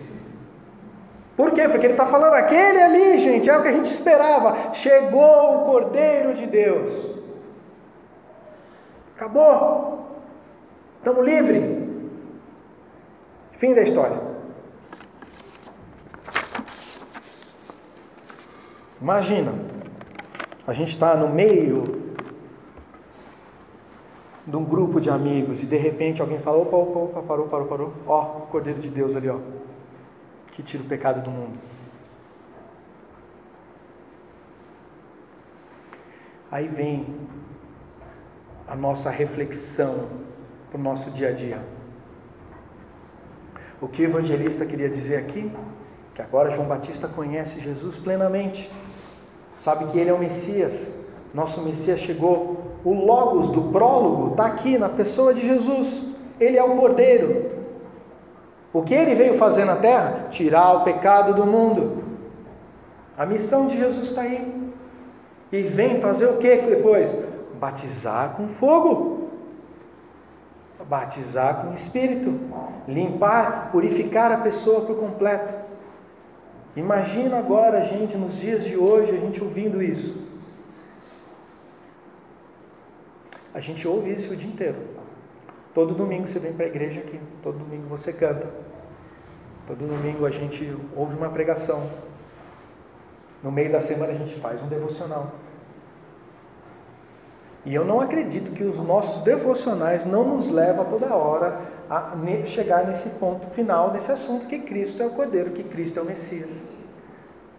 Por 1.36 1.52
quê? 1.52 1.68
Porque 1.68 1.86
ele 1.86 1.94
está 1.94 2.06
falando 2.06 2.36
aquele 2.36 2.80
ali, 2.80 3.18
gente, 3.18 3.50
é 3.50 3.58
o 3.58 3.62
que 3.62 3.68
a 3.68 3.74
gente 3.74 3.90
esperava. 3.90 4.72
Chegou 4.74 5.58
o 5.58 5.66
Cordeiro 5.66 6.34
de 6.36 6.46
Deus. 6.46 7.10
Acabou. 9.16 10.13
Estamos 11.04 11.26
livres. 11.26 11.62
Fim 13.58 13.74
da 13.74 13.82
história. 13.82 14.22
Imagina, 19.02 19.54
a 20.66 20.72
gente 20.72 20.92
está 20.92 21.14
no 21.18 21.28
meio 21.28 22.16
de 24.48 24.56
um 24.56 24.64
grupo 24.64 25.02
de 25.02 25.10
amigos 25.10 25.62
e 25.62 25.66
de 25.66 25.76
repente 25.76 26.22
alguém 26.22 26.40
fala: 26.40 26.60
opa, 26.60 26.78
opa, 26.78 27.00
opa, 27.00 27.22
parou, 27.24 27.48
parou, 27.50 27.68
parou. 27.68 27.94
Ó, 28.08 28.38
o 28.38 28.42
Cordeiro 28.48 28.80
de 28.80 28.88
Deus 28.88 29.14
ali, 29.14 29.28
ó, 29.28 29.40
que 30.54 30.64
tira 30.64 30.84
o 30.84 30.86
pecado 30.86 31.22
do 31.22 31.30
mundo. 31.30 31.60
Aí 36.50 36.70
vem 36.70 37.14
a 38.66 38.74
nossa 38.78 39.10
reflexão 39.10 40.23
para 40.74 40.80
o 40.80 40.84
nosso 40.84 41.12
dia 41.12 41.30
a 41.30 41.32
dia. 41.32 41.60
O 43.80 43.88
que 43.88 44.02
o 44.02 44.06
evangelista 44.06 44.66
queria 44.66 44.90
dizer 44.90 45.18
aqui? 45.18 45.52
Que 46.16 46.22
agora 46.22 46.50
João 46.50 46.68
Batista 46.68 47.08
conhece 47.08 47.60
Jesus 47.60 47.96
plenamente, 47.98 48.72
sabe 49.56 49.86
que 49.86 50.00
ele 50.00 50.10
é 50.10 50.14
o 50.14 50.18
Messias, 50.18 50.92
nosso 51.32 51.62
Messias 51.62 52.00
chegou. 52.00 52.72
O 52.84 52.92
Logos 52.92 53.50
do 53.50 53.62
prólogo 53.62 54.32
está 54.32 54.48
aqui 54.48 54.78
na 54.80 54.90
pessoa 54.90 55.32
de 55.32 55.46
Jesus, 55.46 56.04
ele 56.40 56.58
é 56.58 56.64
o 56.64 56.76
Cordeiro. 56.76 57.52
O 58.74 58.82
que 58.82 58.96
ele 58.96 59.14
veio 59.14 59.36
fazer 59.36 59.66
na 59.66 59.76
terra? 59.76 60.28
Tirar 60.32 60.74
o 60.78 60.84
pecado 60.84 61.36
do 61.36 61.46
mundo. 61.46 62.04
A 63.16 63.28
missão 63.28 63.68
de 63.68 63.78
Jesus 63.78 64.08
está 64.08 64.22
aí. 64.22 64.74
E 65.52 65.62
vem 65.62 66.02
fazer 66.02 66.26
o 66.26 66.38
que 66.38 66.58
depois? 66.58 67.16
Batizar 67.60 68.32
com 68.32 68.48
fogo 68.48 69.23
batizar 70.88 71.62
com 71.62 71.72
o 71.72 71.74
Espírito, 71.74 72.40
limpar, 72.88 73.72
purificar 73.72 74.32
a 74.32 74.38
pessoa 74.38 74.82
por 74.82 74.98
completo. 74.98 75.54
Imagina 76.76 77.38
agora, 77.38 77.84
gente, 77.84 78.18
nos 78.18 78.36
dias 78.36 78.64
de 78.66 78.76
hoje, 78.76 79.12
a 79.12 79.20
gente 79.20 79.44
ouvindo 79.44 79.82
isso. 79.82 80.28
A 83.54 83.60
gente 83.60 83.88
ouve 83.88 84.12
isso 84.12 84.34
o 84.34 84.36
dia 84.36 84.50
inteiro. 84.50 84.78
Todo 85.74 85.94
domingo 85.94 86.28
você 86.28 86.40
vem 86.40 86.54
para 86.54 86.66
a 86.66 86.70
igreja 86.70 87.00
aqui, 87.02 87.20
todo 87.42 87.60
domingo 87.60 87.88
você 87.88 88.12
canta. 88.12 88.48
Todo 89.68 89.88
domingo 89.88 90.26
a 90.26 90.32
gente 90.32 90.76
ouve 90.96 91.16
uma 91.16 91.30
pregação. 91.30 91.90
No 93.42 93.52
meio 93.52 93.72
da 93.72 93.80
semana 93.80 94.12
a 94.12 94.16
gente 94.16 94.34
faz 94.40 94.62
um 94.62 94.68
devocional. 94.68 95.32
E 97.66 97.74
eu 97.74 97.86
não 97.86 98.02
acredito 98.02 98.52
que 98.52 98.64
os 98.64 98.78
nossos 98.78 99.22
devocionais 99.22 100.06
não 100.06 100.24
nos 100.26 100.50
levam 100.50 100.86
toda 100.86 101.14
hora 101.16 101.60
a 101.90 102.14
chegar 102.46 102.86
nesse 102.86 103.10
ponto 103.12 103.48
final 103.52 103.92
desse 103.92 104.12
assunto 104.12 104.48
que 104.48 104.60
Cristo 104.60 105.02
é 105.02 105.06
o 105.06 105.12
Cordeiro, 105.12 105.52
que 105.52 105.64
Cristo 105.64 106.00
é 106.00 106.02
o 106.02 106.06
Messias. 106.06 106.66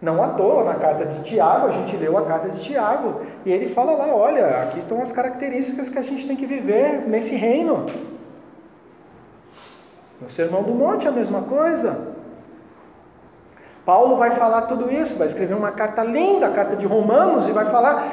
Não 0.01 0.21
à 0.21 0.29
toa, 0.29 0.63
na 0.63 0.75
carta 0.75 1.05
de 1.05 1.23
Tiago, 1.23 1.67
a 1.67 1.71
gente 1.71 1.95
leu 1.97 2.17
a 2.17 2.25
carta 2.25 2.49
de 2.49 2.59
Tiago, 2.61 3.21
e 3.45 3.51
ele 3.51 3.67
fala 3.73 3.93
lá: 3.93 4.13
olha, 4.13 4.63
aqui 4.63 4.79
estão 4.79 5.01
as 5.01 5.11
características 5.11 5.89
que 5.89 5.97
a 5.97 6.01
gente 6.01 6.27
tem 6.27 6.35
que 6.35 6.45
viver 6.45 7.07
nesse 7.07 7.35
reino. 7.35 7.85
No 10.21 10.29
Sermão 10.29 10.63
do 10.63 10.73
Monte, 10.73 11.07
a 11.07 11.11
mesma 11.11 11.43
coisa. 11.43 12.13
Paulo 13.85 14.15
vai 14.17 14.31
falar 14.31 14.63
tudo 14.63 14.91
isso, 14.91 15.17
vai 15.17 15.27
escrever 15.27 15.55
uma 15.55 15.71
carta 15.71 16.03
linda, 16.03 16.47
a 16.47 16.51
carta 16.51 16.75
de 16.75 16.85
Romanos, 16.85 17.47
e 17.47 17.51
vai 17.51 17.65
falar: 17.65 18.03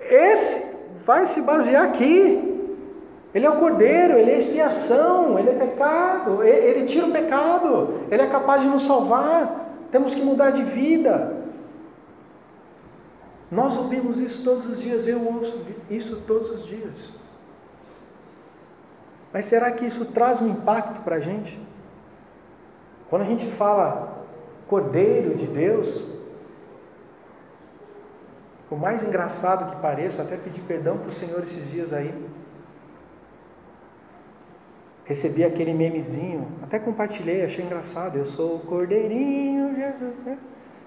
esse 0.00 0.65
vai 1.06 1.24
se 1.24 1.40
basear 1.40 1.84
aqui. 1.84 2.52
Ele 3.32 3.46
é 3.46 3.50
o 3.50 3.58
cordeiro, 3.58 4.14
ele 4.14 4.30
é 4.30 4.38
expiação, 4.38 5.38
ele 5.38 5.50
é 5.50 5.52
pecado, 5.52 6.42
ele 6.42 6.86
tira 6.86 7.06
o 7.06 7.12
pecado, 7.12 8.00
ele 8.10 8.22
é 8.22 8.26
capaz 8.26 8.62
de 8.62 8.68
nos 8.68 8.82
salvar. 8.82 9.86
Temos 9.92 10.14
que 10.14 10.22
mudar 10.22 10.50
de 10.50 10.64
vida. 10.64 11.36
Nós 13.50 13.76
ouvimos 13.76 14.18
isso 14.18 14.42
todos 14.42 14.66
os 14.66 14.80
dias, 14.80 15.06
eu 15.06 15.24
ouço 15.24 15.64
isso 15.88 16.22
todos 16.26 16.50
os 16.50 16.66
dias. 16.66 17.12
Mas 19.32 19.46
será 19.46 19.70
que 19.70 19.86
isso 19.86 20.06
traz 20.06 20.42
um 20.42 20.48
impacto 20.48 21.02
para 21.02 21.16
a 21.16 21.20
gente? 21.20 21.60
Quando 23.08 23.22
a 23.22 23.26
gente 23.26 23.46
fala 23.46 24.24
Cordeiro 24.66 25.36
de 25.36 25.46
Deus, 25.46 26.08
por 28.76 28.82
mais 28.82 29.02
engraçado 29.02 29.74
que 29.74 29.80
pareça, 29.80 30.20
até 30.20 30.36
pedir 30.36 30.60
perdão 30.60 30.98
para 30.98 31.08
o 31.08 31.12
Senhor 31.12 31.42
esses 31.42 31.70
dias 31.70 31.94
aí. 31.94 32.14
Recebi 35.06 35.42
aquele 35.42 35.72
memezinho, 35.72 36.46
até 36.62 36.78
compartilhei, 36.78 37.42
achei 37.42 37.64
engraçado. 37.64 38.18
Eu 38.18 38.26
sou 38.26 38.56
o 38.56 38.60
Cordeirinho, 38.60 39.74
Jesus, 39.74 40.14
né? 40.26 40.36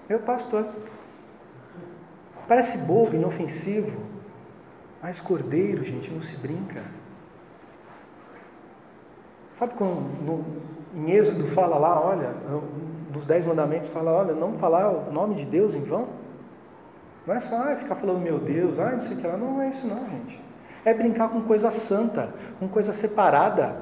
meu 0.08 0.20
pastor. 0.20 0.68
Parece 2.46 2.78
bobo, 2.78 3.16
inofensivo, 3.16 4.00
mas 5.02 5.20
cordeiro, 5.20 5.82
gente, 5.82 6.12
não 6.12 6.20
se 6.20 6.36
brinca. 6.36 6.84
Sabe 9.54 9.74
quando 9.74 10.00
no, 10.24 10.44
em 10.94 11.10
Êxodo 11.10 11.44
fala 11.48 11.76
lá, 11.76 12.00
olha, 12.00 12.34
dos 13.10 13.26
dez 13.26 13.44
mandamentos 13.44 13.88
fala, 13.88 14.12
olha, 14.12 14.32
não 14.32 14.56
falar 14.56 14.90
o 14.92 15.12
nome 15.12 15.34
de 15.34 15.44
Deus 15.44 15.74
em 15.74 15.82
vão? 15.82 16.19
Não 17.30 17.36
é 17.36 17.38
só 17.38 17.54
ah, 17.62 17.76
ficar 17.76 17.94
falando 17.94 18.18
meu 18.18 18.40
Deus, 18.40 18.80
ah, 18.80 18.90
não 18.90 19.00
sei 19.00 19.16
o 19.16 19.20
que 19.20 19.24
lá. 19.24 19.36
Não 19.36 19.62
é 19.62 19.68
isso 19.68 19.86
não, 19.86 20.04
gente. 20.04 20.40
É 20.84 20.92
brincar 20.92 21.28
com 21.28 21.40
coisa 21.42 21.70
santa, 21.70 22.34
com 22.58 22.66
coisa 22.66 22.92
separada. 22.92 23.76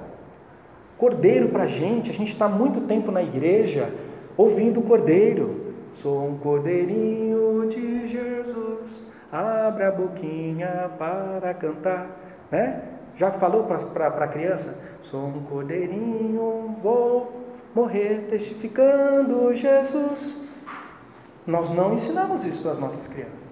Cordeiro 0.99 1.49
para 1.49 1.67
gente, 1.67 2.11
a 2.11 2.13
gente 2.13 2.29
está 2.29 2.47
muito 2.47 2.83
tempo 2.83 3.11
na 3.11 3.23
igreja 3.23 3.91
ouvindo 4.37 4.81
o 4.81 4.83
cordeiro. 4.83 5.73
Sou 5.95 6.29
um 6.29 6.37
cordeirinho 6.37 7.67
de 7.71 8.07
Jesus, 8.07 9.01
abre 9.33 9.85
a 9.85 9.93
boquinha 9.93 10.91
para 10.99 11.55
cantar. 11.55 12.07
Né? 12.51 12.83
Já 13.17 13.31
falou 13.31 13.65
para 13.65 14.09
a 14.09 14.29
criança? 14.29 14.77
Sou 15.01 15.27
um 15.27 15.43
cordeirinho, 15.45 16.77
vou 16.83 17.33
morrer 17.75 18.27
testificando 18.29 19.55
Jesus. 19.55 20.48
Nós 21.49 21.71
não 21.71 21.95
ensinamos 21.95 22.45
isso 22.45 22.61
para 22.61 22.73
as 22.73 22.79
nossas 22.79 23.09
crianças. 23.09 23.49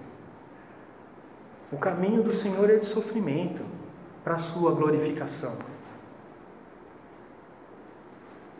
O 1.71 1.77
caminho 1.77 2.21
do 2.21 2.31
Senhor 2.31 2.69
é 2.69 2.75
de 2.75 2.85
sofrimento 2.85 3.63
para 4.23 4.35
a 4.35 4.37
sua 4.37 4.71
glorificação. 4.71 5.57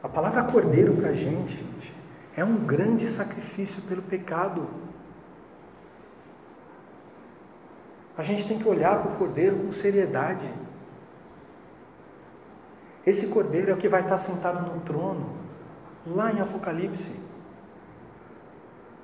A 0.01 0.09
palavra 0.09 0.43
cordeiro 0.45 0.95
para 0.95 1.09
a 1.09 1.13
gente, 1.13 1.55
gente, 1.55 1.93
é 2.35 2.43
um 2.43 2.65
grande 2.65 3.07
sacrifício 3.07 3.83
pelo 3.83 4.01
pecado. 4.01 4.67
A 8.17 8.23
gente 8.23 8.47
tem 8.47 8.57
que 8.57 8.67
olhar 8.67 9.03
para 9.03 9.11
o 9.11 9.17
cordeiro 9.17 9.57
com 9.57 9.71
seriedade. 9.71 10.51
Esse 13.05 13.27
cordeiro 13.27 13.69
é 13.69 13.75
o 13.75 13.77
que 13.77 13.87
vai 13.87 14.01
estar 14.01 14.17
sentado 14.17 14.73
no 14.73 14.81
trono, 14.81 15.37
lá 16.07 16.33
em 16.33 16.41
Apocalipse. 16.41 17.26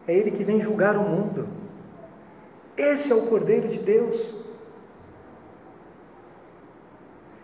É 0.08 0.14
Ele 0.14 0.32
que 0.32 0.43
vem 0.43 0.62
julgar 0.62 0.97
o 0.97 1.01
mundo. 1.01 1.47
Esse 2.76 3.12
é 3.12 3.16
o 3.16 3.28
Cordeiro 3.28 3.68
de 3.68 3.80
Deus. 3.80 4.36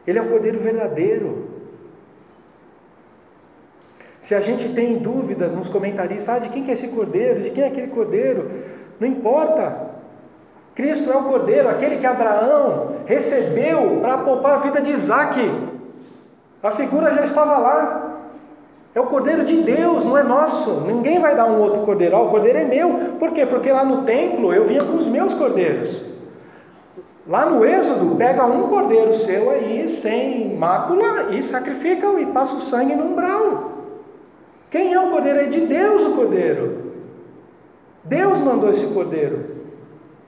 Ele 0.05 0.17
é 0.17 0.21
o 0.21 0.29
Cordeiro 0.29 0.59
verdadeiro. 0.59 1.47
Se 4.21 4.35
a 4.35 4.41
gente 4.41 4.69
tem 4.73 4.97
dúvidas 4.97 5.51
nos 5.51 5.69
comentaristas, 5.69 6.35
ah, 6.35 6.39
de 6.39 6.49
quem 6.49 6.67
é 6.69 6.73
esse 6.73 6.87
Cordeiro, 6.89 7.41
de 7.41 7.51
quem 7.51 7.63
é 7.63 7.67
aquele 7.67 7.87
Cordeiro, 7.87 8.49
não 8.99 9.07
importa. 9.07 9.89
Cristo 10.75 11.11
é 11.11 11.17
o 11.17 11.25
cordeiro, 11.25 11.67
aquele 11.67 11.97
que 11.97 12.05
Abraão 12.05 12.95
recebeu 13.05 13.99
para 13.99 14.19
poupar 14.19 14.53
a 14.53 14.61
vida 14.61 14.81
de 14.81 14.91
Isaac. 14.91 15.37
A 16.63 16.71
figura 16.71 17.13
já 17.13 17.25
estava 17.25 17.57
lá. 17.57 18.08
É 18.99 19.01
o 19.01 19.05
cordeiro 19.05 19.45
de 19.45 19.55
Deus, 19.61 20.03
não 20.03 20.17
é 20.17 20.23
nosso. 20.23 20.81
Ninguém 20.81 21.19
vai 21.19 21.33
dar 21.33 21.45
um 21.45 21.61
outro 21.61 21.83
cordeiro. 21.83 22.17
Ah, 22.17 22.21
o 22.21 22.29
cordeiro 22.29 22.57
é 22.57 22.65
meu. 22.65 23.15
Por 23.17 23.31
quê? 23.31 23.45
Porque 23.45 23.71
lá 23.71 23.85
no 23.85 24.03
templo 24.03 24.53
eu 24.53 24.67
vinha 24.67 24.83
com 24.83 24.97
os 24.97 25.07
meus 25.07 25.33
cordeiros. 25.33 26.05
Lá 27.25 27.45
no 27.45 27.63
Êxodo, 27.63 28.17
pega 28.17 28.45
um 28.45 28.67
cordeiro 28.67 29.15
seu 29.15 29.51
aí, 29.51 29.87
sem 29.87 30.53
mácula, 30.57 31.29
e 31.31 31.41
sacrifica-o 31.41 32.19
e 32.19 32.25
passa 32.25 32.57
o 32.57 32.59
sangue 32.59 32.93
no 32.93 33.05
umbral. 33.05 33.71
Quem 34.69 34.93
é 34.93 34.99
o 34.99 35.09
cordeiro? 35.11 35.39
É 35.39 35.45
de 35.45 35.61
Deus 35.61 36.01
o 36.01 36.11
cordeiro. 36.11 36.91
Deus 38.03 38.41
mandou 38.41 38.69
esse 38.69 38.85
cordeiro. 38.87 39.61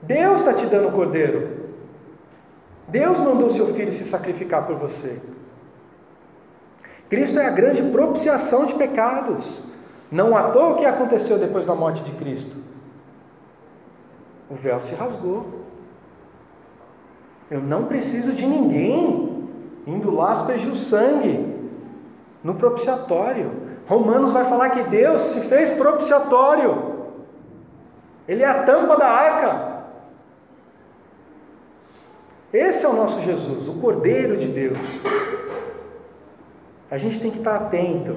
Deus 0.00 0.40
está 0.40 0.54
te 0.54 0.64
dando 0.64 0.88
o 0.88 0.92
cordeiro. 0.92 1.46
Deus 2.88 3.20
mandou 3.20 3.50
seu 3.50 3.66
filho 3.74 3.92
se 3.92 4.02
sacrificar 4.02 4.66
por 4.66 4.76
você. 4.76 5.20
Cristo 7.12 7.38
é 7.38 7.44
a 7.44 7.50
grande 7.50 7.82
propiciação 7.82 8.64
de 8.64 8.74
pecados. 8.74 9.60
Não 10.10 10.34
à 10.34 10.44
toa 10.44 10.70
o 10.70 10.76
que 10.76 10.86
aconteceu 10.86 11.38
depois 11.38 11.66
da 11.66 11.74
morte 11.74 12.02
de 12.02 12.10
Cristo. 12.12 12.56
O 14.48 14.54
véu 14.54 14.80
se 14.80 14.94
rasgou. 14.94 15.44
Eu 17.50 17.60
não 17.60 17.84
preciso 17.84 18.32
de 18.32 18.46
ninguém 18.46 19.46
indo 19.86 20.10
lá 20.10 20.32
aspergir 20.32 20.72
o 20.72 20.74
sangue 20.74 21.54
no 22.42 22.54
propiciatório. 22.54 23.50
Romanos 23.86 24.32
vai 24.32 24.46
falar 24.46 24.70
que 24.70 24.84
Deus 24.84 25.20
se 25.20 25.40
fez 25.42 25.70
propiciatório. 25.70 27.10
Ele 28.26 28.42
é 28.42 28.48
a 28.48 28.62
tampa 28.62 28.96
da 28.96 29.06
arca. 29.06 29.84
Esse 32.54 32.86
é 32.86 32.88
o 32.88 32.94
nosso 32.94 33.20
Jesus, 33.20 33.68
o 33.68 33.74
Cordeiro 33.74 34.34
de 34.38 34.46
Deus. 34.46 34.78
A 36.92 36.98
gente 36.98 37.18
tem 37.18 37.30
que 37.30 37.38
estar 37.38 37.56
atento 37.56 38.14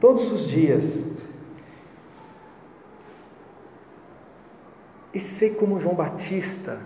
todos 0.00 0.32
os 0.32 0.48
dias. 0.48 1.04
E 5.14 5.20
ser 5.20 5.50
como 5.50 5.78
João 5.78 5.94
Batista, 5.94 6.80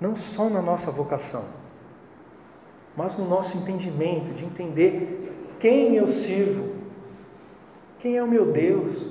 não 0.00 0.14
só 0.14 0.48
na 0.48 0.62
nossa 0.62 0.88
vocação, 0.92 1.44
mas 2.96 3.18
no 3.18 3.28
nosso 3.28 3.58
entendimento 3.58 4.32
de 4.32 4.44
entender 4.44 5.28
quem 5.58 5.96
eu 5.96 6.06
sirvo, 6.06 6.72
quem 7.98 8.16
é 8.16 8.22
o 8.22 8.28
meu 8.28 8.52
Deus, 8.52 9.10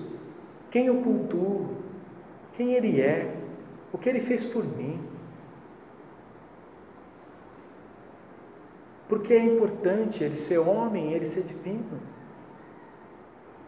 quem 0.71 0.85
eu 0.85 0.95
cultuo, 1.01 1.71
quem 2.53 2.73
Ele 2.73 3.01
é, 3.01 3.35
o 3.91 3.97
que 3.97 4.07
Ele 4.07 4.21
fez 4.21 4.45
por 4.45 4.63
mim. 4.63 4.97
Porque 9.07 9.33
é 9.33 9.43
importante 9.43 10.23
ele 10.23 10.35
ser 10.35 10.57
homem, 10.57 11.13
ele 11.13 11.25
ser 11.25 11.43
divino. 11.43 11.99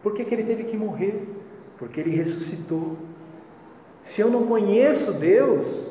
Por 0.02 0.12
que, 0.14 0.24
que 0.24 0.34
ele 0.34 0.44
teve 0.44 0.64
que 0.64 0.76
morrer? 0.76 1.28
Porque 1.78 2.00
ele 2.00 2.10
ressuscitou. 2.10 2.96
Se 4.04 4.20
eu 4.20 4.30
não 4.30 4.46
conheço 4.46 5.12
Deus, 5.12 5.88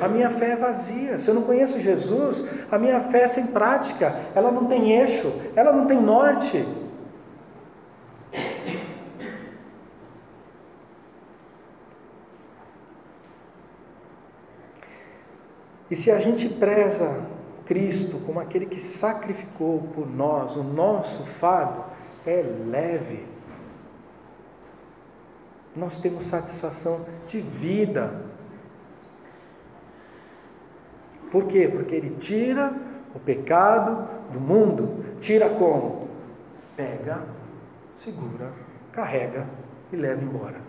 a 0.00 0.08
minha 0.08 0.30
fé 0.30 0.52
é 0.52 0.56
vazia. 0.56 1.18
Se 1.18 1.28
eu 1.28 1.34
não 1.34 1.42
conheço 1.42 1.80
Jesus, 1.80 2.44
a 2.70 2.78
minha 2.78 3.00
fé 3.00 3.22
é 3.22 3.26
sem 3.26 3.48
prática. 3.48 4.14
Ela 4.34 4.52
não 4.52 4.66
tem 4.66 4.92
eixo, 4.92 5.32
ela 5.54 5.72
não 5.72 5.86
tem 5.86 6.00
norte. 6.00 6.64
E 15.90 15.94
se 15.94 16.10
a 16.10 16.18
gente 16.18 16.48
preza 16.48 17.35
Cristo 17.66 18.18
como 18.24 18.40
aquele 18.40 18.64
que 18.64 18.80
sacrificou 18.80 19.82
por 19.94 20.08
nós, 20.08 20.56
o 20.56 20.62
nosso 20.62 21.24
fardo 21.24 21.84
é 22.24 22.42
leve. 22.42 23.26
Nós 25.74 25.98
temos 25.98 26.24
satisfação 26.24 27.04
de 27.26 27.40
vida. 27.40 28.24
Por 31.30 31.46
quê? 31.46 31.68
Porque 31.68 31.94
ele 31.94 32.16
tira 32.16 32.74
o 33.14 33.18
pecado 33.18 34.08
do 34.32 34.40
mundo. 34.40 35.04
Tira 35.20 35.50
como? 35.50 36.08
Pega, 36.76 37.24
segura, 37.98 38.52
carrega 38.92 39.46
e 39.92 39.96
leva 39.96 40.22
embora. 40.22 40.60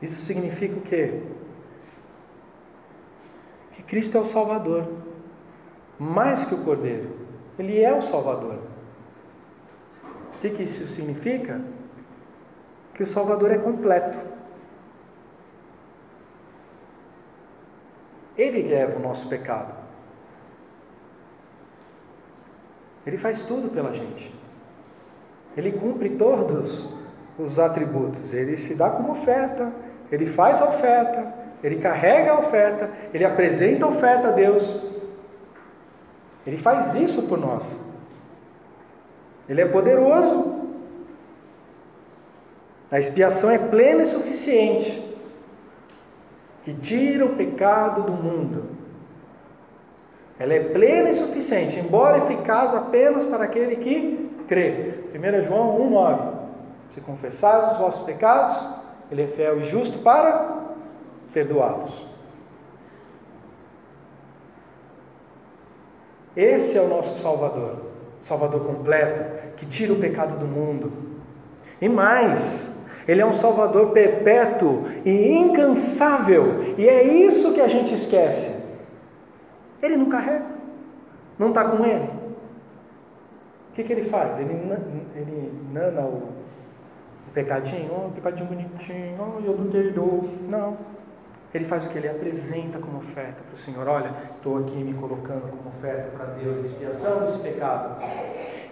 Isso 0.00 0.22
significa 0.22 0.78
o 0.78 0.80
quê? 0.80 1.22
Cristo 3.90 4.16
é 4.16 4.20
o 4.20 4.24
Salvador, 4.24 4.88
mais 5.98 6.44
que 6.44 6.54
o 6.54 6.58
Cordeiro, 6.62 7.10
Ele 7.58 7.82
é 7.82 7.92
o 7.92 8.00
Salvador. 8.00 8.60
O 10.04 10.38
que, 10.40 10.50
que 10.50 10.62
isso 10.62 10.86
significa? 10.86 11.60
Que 12.94 13.02
o 13.02 13.06
Salvador 13.06 13.50
é 13.50 13.58
completo. 13.58 14.16
Ele 18.38 18.62
leva 18.62 18.96
o 18.96 19.02
nosso 19.02 19.28
pecado. 19.28 19.74
Ele 23.04 23.18
faz 23.18 23.42
tudo 23.42 23.70
pela 23.70 23.92
gente. 23.92 24.32
Ele 25.56 25.72
cumpre 25.72 26.10
todos 26.10 26.88
os 27.36 27.58
atributos. 27.58 28.32
Ele 28.32 28.56
se 28.56 28.76
dá 28.76 28.88
como 28.88 29.14
oferta, 29.14 29.72
ele 30.12 30.26
faz 30.26 30.62
a 30.62 30.68
oferta, 30.68 31.39
ele 31.62 31.76
carrega 31.76 32.32
a 32.32 32.38
oferta, 32.38 32.90
ele 33.12 33.24
apresenta 33.24 33.84
a 33.84 33.88
oferta 33.88 34.28
a 34.28 34.32
Deus. 34.32 34.80
Ele 36.46 36.56
faz 36.56 36.94
isso 36.94 37.22
por 37.24 37.38
nós. 37.38 37.80
Ele 39.48 39.60
é 39.60 39.66
poderoso. 39.66 40.58
A 42.90 42.98
expiação 42.98 43.50
é 43.50 43.58
plena 43.58 44.02
e 44.02 44.06
suficiente, 44.06 45.16
que 46.64 46.74
tira 46.74 47.24
o 47.24 47.36
pecado 47.36 48.02
do 48.02 48.12
mundo. 48.12 48.70
Ela 50.38 50.54
é 50.54 50.60
plena 50.60 51.10
e 51.10 51.14
suficiente, 51.14 51.78
embora 51.78 52.18
eficaz 52.18 52.74
apenas 52.74 53.26
para 53.26 53.44
aquele 53.44 53.76
que 53.76 54.30
crê. 54.48 54.94
1 55.14 55.42
João 55.42 55.78
1,9: 55.90 56.32
Se 56.94 57.00
confessares 57.00 57.72
os 57.72 57.78
vossos 57.78 58.04
pecados, 58.04 58.66
Ele 59.10 59.22
é 59.22 59.26
fiel 59.26 59.60
e 59.60 59.64
justo 59.64 59.98
para 59.98 60.59
perdoá-los. 61.32 62.06
Esse 66.36 66.78
é 66.78 66.80
o 66.80 66.88
nosso 66.88 67.18
Salvador, 67.18 67.86
Salvador 68.22 68.64
completo, 68.64 69.56
que 69.56 69.66
tira 69.66 69.92
o 69.92 69.98
pecado 69.98 70.38
do 70.38 70.46
mundo. 70.46 70.92
E 71.80 71.88
mais, 71.88 72.70
Ele 73.08 73.20
é 73.20 73.26
um 73.26 73.32
Salvador 73.32 73.90
perpétuo 73.90 74.84
e 75.04 75.32
incansável, 75.32 76.74
e 76.78 76.88
é 76.88 77.02
isso 77.02 77.52
que 77.52 77.60
a 77.60 77.68
gente 77.68 77.94
esquece. 77.94 78.60
Ele 79.82 79.96
não 79.96 80.08
carrega, 80.08 80.46
não 81.38 81.48
está 81.48 81.64
com 81.64 81.84
Ele. 81.84 82.20
O 83.70 83.72
que, 83.72 83.84
que 83.84 83.92
ele 83.92 84.04
faz? 84.04 84.38
Ele, 84.38 84.52
ele 85.14 85.52
nana 85.72 86.02
o, 86.02 86.16
o 86.16 87.32
pecadinho, 87.32 87.90
oh, 87.92 88.10
pecadinho 88.10 88.48
bonitinho, 88.48 89.16
oh, 89.18 89.40
eu 89.44 89.56
não 89.56 89.70
tenho 89.70 90.28
Não. 90.48 90.76
Ele 91.52 91.64
faz 91.64 91.84
o 91.84 91.88
que? 91.88 91.98
Ele 91.98 92.08
apresenta 92.08 92.78
como 92.78 92.98
oferta 92.98 93.38
para 93.44 93.54
o 93.54 93.56
Senhor. 93.56 93.88
Olha, 93.88 94.12
estou 94.36 94.58
aqui 94.58 94.76
me 94.76 94.94
colocando 94.94 95.50
como 95.50 95.70
oferta 95.76 96.10
para 96.16 96.26
Deus, 96.26 96.66
expiação 96.66 97.26
desse 97.26 97.38
pecado. 97.38 98.02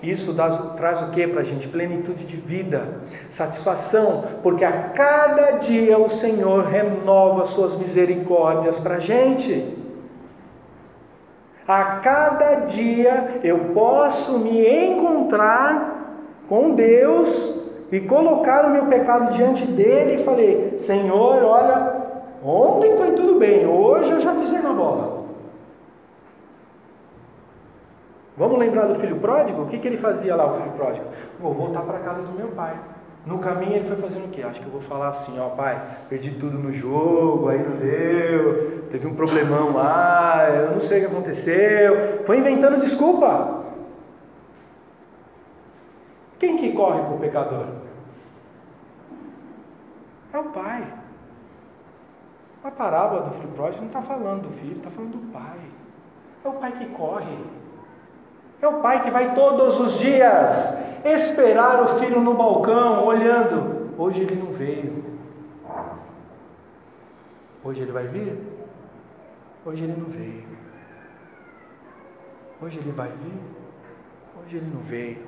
Isso 0.00 0.32
dá, 0.32 0.48
traz 0.76 1.02
o 1.02 1.10
que 1.10 1.26
para 1.26 1.40
a 1.40 1.44
gente? 1.44 1.66
Plenitude 1.66 2.24
de 2.24 2.36
vida, 2.36 3.00
satisfação, 3.28 4.24
porque 4.44 4.64
a 4.64 4.90
cada 4.90 5.52
dia 5.58 5.98
o 5.98 6.08
Senhor 6.08 6.66
renova 6.66 7.44
suas 7.44 7.74
misericórdias 7.74 8.78
para 8.78 8.96
a 8.96 9.00
gente. 9.00 9.76
A 11.66 11.96
cada 11.96 12.66
dia 12.66 13.40
eu 13.42 13.58
posso 13.74 14.38
me 14.38 14.66
encontrar 14.66 16.14
com 16.48 16.70
Deus 16.70 17.54
e 17.90 18.00
colocar 18.00 18.66
o 18.66 18.70
meu 18.70 18.86
pecado 18.86 19.34
diante 19.34 19.66
dele 19.66 20.20
e 20.20 20.24
falei: 20.24 20.78
Senhor, 20.78 21.42
olha, 21.42 21.97
Ontem 22.42 22.96
foi 22.96 23.12
tudo 23.12 23.38
bem, 23.38 23.66
hoje 23.66 24.10
eu 24.12 24.20
já 24.20 24.34
pisei 24.34 24.60
na 24.60 24.72
bola. 24.72 25.18
Vamos 28.36 28.58
lembrar 28.58 28.86
do 28.86 28.94
filho 28.94 29.16
pródigo? 29.16 29.62
O 29.62 29.66
que, 29.66 29.78
que 29.78 29.88
ele 29.88 29.96
fazia 29.96 30.36
lá, 30.36 30.46
o 30.46 30.54
filho 30.54 30.70
pródigo? 30.70 31.06
Vou 31.40 31.52
voltar 31.52 31.80
para 31.82 31.98
casa 31.98 32.22
do 32.22 32.32
meu 32.32 32.48
pai. 32.48 32.78
No 33.26 33.40
caminho 33.40 33.74
ele 33.74 33.88
foi 33.88 33.96
fazendo 33.96 34.26
o 34.26 34.28
quê? 34.28 34.42
Acho 34.42 34.60
que 34.60 34.66
eu 34.66 34.72
vou 34.72 34.80
falar 34.80 35.08
assim, 35.08 35.38
ó 35.40 35.48
pai, 35.50 35.82
perdi 36.08 36.30
tudo 36.30 36.56
no 36.56 36.72
jogo, 36.72 37.48
aí 37.48 37.58
não 37.58 37.76
deu, 37.76 38.84
teve 38.90 39.06
um 39.06 39.14
problemão 39.14 39.74
lá, 39.74 40.48
eu 40.48 40.70
não 40.70 40.80
sei 40.80 40.98
o 40.98 41.00
que 41.00 41.12
aconteceu. 41.12 42.24
Foi 42.24 42.38
inventando 42.38 42.80
desculpa. 42.80 43.64
Quem 46.38 46.56
que 46.56 46.72
corre 46.72 47.02
para 47.02 47.14
o 47.14 47.18
pecador? 47.18 47.66
É 50.32 50.38
o 50.38 50.44
pai. 50.44 50.97
A 52.62 52.70
parábola 52.70 53.22
do 53.22 53.34
filho 53.36 53.48
pródigo 53.48 53.80
não 53.80 53.88
está 53.88 54.02
falando 54.02 54.42
do 54.42 54.50
filho, 54.58 54.76
está 54.76 54.90
falando 54.90 55.12
do 55.12 55.32
pai. 55.32 55.58
É 56.44 56.48
o 56.48 56.52
pai 56.52 56.72
que 56.72 56.86
corre. 56.86 57.38
É 58.60 58.66
o 58.66 58.80
pai 58.80 59.02
que 59.02 59.10
vai 59.10 59.34
todos 59.34 59.78
os 59.78 59.98
dias 59.98 60.76
esperar 61.04 61.82
o 61.82 61.98
filho 61.98 62.20
no 62.20 62.34
balcão, 62.34 63.04
olhando. 63.04 63.94
Hoje 63.96 64.22
ele 64.22 64.36
não 64.36 64.52
veio. 64.52 65.04
Hoje 67.64 67.82
ele 67.82 67.92
vai 67.92 68.06
vir? 68.06 68.36
Hoje 69.64 69.84
ele 69.84 69.94
não 69.96 70.08
veio. 70.08 70.44
Hoje 72.60 72.78
ele 72.78 72.92
vai 72.92 73.08
vir? 73.08 73.40
Hoje 74.40 74.56
ele 74.56 74.70
não 74.74 74.80
veio. 74.82 75.26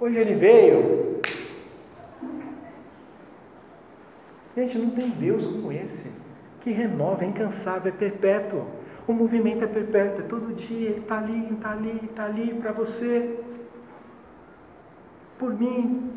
Hoje 0.00 0.16
ele 0.18 0.34
veio. 0.34 1.15
Gente, 4.56 4.78
não 4.78 4.88
tem 4.88 5.10
Deus 5.10 5.44
como 5.44 5.70
esse, 5.70 6.10
que 6.62 6.70
renova, 6.70 7.24
é 7.24 7.28
incansável, 7.28 7.92
é 7.92 7.94
perpétuo. 7.94 8.64
O 9.06 9.12
movimento 9.12 9.62
é 9.62 9.66
perpétuo, 9.66 10.24
é 10.24 10.26
todo 10.26 10.54
dia, 10.54 10.88
ele 10.88 11.00
está 11.00 11.18
ali, 11.18 11.52
está 11.52 11.70
ali, 11.72 12.00
está 12.10 12.24
ali 12.24 12.54
para 12.54 12.72
você, 12.72 13.38
por 15.38 15.52
mim. 15.52 16.10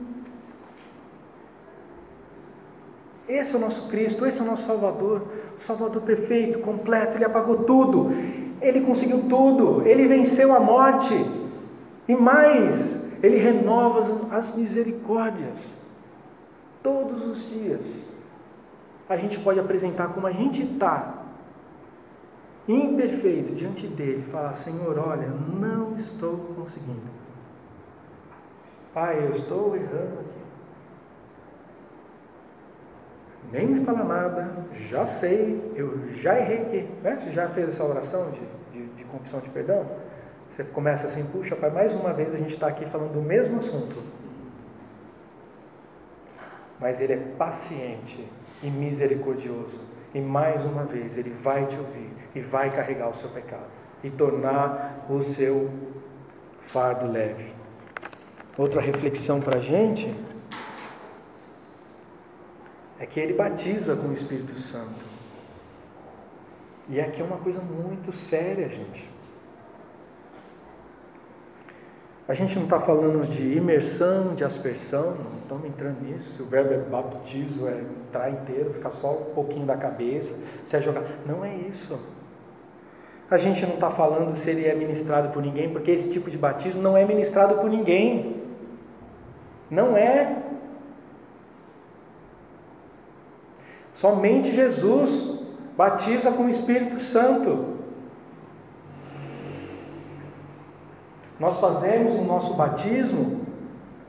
Esse 3.28 3.54
é 3.54 3.58
o 3.58 3.60
nosso 3.60 3.90
Cristo, 3.90 4.26
esse 4.26 4.40
é 4.40 4.42
o 4.42 4.46
nosso 4.46 4.64
Salvador, 4.64 5.28
o 5.58 5.62
Salvador 5.62 6.02
perfeito, 6.02 6.60
completo, 6.60 7.18
ele 7.18 7.26
apagou 7.26 7.64
tudo, 7.64 8.10
ele 8.62 8.82
conseguiu 8.82 9.26
tudo, 9.28 9.86
ele 9.86 10.08
venceu 10.08 10.56
a 10.56 10.62
morte, 10.62 11.14
e 12.08 12.16
mais, 12.16 12.98
ele 13.22 13.36
renova 13.36 14.00
as 14.32 14.56
misericórdias 14.56 15.78
todos 16.82 17.24
os 17.26 17.50
dias. 17.50 18.19
A 19.10 19.18
gente 19.18 19.40
pode 19.40 19.60
apresentar 19.60 20.10
como 20.14 20.28
a 20.28 20.32
gente 20.32 20.62
está, 20.62 21.26
imperfeito 22.68 23.56
diante 23.56 23.88
dele, 23.88 24.24
falar: 24.32 24.54
Senhor, 24.54 25.00
olha, 25.00 25.28
não 25.28 25.96
estou 25.96 26.38
conseguindo. 26.56 27.10
Pai, 28.94 29.26
eu 29.26 29.32
estou 29.32 29.76
errando 29.76 30.20
aqui. 30.20 30.40
Nem 33.52 33.66
me 33.66 33.84
fala 33.84 34.04
nada, 34.04 34.68
já 34.74 35.06
sei, 35.08 35.74
eu 35.76 36.12
já 36.12 36.40
errei 36.40 36.62
aqui. 36.62 36.90
Né? 37.02 37.18
Você 37.18 37.32
já 37.32 37.50
fez 37.50 37.70
essa 37.70 37.84
oração 37.84 38.30
de, 38.30 38.42
de, 38.72 38.88
de 38.94 39.04
confissão 39.06 39.40
de 39.40 39.50
perdão? 39.50 39.88
Você 40.52 40.64
começa 40.64 41.08
assim, 41.08 41.26
puxa, 41.26 41.56
pai, 41.56 41.72
mais 41.72 41.96
uma 41.96 42.14
vez 42.14 42.36
a 42.36 42.38
gente 42.38 42.54
está 42.54 42.68
aqui 42.68 42.86
falando 42.86 43.14
do 43.14 43.22
mesmo 43.22 43.58
assunto. 43.58 44.04
Mas 46.80 47.02
ele 47.02 47.14
é 47.14 47.18
paciente 47.18 48.28
e 48.62 48.70
misericordioso. 48.70 49.80
E 50.14 50.20
mais 50.20 50.66
uma 50.66 50.84
vez 50.84 51.18
ele 51.18 51.30
vai 51.30 51.66
te 51.66 51.78
ouvir 51.78 52.10
e 52.34 52.42
vai 52.42 52.70
carregar 52.76 53.10
o 53.10 53.14
seu 53.14 53.30
pecado 53.30 53.68
e 54.04 54.10
tornar 54.10 55.06
o 55.10 55.22
seu 55.22 55.70
fardo 56.62 57.12
leve. 57.12 57.54
Outra 58.58 58.82
reflexão 58.82 59.40
para 59.40 59.58
a 59.58 59.62
gente 59.62 60.14
é 63.00 63.06
que 63.06 63.20
ele 63.20 63.34
batiza 63.34 63.96
com 63.96 64.08
o 64.08 64.14
Espírito 64.14 64.54
Santo. 64.54 65.06
E 66.90 67.00
aqui 67.00 67.22
é 67.22 67.24
uma 67.24 67.38
coisa 67.38 67.62
muito 67.62 68.12
séria, 68.12 68.68
gente. 68.68 69.10
A 72.30 72.36
gente 72.36 72.56
não 72.58 72.66
está 72.66 72.80
falando 72.80 73.28
de 73.28 73.56
imersão, 73.58 74.36
de 74.36 74.44
aspersão, 74.44 75.16
não 75.16 75.40
estamos 75.42 75.66
entrando 75.66 76.00
nisso. 76.04 76.36
Se 76.36 76.42
o 76.44 76.46
verbo 76.46 76.76
é 76.76 76.78
baptizo, 76.78 77.68
é 77.68 77.82
entrar 78.08 78.30
inteiro, 78.30 78.72
ficar 78.72 78.92
só 78.92 79.14
um 79.14 79.34
pouquinho 79.34 79.66
da 79.66 79.76
cabeça, 79.76 80.36
se 80.64 80.78
é 80.78 80.80
jogar. 80.80 81.02
Não 81.26 81.44
é 81.44 81.56
isso. 81.56 82.00
A 83.32 83.36
gente 83.36 83.66
não 83.66 83.74
está 83.74 83.90
falando 83.90 84.36
se 84.36 84.48
ele 84.48 84.68
é 84.68 84.76
ministrado 84.76 85.30
por 85.30 85.42
ninguém, 85.42 85.72
porque 85.72 85.90
esse 85.90 86.12
tipo 86.12 86.30
de 86.30 86.38
batismo 86.38 86.80
não 86.84 86.96
é 86.96 87.04
ministrado 87.04 87.56
por 87.56 87.68
ninguém. 87.68 88.44
Não 89.68 89.98
é. 89.98 90.44
Somente 93.92 94.52
Jesus 94.52 95.48
batiza 95.76 96.32
com 96.32 96.44
o 96.44 96.50
Espírito 96.50 97.00
Santo. 97.00 97.79
Nós 101.40 101.60
fazemos 101.60 102.14
o 102.16 102.22
nosso 102.22 102.54
batismo 102.56 103.42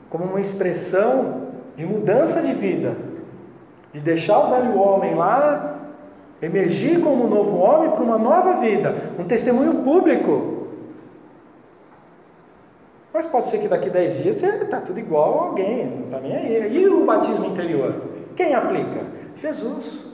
como 0.09 0.25
uma 0.25 0.41
expressão 0.41 1.47
de 1.75 1.85
mudança 1.85 2.41
de 2.41 2.53
vida, 2.53 2.97
de 3.93 4.01
deixar 4.01 4.39
o 4.39 4.49
velho 4.49 4.77
homem 4.77 5.15
lá, 5.15 5.79
emergir 6.41 6.99
como 6.99 7.25
um 7.25 7.29
novo 7.29 7.57
homem 7.57 7.89
para 7.91 8.03
uma 8.03 8.17
nova 8.17 8.57
vida, 8.57 9.13
um 9.17 9.23
testemunho 9.23 9.75
público. 9.75 10.67
Mas 13.13 13.25
pode 13.25 13.49
ser 13.49 13.59
que 13.59 13.67
daqui 13.67 13.89
a 13.89 13.91
10 13.91 14.23
dias 14.23 14.35
você 14.35 14.47
está 14.47 14.81
tudo 14.81 14.99
igual 14.99 15.39
a 15.39 15.43
alguém, 15.47 15.85
não 15.85 16.05
está 16.05 16.19
nem 16.19 16.35
aí. 16.35 16.77
E 16.77 16.87
o 16.87 17.05
batismo 17.05 17.45
interior? 17.45 17.95
Quem 18.35 18.53
aplica? 18.53 19.05
Jesus. 19.35 20.05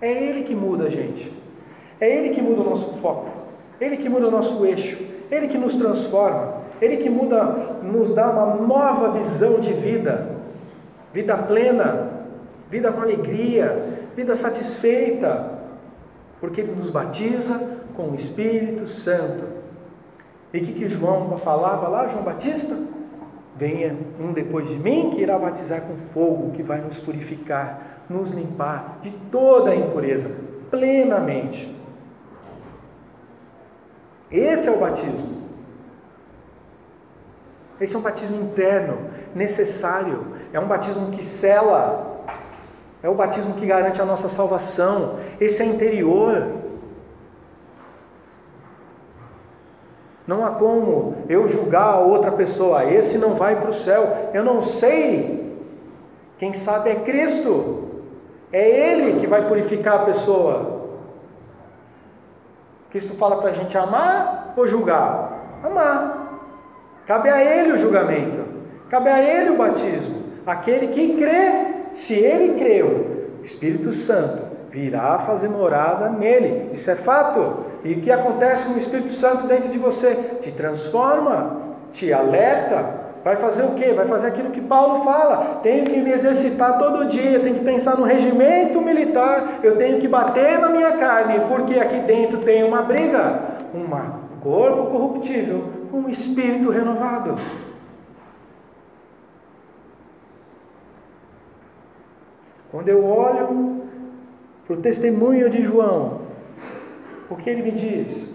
É 0.00 0.10
Ele 0.10 0.42
que 0.44 0.54
muda 0.54 0.84
a 0.84 0.90
gente. 0.90 1.32
É 2.00 2.08
Ele 2.08 2.30
que 2.34 2.42
muda 2.42 2.62
o 2.62 2.70
nosso 2.70 2.96
foco. 2.98 3.28
Ele 3.80 3.96
que 3.96 4.08
muda 4.08 4.28
o 4.28 4.30
nosso 4.30 4.64
eixo. 4.64 5.03
Ele 5.34 5.48
que 5.48 5.58
nos 5.58 5.74
transforma, 5.74 6.62
Ele 6.80 6.96
que 6.98 7.10
muda, 7.10 7.42
nos 7.82 8.14
dá 8.14 8.30
uma 8.30 8.54
nova 8.54 9.10
visão 9.10 9.58
de 9.58 9.72
vida, 9.72 10.28
vida 11.12 11.36
plena, 11.36 12.08
vida 12.70 12.92
com 12.92 13.00
alegria, 13.00 14.00
vida 14.14 14.36
satisfeita, 14.36 15.50
porque 16.40 16.60
Ele 16.60 16.74
nos 16.76 16.88
batiza 16.88 17.78
com 17.96 18.10
o 18.10 18.14
Espírito 18.14 18.86
Santo. 18.86 19.44
E 20.52 20.58
o 20.58 20.64
que, 20.64 20.72
que 20.72 20.88
João 20.88 21.36
falava 21.38 21.88
lá, 21.88 22.06
João 22.06 22.22
Batista? 22.22 22.76
Venha 23.56 23.96
um 24.20 24.32
depois 24.32 24.68
de 24.68 24.76
mim 24.76 25.10
que 25.10 25.20
irá 25.20 25.36
batizar 25.36 25.80
com 25.82 25.96
fogo, 25.96 26.52
que 26.52 26.62
vai 26.62 26.80
nos 26.80 27.00
purificar, 27.00 28.04
nos 28.08 28.30
limpar 28.30 28.98
de 29.02 29.10
toda 29.32 29.72
a 29.72 29.76
impureza, 29.76 30.30
plenamente. 30.70 31.74
Esse 34.34 34.68
é 34.68 34.72
o 34.72 34.78
batismo. 34.78 35.28
Esse 37.80 37.94
é 37.94 37.98
um 37.98 38.02
batismo 38.02 38.42
interno, 38.42 38.98
necessário. 39.32 40.26
É 40.52 40.58
um 40.58 40.66
batismo 40.66 41.12
que 41.12 41.24
cela. 41.24 42.24
É 43.00 43.08
o 43.08 43.14
batismo 43.14 43.54
que 43.54 43.64
garante 43.64 44.02
a 44.02 44.04
nossa 44.04 44.28
salvação. 44.28 45.20
Esse 45.40 45.62
é 45.62 45.66
interior. 45.66 46.48
Não 50.26 50.44
há 50.44 50.50
como 50.50 51.16
eu 51.28 51.46
julgar 51.46 51.94
a 51.94 51.98
outra 52.00 52.32
pessoa, 52.32 52.86
esse 52.86 53.18
não 53.18 53.34
vai 53.34 53.60
para 53.60 53.68
o 53.68 53.74
céu. 53.74 54.30
Eu 54.32 54.42
não 54.42 54.62
sei. 54.62 55.54
Quem 56.38 56.52
sabe 56.52 56.90
é 56.90 56.96
Cristo. 56.96 58.02
É 58.50 58.68
Ele 58.90 59.20
que 59.20 59.26
vai 59.28 59.46
purificar 59.46 59.94
a 59.94 60.04
pessoa. 60.06 60.73
Cristo 62.94 63.14
fala 63.14 63.38
para 63.38 63.50
a 63.50 63.52
gente 63.52 63.76
amar 63.76 64.54
ou 64.56 64.68
julgar? 64.68 65.58
Amar. 65.64 66.38
Cabe 67.04 67.28
a 67.28 67.42
Ele 67.42 67.72
o 67.72 67.76
julgamento, 67.76 68.38
cabe 68.88 69.10
a 69.10 69.20
Ele 69.20 69.50
o 69.50 69.56
batismo. 69.56 70.22
Aquele 70.46 70.86
que 70.86 71.16
crê, 71.16 71.90
se 71.92 72.14
ele 72.14 72.56
creu, 72.56 73.32
Espírito 73.42 73.90
Santo 73.90 74.44
virá 74.70 75.18
fazer 75.18 75.48
morada 75.48 76.08
nele. 76.08 76.70
Isso 76.72 76.88
é 76.88 76.94
fato. 76.94 77.64
E 77.82 77.94
o 77.94 78.00
que 78.00 78.12
acontece 78.12 78.64
com 78.64 78.74
o 78.74 78.78
Espírito 78.78 79.10
Santo 79.10 79.48
dentro 79.48 79.70
de 79.70 79.78
você? 79.78 80.14
Te 80.40 80.52
transforma, 80.52 81.62
te 81.90 82.12
alerta, 82.12 83.03
Vai 83.24 83.36
fazer 83.36 83.62
o 83.62 83.74
quê? 83.74 83.94
Vai 83.94 84.04
fazer 84.04 84.26
aquilo 84.26 84.50
que 84.50 84.60
Paulo 84.60 85.02
fala. 85.02 85.60
Tenho 85.62 85.86
que 85.86 85.98
me 85.98 86.12
exercitar 86.12 86.78
todo 86.78 87.06
dia, 87.06 87.40
tenho 87.40 87.54
que 87.54 87.64
pensar 87.64 87.96
no 87.96 88.04
regimento 88.04 88.82
militar, 88.82 89.60
eu 89.62 89.76
tenho 89.78 89.98
que 89.98 90.06
bater 90.06 90.58
na 90.58 90.68
minha 90.68 90.92
carne, 90.98 91.40
porque 91.48 91.80
aqui 91.80 92.00
dentro 92.00 92.40
tem 92.40 92.62
uma 92.62 92.82
briga, 92.82 93.40
um 93.74 94.40
corpo 94.40 94.90
corruptível, 94.90 95.64
um 95.90 96.06
espírito 96.06 96.68
renovado. 96.68 97.36
Quando 102.70 102.88
eu 102.88 103.06
olho 103.06 103.84
para 104.66 104.74
o 104.74 104.80
testemunho 104.80 105.48
de 105.48 105.62
João, 105.62 106.20
o 107.30 107.36
que 107.36 107.48
ele 107.48 107.62
me 107.62 107.70
diz? 107.70 108.28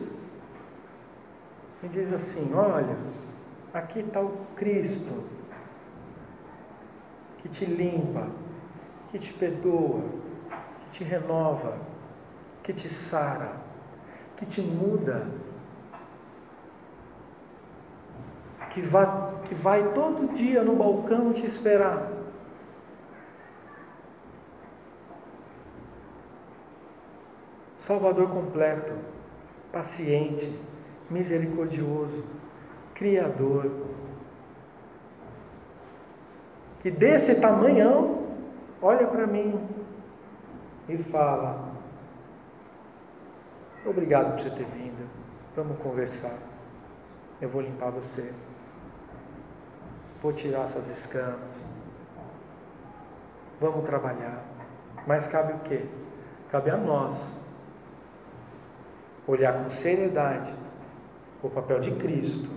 Me 1.83 1.89
diz 1.89 2.11
assim: 2.11 2.51
olha, 2.55 2.97
aqui 3.73 3.99
está 3.99 4.21
o 4.21 4.47
Cristo 4.55 5.23
que 7.41 7.49
te 7.49 7.65
limpa, 7.65 8.27
que 9.11 9.19
te 9.19 9.33
perdoa, 9.33 10.03
que 10.81 10.89
te 10.91 11.03
renova, 11.03 11.77
que 12.63 12.73
te 12.73 12.89
sara, 12.89 13.53
que 14.37 14.45
te 14.45 14.61
muda, 14.61 15.27
que 18.71 18.81
vai, 18.81 19.41
que 19.47 19.55
vai 19.55 19.93
todo 19.93 20.35
dia 20.35 20.63
no 20.63 20.75
balcão 20.75 21.33
te 21.33 21.45
esperar. 21.45 22.11
Salvador 27.77 28.29
completo, 28.29 28.93
paciente, 29.71 30.59
misericordioso, 31.09 32.38
Criador. 32.99 33.71
Que 36.81 36.91
desse 36.91 37.35
tamanhão, 37.35 38.27
olha 38.81 39.07
para 39.07 39.25
mim 39.25 39.67
e 40.89 40.97
fala: 40.97 41.71
Obrigado 43.85 44.33
por 44.33 44.41
você 44.41 44.49
ter 44.49 44.65
vindo. 44.65 45.09
Vamos 45.55 45.79
conversar. 45.79 46.37
Eu 47.39 47.47
vou 47.47 47.61
limpar 47.61 47.89
você. 47.89 48.33
Vou 50.21 50.33
tirar 50.33 50.63
essas 50.63 50.89
escamas. 50.89 51.65
Vamos 53.61 53.85
trabalhar. 53.85 54.43
Mas 55.07 55.25
cabe 55.25 55.53
o 55.53 55.59
quê? 55.59 55.85
Cabe 56.51 56.69
a 56.69 56.75
nós 56.75 57.33
olhar 59.25 59.63
com 59.63 59.69
seriedade 59.69 60.53
o 61.41 61.49
papel 61.49 61.79
de 61.79 61.91
Cristo, 61.91 62.49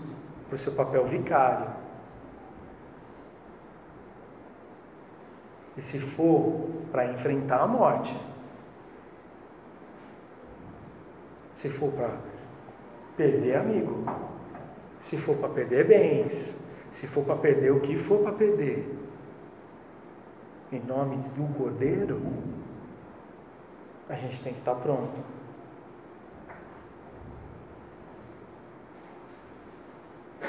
o 0.55 0.59
seu 0.59 0.73
papel 0.73 1.07
vicário. 1.07 1.71
E 5.77 5.83
se 5.83 5.99
for 5.99 6.69
para 6.91 7.07
enfrentar 7.07 7.61
a 7.61 7.67
morte, 7.67 8.15
se 11.55 11.69
for 11.69 11.91
para 11.93 12.17
perder 13.17 13.57
amigo, 13.57 14.05
se 15.01 15.17
for 15.17 15.37
para 15.37 15.49
perder 15.49 15.87
bens, 15.87 16.57
se 16.91 17.07
for 17.07 17.25
para 17.25 17.37
perder 17.37 17.73
o 17.73 17.81
que 17.81 17.97
for 17.97 18.23
para 18.23 18.33
perder, 18.33 18.99
em 20.71 20.81
nome 20.81 21.17
do 21.17 21.55
Cordeiro, 21.55 22.21
a 24.09 24.15
gente 24.15 24.43
tem 24.43 24.53
que 24.53 24.59
estar 24.59 24.75
pronto. 24.75 25.42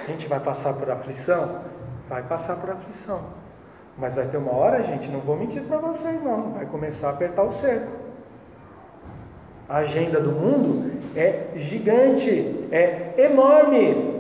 A 0.04 0.12
gente 0.12 0.28
vai 0.28 0.40
passar 0.40 0.74
por 0.74 0.90
aflição? 0.92 1.62
Vai 2.10 2.24
passar 2.24 2.58
por 2.58 2.70
aflição. 2.70 3.22
Mas 3.98 4.14
vai 4.14 4.28
ter 4.28 4.38
uma 4.38 4.52
hora, 4.52 4.84
gente, 4.84 5.08
não 5.08 5.22
vou 5.22 5.38
mentir 5.38 5.64
para 5.64 5.78
vocês 5.78 6.22
não, 6.22 6.52
vai 6.52 6.66
começar 6.66 7.08
a 7.08 7.12
apertar 7.12 7.44
o 7.44 7.52
cerco. 7.52 7.92
A 9.70 9.78
agenda 9.78 10.20
do 10.20 10.32
mundo 10.32 10.92
é 11.16 11.52
gigante, 11.56 12.68
é 12.72 13.14
enorme. 13.18 14.14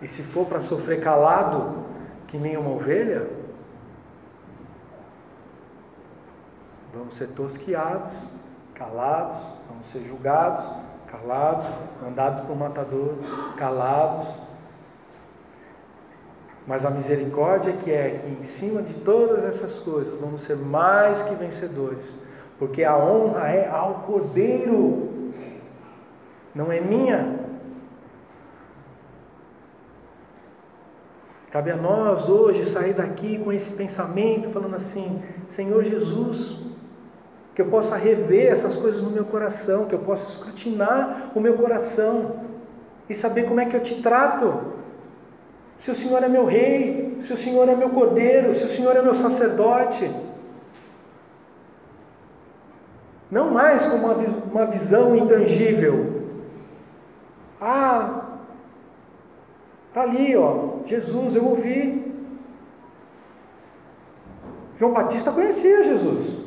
E 0.00 0.06
se 0.06 0.22
for 0.22 0.46
para 0.46 0.60
sofrer 0.60 1.00
calado, 1.00 1.84
que 2.28 2.36
nem 2.36 2.56
uma 2.56 2.70
ovelha, 2.70 3.28
vamos 6.94 7.16
ser 7.16 7.28
tosquiados, 7.28 8.12
calados, 8.76 9.38
vamos 9.68 9.86
ser 9.86 10.00
julgados, 10.00 10.64
calados, 11.06 11.66
mandados 12.02 12.42
para 12.42 12.52
o 12.52 12.56
matador, 12.56 13.14
calados, 13.56 14.32
mas 16.66 16.84
a 16.84 16.90
misericórdia 16.90 17.72
que 17.74 17.90
é 17.90 18.20
que 18.22 18.28
em 18.28 18.44
cima 18.44 18.82
de 18.82 18.92
todas 18.94 19.44
essas 19.44 19.78
coisas 19.78 20.14
vamos 20.20 20.42
ser 20.42 20.56
mais 20.56 21.22
que 21.22 21.34
vencedores, 21.34 22.16
porque 22.58 22.84
a 22.84 22.96
honra 22.96 23.48
é 23.48 23.68
ao 23.68 23.94
Cordeiro, 24.00 25.32
não 26.54 26.72
é 26.72 26.80
minha. 26.80 27.46
Cabe 31.50 31.70
a 31.70 31.76
nós 31.76 32.28
hoje 32.28 32.66
sair 32.66 32.92
daqui 32.92 33.38
com 33.38 33.52
esse 33.52 33.70
pensamento, 33.70 34.50
falando 34.50 34.74
assim: 34.74 35.22
Senhor 35.48 35.84
Jesus, 35.84 36.66
que 37.56 37.62
eu 37.62 37.66
possa 37.68 37.96
rever 37.96 38.52
essas 38.52 38.76
coisas 38.76 39.02
no 39.02 39.10
meu 39.10 39.24
coração, 39.24 39.86
que 39.86 39.94
eu 39.94 39.98
possa 39.98 40.28
escrutinar 40.28 41.32
o 41.34 41.40
meu 41.40 41.54
coração 41.54 42.40
e 43.08 43.14
saber 43.14 43.44
como 43.44 43.58
é 43.58 43.64
que 43.64 43.74
eu 43.74 43.80
te 43.80 44.02
trato 44.02 44.74
se 45.78 45.90
o 45.90 45.94
Senhor 45.94 46.22
é 46.22 46.28
meu 46.28 46.44
rei, 46.44 47.18
se 47.22 47.32
o 47.32 47.36
Senhor 47.36 47.66
é 47.66 47.74
meu 47.74 47.88
cordeiro, 47.88 48.54
se 48.54 48.62
o 48.62 48.68
Senhor 48.68 48.94
é 48.94 49.00
meu 49.00 49.14
sacerdote. 49.14 50.10
Não 53.30 53.50
mais 53.50 53.86
como 53.86 54.06
uma 54.52 54.66
visão 54.66 55.16
intangível. 55.16 56.24
Ah, 57.58 58.22
tá 59.94 60.02
ali, 60.02 60.36
ó, 60.36 60.80
Jesus, 60.84 61.34
eu 61.34 61.46
ouvi. 61.46 62.04
João 64.78 64.92
Batista 64.92 65.32
conhecia 65.32 65.82
Jesus. 65.84 66.45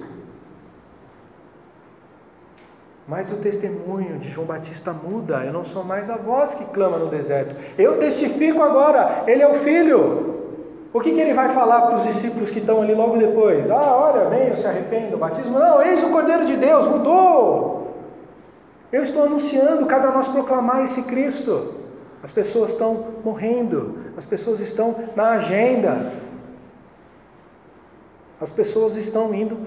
Mas 3.09 3.31
o 3.31 3.37
testemunho 3.37 4.19
de 4.19 4.29
João 4.29 4.45
Batista 4.45 4.93
muda. 4.93 5.43
Eu 5.43 5.51
não 5.51 5.63
sou 5.63 5.83
mais 5.83 6.11
a 6.11 6.15
voz 6.15 6.53
que 6.53 6.63
clama 6.65 6.99
no 6.99 7.07
deserto. 7.07 7.55
Eu 7.75 7.97
testifico 7.97 8.61
agora, 8.61 9.23
ele 9.25 9.41
é 9.41 9.49
o 9.49 9.55
filho. 9.55 10.35
O 10.93 11.01
que, 11.01 11.11
que 11.11 11.19
ele 11.19 11.33
vai 11.33 11.49
falar 11.49 11.87
para 11.87 11.95
os 11.95 12.03
discípulos 12.03 12.51
que 12.51 12.59
estão 12.59 12.83
ali 12.83 12.93
logo 12.93 13.17
depois? 13.17 13.67
Ah, 13.67 13.95
olha, 13.95 14.29
venham, 14.29 14.55
se 14.55 14.67
arrependam, 14.67 15.17
batismo. 15.17 15.57
Não, 15.57 15.81
eis 15.81 16.03
o 16.03 16.09
Cordeiro 16.09 16.45
de 16.45 16.55
Deus, 16.55 16.87
mudou. 16.87 17.95
Eu 18.91 19.01
estou 19.01 19.23
anunciando, 19.23 19.87
cabe 19.87 20.05
a 20.05 20.11
nós 20.11 20.27
proclamar 20.27 20.83
esse 20.83 21.01
Cristo. 21.01 21.73
As 22.21 22.31
pessoas 22.31 22.69
estão 22.69 23.05
morrendo, 23.23 23.97
as 24.17 24.25
pessoas 24.27 24.59
estão 24.59 24.95
na 25.15 25.31
agenda, 25.31 26.13
as 28.39 28.51
pessoas 28.51 28.95
estão 28.97 29.33
indo 29.33 29.57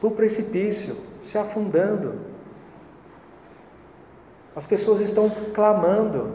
para 0.00 0.08
o 0.08 0.10
precipício, 0.10 0.96
se 1.22 1.38
afundando. 1.38 2.27
As 4.58 4.66
pessoas 4.66 5.00
estão 5.00 5.30
clamando. 5.54 6.32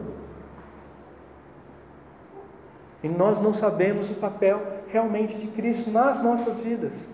E 3.03 3.09
nós 3.09 3.37
não 3.37 3.53
sabemos 3.53 4.09
o 4.09 4.13
papel 4.13 4.61
realmente 4.87 5.35
de 5.35 5.47
Cristo 5.47 5.91
nas 5.91 6.23
nossas 6.23 6.57
vidas. 6.57 7.05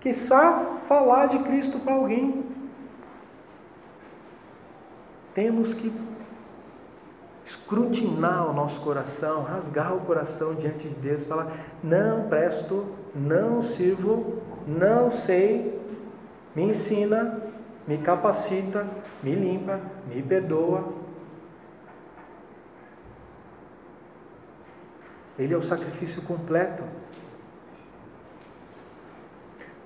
Quiçá 0.00 0.78
falar 0.88 1.26
de 1.26 1.38
Cristo 1.44 1.78
para 1.78 1.94
alguém. 1.94 2.44
Temos 5.32 5.72
que 5.72 5.92
escrutinar 7.44 8.50
o 8.50 8.52
nosso 8.52 8.80
coração, 8.80 9.44
rasgar 9.44 9.94
o 9.94 10.00
coração 10.00 10.56
diante 10.56 10.88
de 10.88 10.94
Deus, 10.96 11.22
falar: 11.22 11.52
não 11.84 12.28
presto, 12.28 12.84
não 13.14 13.62
sirvo, 13.62 14.42
não 14.66 15.08
sei, 15.08 15.80
me 16.52 16.64
ensina, 16.64 17.40
me 17.86 17.98
capacita, 17.98 18.84
me 19.22 19.34
limpa, 19.34 19.80
me 20.06 20.22
perdoa. 20.22 20.92
Ele 25.38 25.54
é 25.54 25.56
o 25.56 25.62
sacrifício 25.62 26.22
completo. 26.22 26.82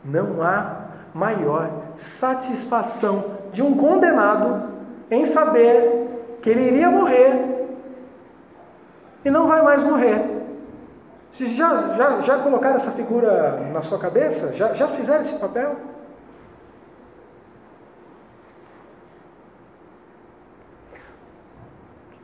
Não 0.05 0.43
há 0.43 0.89
maior 1.15 1.93
satisfação 1.97 3.39
de 3.53 3.63
um 3.63 3.77
condenado 3.77 4.73
em 5.11 5.25
saber 5.25 6.39
que 6.41 6.51
ele 6.51 6.69
iria 6.69 6.91
morrer 6.91 7.53
e 9.25 9.31
não 9.31 9.47
vai 9.47 9.63
mais 9.63 9.85
morrer. 9.85 10.43
Vocês 11.31 11.53
já, 11.53 11.95
já, 11.97 12.21
já 12.21 12.39
colocaram 12.39 12.77
essa 12.77 12.91
figura 12.91 13.61
na 13.73 13.83
sua 13.83 13.99
cabeça? 13.99 14.53
Já, 14.53 14.73
já 14.75 14.89
fizeram 14.89 15.21
esse 15.21 15.35
papel? 15.35 15.77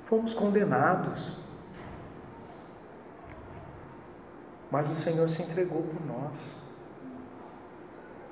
Fomos 0.08 0.32
condenados. 0.32 1.38
Mas 4.70 4.90
o 4.90 4.94
Senhor 4.94 5.28
se 5.28 5.42
entregou 5.42 5.82
por 5.82 6.06
nós. 6.06 6.56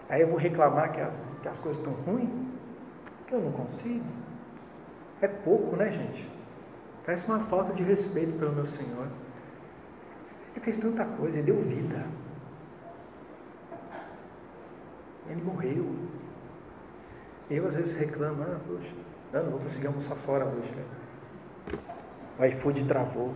Aí 0.09 0.22
eu 0.22 0.29
vou 0.29 0.39
reclamar 0.39 0.91
que 0.93 1.01
as, 1.03 1.22
que 1.43 1.49
as 1.49 1.59
coisas 1.59 1.79
estão 1.79 1.93
ruins? 2.03 2.31
Que 3.27 3.35
eu 3.35 3.43
não 3.43 3.53
consigo? 3.53 4.07
É 5.20 5.29
pouco, 5.29 5.77
né, 5.77 5.91
gente? 5.93 6.27
Parece 7.05 7.27
uma 7.27 7.41
falta 7.41 7.74
de 7.74 7.83
respeito 7.83 8.39
pelo 8.39 8.53
meu 8.53 8.64
Senhor. 8.64 9.09
Ele 10.53 10.64
fez 10.64 10.79
tanta 10.79 11.05
coisa, 11.05 11.39
ele 11.39 11.53
deu 11.53 11.62
vida. 11.62 12.07
Ele 15.29 15.43
morreu. 15.43 15.95
Eu 17.51 17.68
às 17.68 17.77
vezes 17.77 17.93
reclamo, 17.93 18.43
ah, 18.45 18.61
poxa, 18.66 18.95
não, 19.31 19.45
não 19.45 19.51
vou 19.51 19.61
conseguir 19.61 19.89
almoçar 19.89 20.16
fora 20.16 20.47
hoje. 20.47 20.74
Né? 20.74 20.85
O 22.39 22.45
iFood 22.45 22.84
travou. 22.84 23.32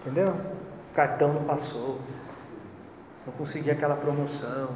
Entendeu? 0.00 0.30
O 0.30 0.94
cartão 0.94 1.32
não 1.32 1.44
passou. 1.44 2.00
Não 3.26 3.32
consegui 3.34 3.70
aquela 3.70 3.96
promoção. 3.96 4.70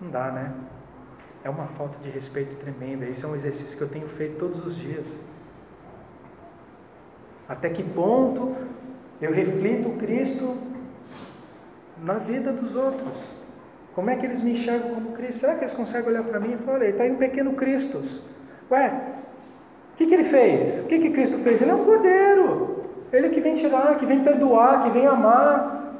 Não 0.00 0.10
dá, 0.10 0.30
né? 0.30 0.54
É 1.44 1.50
uma 1.50 1.66
falta 1.66 1.98
de 1.98 2.08
respeito 2.08 2.56
tremenda. 2.56 3.04
Isso 3.04 3.26
é 3.26 3.28
um 3.28 3.34
exercício 3.34 3.76
que 3.76 3.84
eu 3.84 3.88
tenho 3.88 4.08
feito 4.08 4.38
todos 4.38 4.64
os 4.64 4.74
dias. 4.76 5.20
Até 7.48 7.68
que 7.68 7.82
ponto 7.82 8.56
eu 9.20 9.32
reflito 9.32 9.90
Cristo 9.98 10.56
na 11.98 12.14
vida 12.14 12.52
dos 12.52 12.74
outros? 12.74 13.39
Como 13.94 14.08
é 14.10 14.16
que 14.16 14.26
eles 14.26 14.40
me 14.40 14.52
enxergam 14.52 14.90
como 14.90 15.12
Cristo? 15.12 15.40
Será 15.40 15.54
que 15.54 15.64
eles 15.64 15.74
conseguem 15.74 16.08
olhar 16.08 16.22
para 16.22 16.38
mim 16.38 16.54
e 16.54 16.56
falar: 16.58 16.78
olha, 16.78 16.84
ele 16.84 16.92
está 16.92 17.04
aí 17.04 17.10
um 17.10 17.16
pequeno 17.16 17.52
Cristo. 17.54 18.00
Ué, 18.70 18.92
o 19.94 19.96
que, 19.96 20.06
que 20.06 20.14
ele 20.14 20.24
fez? 20.24 20.80
O 20.80 20.84
que, 20.86 20.98
que 20.98 21.10
Cristo 21.10 21.38
fez? 21.38 21.60
Ele 21.60 21.70
é 21.70 21.74
um 21.74 21.84
cordeiro. 21.84 22.84
Ele 23.12 23.28
que 23.30 23.40
vem 23.40 23.54
tirar, 23.54 23.98
que 23.98 24.06
vem 24.06 24.22
perdoar, 24.22 24.82
que 24.82 24.90
vem 24.90 25.06
amar. 25.06 25.98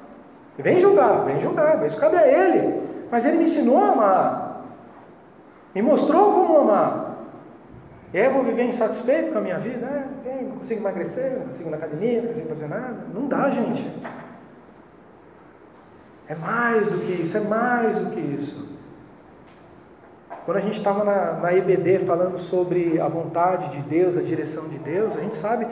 Vem 0.56 0.78
julgar, 0.78 1.24
vem 1.24 1.40
julgar, 1.40 1.84
isso 1.86 1.98
cabe 1.98 2.16
a 2.16 2.26
ele. 2.26 2.80
Mas 3.10 3.24
ele 3.24 3.38
me 3.38 3.44
ensinou 3.44 3.82
a 3.82 3.88
amar. 3.88 4.64
Me 5.74 5.82
mostrou 5.82 6.32
como 6.32 6.58
amar. 6.58 7.10
E 8.12 8.18
aí 8.18 8.26
eu 8.26 8.32
vou 8.32 8.42
viver 8.42 8.64
insatisfeito 8.64 9.32
com 9.32 9.38
a 9.38 9.40
minha 9.40 9.58
vida? 9.58 9.86
É, 10.26 10.42
não 10.42 10.56
consigo 10.56 10.80
emagrecer, 10.80 11.38
não 11.38 11.46
consigo 11.46 11.68
ir 11.68 11.70
na 11.70 11.76
academia, 11.76 12.22
não 12.22 12.28
consigo 12.28 12.48
fazer 12.48 12.68
nada. 12.68 12.96
Não 13.14 13.26
dá, 13.28 13.50
gente. 13.50 13.88
É 16.30 16.34
mais 16.36 16.88
do 16.88 16.98
que 16.98 17.22
isso, 17.22 17.36
é 17.36 17.40
mais 17.40 17.98
do 17.98 18.10
que 18.10 18.20
isso. 18.20 18.68
Quando 20.44 20.58
a 20.58 20.60
gente 20.60 20.78
estava 20.78 21.02
na, 21.02 21.32
na 21.32 21.52
EBD 21.52 21.98
falando 22.06 22.38
sobre 22.38 23.00
a 23.00 23.08
vontade 23.08 23.70
de 23.70 23.80
Deus, 23.80 24.16
a 24.16 24.22
direção 24.22 24.68
de 24.68 24.78
Deus, 24.78 25.16
a 25.16 25.22
gente 25.22 25.34
sabe 25.34 25.66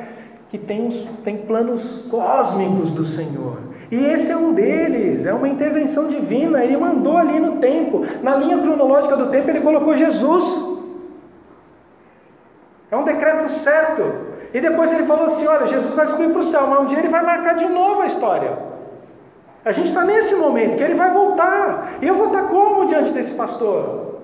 que 0.50 0.58
tem, 0.58 0.82
uns, 0.82 1.06
tem 1.22 1.36
planos 1.36 2.04
cósmicos 2.10 2.90
do 2.90 3.04
Senhor. 3.04 3.58
E 3.88 4.04
esse 4.04 4.32
é 4.32 4.36
um 4.36 4.52
deles, 4.52 5.26
é 5.26 5.32
uma 5.32 5.48
intervenção 5.48 6.08
divina. 6.08 6.64
Ele 6.64 6.76
mandou 6.76 7.16
ali 7.16 7.38
no 7.38 7.58
tempo, 7.58 8.04
na 8.20 8.34
linha 8.34 8.58
cronológica 8.60 9.16
do 9.16 9.30
tempo, 9.30 9.48
ele 9.48 9.60
colocou 9.60 9.94
Jesus. 9.94 10.76
É 12.90 12.96
um 12.96 13.04
decreto 13.04 13.48
certo. 13.48 14.02
E 14.52 14.60
depois 14.60 14.90
ele 14.90 15.04
falou 15.04 15.26
assim: 15.26 15.46
olha, 15.46 15.68
Jesus 15.68 15.94
vai 15.94 16.08
subir 16.08 16.30
para 16.30 16.40
o 16.40 16.42
céu, 16.42 16.66
mas 16.66 16.80
um 16.80 16.86
dia 16.86 16.98
ele 16.98 17.08
vai 17.08 17.24
marcar 17.24 17.54
de 17.54 17.66
novo 17.66 18.02
a 18.02 18.08
história. 18.08 18.67
A 19.64 19.72
gente 19.72 19.88
está 19.88 20.04
nesse 20.04 20.34
momento 20.34 20.76
que 20.76 20.82
ele 20.82 20.94
vai 20.94 21.12
voltar. 21.12 21.98
E 22.00 22.06
eu 22.06 22.14
vou 22.14 22.28
estar 22.28 22.44
como 22.44 22.86
diante 22.86 23.12
desse 23.12 23.34
pastor? 23.34 24.18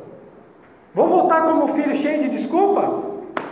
Vou 0.95 1.09
voltar 1.09 1.43
como 1.43 1.75
filho 1.75 1.95
cheio 1.95 2.23
de 2.23 2.29
desculpa? 2.31 3.03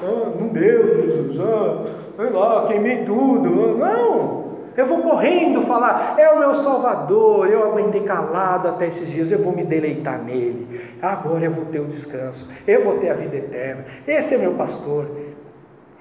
Ah, 0.02 0.32
não 0.38 0.48
deu, 0.48 1.02
Jesus. 1.06 1.40
Ah, 1.40 1.84
sei 2.16 2.30
lá, 2.30 2.66
queimei 2.68 3.04
tudo. 3.04 3.82
Ah, 3.82 3.88
não. 3.88 4.42
Eu 4.74 4.86
vou 4.86 5.02
correndo 5.02 5.60
falar, 5.62 6.14
é 6.16 6.30
o 6.30 6.38
meu 6.38 6.54
Salvador, 6.54 7.46
eu 7.46 7.62
aguentei 7.62 8.00
calado 8.04 8.68
até 8.68 8.86
esses 8.86 9.10
dias, 9.10 9.30
eu 9.30 9.38
vou 9.38 9.52
me 9.52 9.64
deleitar 9.64 10.22
nele. 10.22 10.96
Agora 11.02 11.44
eu 11.44 11.50
vou 11.50 11.66
ter 11.66 11.80
o 11.80 11.84
descanso, 11.84 12.48
eu 12.66 12.82
vou 12.82 12.98
ter 12.98 13.10
a 13.10 13.14
vida 13.14 13.36
eterna. 13.36 13.84
Esse 14.06 14.34
é 14.34 14.38
meu 14.38 14.54
pastor. 14.54 15.10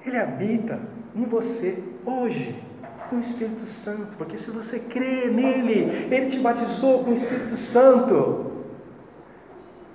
Ele 0.06 0.16
habita 0.16 0.78
em 1.14 1.24
você 1.24 1.78
hoje 2.06 2.71
com 3.12 3.18
o 3.18 3.20
Espírito 3.20 3.66
Santo, 3.66 4.16
porque 4.16 4.38
se 4.38 4.50
você 4.50 4.78
crê 4.78 5.26
nele, 5.26 6.08
ele 6.10 6.26
te 6.28 6.38
batizou 6.38 7.04
com 7.04 7.10
o 7.10 7.12
Espírito 7.12 7.58
Santo. 7.58 8.46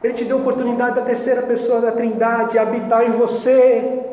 Ele 0.04 0.14
te 0.14 0.24
deu 0.24 0.38
a 0.38 0.40
oportunidade 0.40 0.98
da 0.98 1.02
terceira 1.02 1.42
pessoa 1.42 1.82
da 1.82 1.92
Trindade 1.92 2.60
habitar 2.60 3.08
em 3.08 3.12
você. 3.12 4.04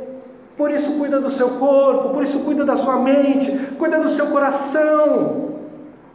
Por 0.57 0.71
isso 0.71 0.93
cuida 0.93 1.21
do 1.21 1.29
seu 1.29 1.51
corpo, 1.51 2.15
por 2.15 2.23
isso 2.23 2.41
cuida 2.41 2.65
da 2.65 2.79
sua 2.79 2.97
mente, 2.97 3.53
cuida 3.79 3.99
do 3.99 4.09
seu 4.09 4.29
coração. 4.29 5.59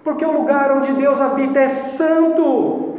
Porque 0.04 0.26
o 0.26 0.32
lugar 0.32 0.72
onde 0.72 0.92
Deus 0.94 1.22
habita 1.22 1.60
é 1.60 1.70
santo. 1.70 2.98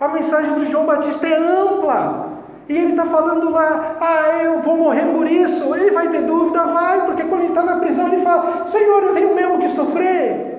A 0.00 0.08
mensagem 0.08 0.54
do 0.54 0.64
João 0.64 0.86
Batista 0.86 1.26
é 1.26 1.36
ampla. 1.36 2.35
E 2.68 2.76
ele 2.76 2.90
está 2.90 3.06
falando 3.06 3.50
lá, 3.50 3.96
ah, 4.00 4.42
eu 4.42 4.60
vou 4.60 4.76
morrer 4.76 5.06
por 5.06 5.30
isso. 5.30 5.74
Ele 5.74 5.92
vai 5.92 6.08
ter 6.08 6.22
dúvida? 6.22 6.64
Vai, 6.64 7.06
porque 7.06 7.22
quando 7.22 7.42
ele 7.42 7.50
está 7.50 7.62
na 7.62 7.76
prisão, 7.76 8.08
ele 8.08 8.22
fala, 8.22 8.66
Senhor, 8.66 9.02
eu 9.04 9.14
tenho 9.14 9.34
mesmo 9.34 9.58
que 9.58 9.68
sofrer. 9.68 10.56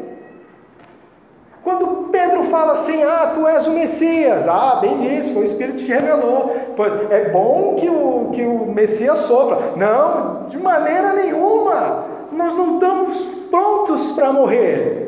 Quando 1.64 2.08
Pedro 2.10 2.46
fala 2.46 2.72
assim, 2.72 3.04
ah, 3.04 3.32
tu 3.34 3.46
és 3.46 3.68
o 3.68 3.72
Messias, 3.72 4.48
ah, 4.48 4.78
bem 4.80 5.00
disse, 5.00 5.34
foi 5.34 5.42
o 5.42 5.46
Espírito 5.46 5.84
que 5.84 5.92
revelou. 5.92 6.56
Pois 6.78 6.94
é 7.12 7.30
bom 7.30 7.76
que 7.78 7.90
o, 7.90 8.30
que 8.32 8.46
o 8.46 8.68
Messias 8.68 9.20
sofra. 9.20 9.74
Não, 9.76 10.46
de 10.48 10.58
maneira 10.58 11.12
nenhuma. 11.12 12.06
Nós 12.32 12.56
não 12.56 12.76
estamos 12.76 13.36
prontos 13.52 14.12
para 14.12 14.32
morrer. 14.32 15.08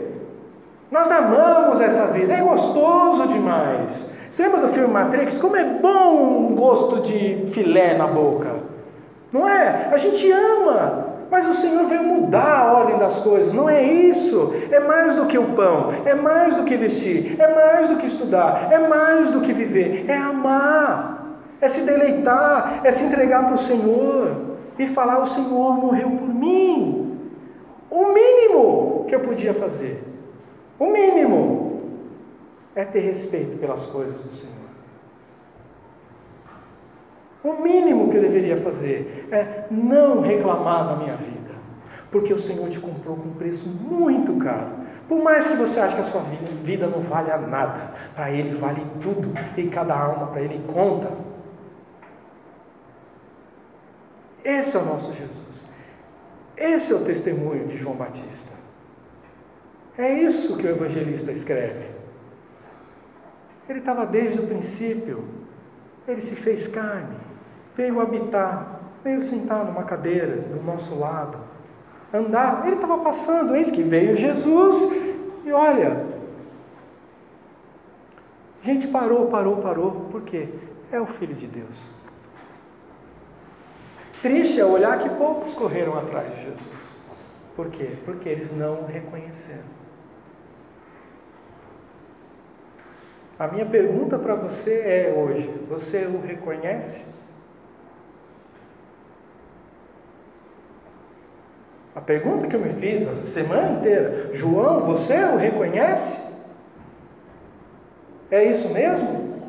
Nós 0.92 1.10
amamos 1.10 1.80
essa 1.80 2.08
vida, 2.08 2.34
é 2.34 2.42
gostoso 2.42 3.26
demais. 3.28 4.06
Você 4.32 4.44
lembra 4.44 4.62
do 4.62 4.70
filme 4.70 4.88
Matrix? 4.88 5.38
Como 5.38 5.56
é 5.56 5.64
bom 5.64 6.50
um 6.50 6.56
gosto 6.56 7.02
de 7.02 7.50
filé 7.52 7.98
na 7.98 8.06
boca. 8.06 8.58
Não 9.32 9.48
é? 9.48 9.90
A 9.92 9.98
gente 9.98 10.30
ama, 10.32 11.08
mas 11.32 11.48
o 11.48 11.54
Senhor 11.54 11.86
veio 11.86 12.04
mudar 12.04 12.60
a 12.60 12.74
ordem 12.74 12.98
das 12.98 13.20
coisas. 13.20 13.54
Não 13.54 13.70
é 13.70 13.84
isso. 13.84 14.54
É 14.72 14.80
mais 14.80 15.16
do 15.16 15.26
que 15.26 15.38
o 15.38 15.54
pão, 15.54 15.90
é 16.06 16.14
mais 16.14 16.56
do 16.56 16.64
que 16.64 16.78
vestir, 16.78 17.36
é 17.40 17.54
mais 17.54 17.90
do 17.90 17.96
que 17.98 18.06
estudar, 18.06 18.70
é 18.72 18.80
mais 18.80 19.32
do 19.32 19.42
que 19.42 19.54
viver. 19.54 20.06
É 20.08 20.16
amar, 20.16 21.40
é 21.60 21.68
se 21.68 21.82
deleitar, 21.82 22.82
é 22.84 22.92
se 22.92 23.04
entregar 23.04 23.46
para 23.46 23.56
o 23.56 23.58
Senhor 23.58 24.36
e 24.78 24.88
falar: 24.88 25.20
O 25.22 25.28
Senhor 25.28 25.78
morreu 25.78 26.10
por 26.12 26.28
mim. 26.28 27.18
O 27.90 28.14
mínimo 28.14 29.06
que 29.08 29.16
eu 29.16 29.20
podia 29.22 29.54
fazer, 29.54 30.04
o 30.78 30.86
mínimo 30.86 31.59
é 32.80 32.86
ter 32.86 33.02
respeito 33.02 33.58
pelas 33.58 33.86
coisas 33.88 34.22
do 34.24 34.32
Senhor. 34.32 34.56
O 37.44 37.62
mínimo 37.62 38.10
que 38.10 38.16
eu 38.16 38.22
deveria 38.22 38.56
fazer 38.56 39.28
é 39.32 39.66
não 39.70 40.22
reclamar 40.22 40.88
da 40.88 40.96
minha 40.96 41.18
vida, 41.18 41.52
porque 42.10 42.34
o 42.34 42.38
Senhor 42.38 42.70
te 42.70 42.80
comprou 42.80 43.18
com 43.18 43.30
um 43.30 43.34
preço 43.34 43.68
muito 43.68 44.34
caro. 44.38 44.80
Por 45.10 45.22
mais 45.22 45.48
que 45.48 45.58
você 45.58 45.80
ache 45.80 45.96
que 45.96 46.02
a 46.02 46.06
sua 46.06 46.22
vida 46.64 46.88
não 46.88 47.02
vale 47.02 47.30
nada, 47.48 47.92
para 48.16 48.32
Ele 48.32 48.56
vale 48.56 48.86
tudo 49.02 49.34
e 49.58 49.68
cada 49.68 49.98
alma 49.98 50.28
para 50.28 50.42
Ele 50.42 50.64
conta. 50.72 51.12
Esse 54.42 54.78
é 54.78 54.80
o 54.80 54.86
nosso 54.86 55.12
Jesus. 55.14 55.66
Esse 56.56 56.94
é 56.94 56.96
o 56.96 57.04
testemunho 57.04 57.68
de 57.68 57.76
João 57.76 57.96
Batista. 57.96 58.52
É 59.98 60.14
isso 60.14 60.56
que 60.56 60.66
o 60.66 60.70
evangelista 60.70 61.32
escreve. 61.32 61.99
Ele 63.70 63.80
estava 63.80 64.06
desde 64.06 64.40
o 64.40 64.48
princípio. 64.48 65.24
Ele 66.08 66.22
se 66.22 66.36
fez 66.36 66.68
carne, 66.68 67.16
veio 67.78 68.02
habitar, 68.02 68.82
veio 69.04 69.22
sentar 69.22 69.64
numa 69.64 69.84
cadeira 69.84 70.38
do 70.38 70.64
nosso 70.64 70.98
lado, 70.98 71.38
andar. 72.12 72.66
Ele 72.66 72.76
estava 72.76 72.98
passando, 72.98 73.56
eis 73.56 73.70
que 73.70 73.84
veio 73.84 74.16
Jesus 74.16 74.90
e 75.46 75.52
olha. 75.52 76.08
Gente 78.64 78.88
parou, 78.88 79.28
parou, 79.28 79.58
parou. 79.58 79.92
Por 80.12 80.24
quê? 80.24 80.50
É 80.92 81.00
o 81.00 81.06
Filho 81.06 81.36
de 81.36 81.46
Deus. 81.46 81.86
Triste 84.22 84.60
é 84.60 84.66
olhar 84.66 85.00
que 85.00 85.10
poucos 85.12 85.54
correram 85.54 85.98
atrás 85.98 86.34
de 86.36 86.44
Jesus. 86.44 86.80
Por 87.56 87.70
quê? 87.70 87.92
Porque 88.04 88.28
eles 88.28 88.52
não 88.52 88.82
o 88.82 88.86
reconheceram. 88.86 89.79
A 93.40 93.48
minha 93.48 93.66
pergunta 93.66 94.20
para 94.20 94.36
você 94.36 94.82
é 94.82 95.14
hoje: 95.18 95.50
você 95.70 96.00
o 96.00 96.20
reconhece? 96.20 97.06
A 101.96 102.02
pergunta 102.02 102.48
que 102.48 102.56
eu 102.56 102.60
me 102.60 102.74
fiz 102.74 103.04
essa 103.04 103.26
semana 103.26 103.80
inteira: 103.80 104.32
João, 104.34 104.82
você 104.82 105.16
o 105.24 105.38
reconhece? 105.38 106.20
É 108.30 108.44
isso 108.44 108.68
mesmo? 108.74 109.40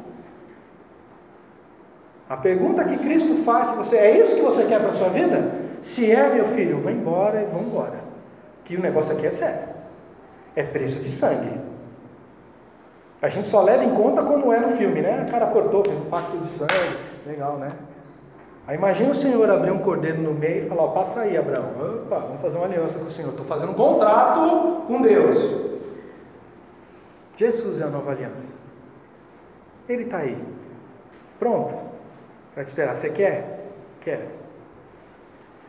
A 2.28 2.36
pergunta 2.36 2.84
que 2.84 2.97
Cristo 2.97 3.43
faz 3.43 3.70
para 3.70 3.78
você: 3.78 3.97
é 3.97 4.20
isso 4.20 4.36
que 4.36 4.43
você 4.43 4.66
quer 4.66 4.78
para 4.78 4.91
a 4.91 4.93
sua 4.93 5.09
vida? 5.09 5.53
Se 5.82 6.09
é, 6.09 6.32
meu 6.32 6.47
filho, 6.47 6.80
vou 6.80 6.93
embora 6.93 7.43
e 7.43 7.47
vou 7.47 7.61
embora. 7.61 7.99
Que 8.64 8.76
o 8.76 8.80
negócio 8.80 9.16
aqui 9.16 9.26
é 9.26 9.30
sério. 9.30 9.68
É 10.55 10.62
preço 10.62 11.01
de 11.01 11.09
sangue. 11.09 11.70
A 13.23 13.29
gente 13.29 13.49
só 13.49 13.62
leva 13.62 13.85
em 13.85 13.95
conta 13.95 14.23
quando 14.23 14.51
é 14.53 14.61
no 14.61 14.75
filme, 14.77 15.03
né? 15.03 15.25
O 15.27 15.31
cara 15.31 15.47
cortou, 15.49 15.85
fez 15.85 15.97
um 15.97 16.09
pacto 16.09 16.39
de 16.39 16.49
sangue, 16.49 16.97
legal, 17.27 17.59
né? 17.59 17.73
Aí 18.66 18.77
imagina 18.77 19.11
o 19.11 19.14
Senhor 19.14 19.51
abrir 19.51 19.71
um 19.71 19.81
cordeiro 19.81 20.23
no 20.23 20.33
meio 20.33 20.64
e 20.64 20.68
falar, 20.68 20.85
ó, 20.85 20.89
passa 20.89 21.21
aí, 21.21 21.37
Abraão, 21.37 21.71
opa, 21.79 22.18
vamos 22.18 22.41
fazer 22.41 22.57
uma 22.57 22.66
aliança 22.66 22.99
com 22.99 23.07
o 23.07 23.11
Senhor, 23.11 23.31
estou 23.31 23.45
fazendo 23.45 23.73
um 23.73 23.75
contrato 23.75 24.85
com 24.87 25.03
Deus. 25.03 25.37
Jesus 27.37 27.81
é 27.81 27.85
a 27.85 27.89
nova 27.89 28.11
aliança. 28.12 28.55
Ele 29.89 30.05
está 30.05 30.18
aí. 30.18 30.39
Pronto. 31.39 31.75
Para 32.55 32.64
te 32.64 32.68
esperar. 32.68 32.95
Você 32.95 33.11
quer? 33.11 33.71
Quero. 34.03 34.27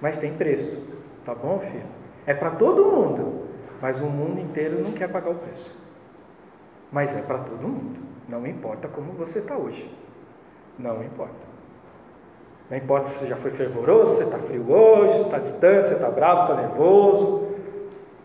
Mas 0.02 0.18
tem 0.18 0.34
preço. 0.34 0.86
Tá 1.24 1.34
bom, 1.34 1.60
filho? 1.60 1.86
É 2.26 2.34
para 2.34 2.52
todo 2.52 2.92
mundo. 2.92 3.46
Mas 3.82 4.02
o 4.02 4.06
mundo 4.06 4.40
inteiro 4.40 4.84
não 4.84 4.92
quer 4.92 5.08
pagar 5.08 5.32
o 5.32 5.36
preço 5.36 5.81
mas 6.92 7.16
é 7.16 7.22
para 7.22 7.40
todo 7.40 7.68
mundo. 7.68 8.00
Não 8.28 8.46
importa 8.46 8.88
como 8.88 9.12
você 9.14 9.40
está 9.40 9.58
hoje. 9.58 9.90
Não 10.78 11.04
importa. 11.04 11.52
Não 12.70 12.78
importa 12.78 13.08
se 13.08 13.20
você 13.20 13.28
já 13.28 13.36
foi 13.36 13.52
fervoroso, 13.52 14.18
se 14.18 14.24
está 14.24 14.38
frio 14.38 14.72
hoje, 14.72 15.18
se 15.18 15.24
está 15.24 15.40
distante, 15.40 15.88
se 15.88 15.94
está 15.94 16.10
bravo, 16.10 16.46
se 16.46 16.52
está 16.52 16.62
nervoso. 16.62 17.48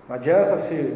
Não 0.09 0.15
adianta 0.15 0.57
se 0.57 0.95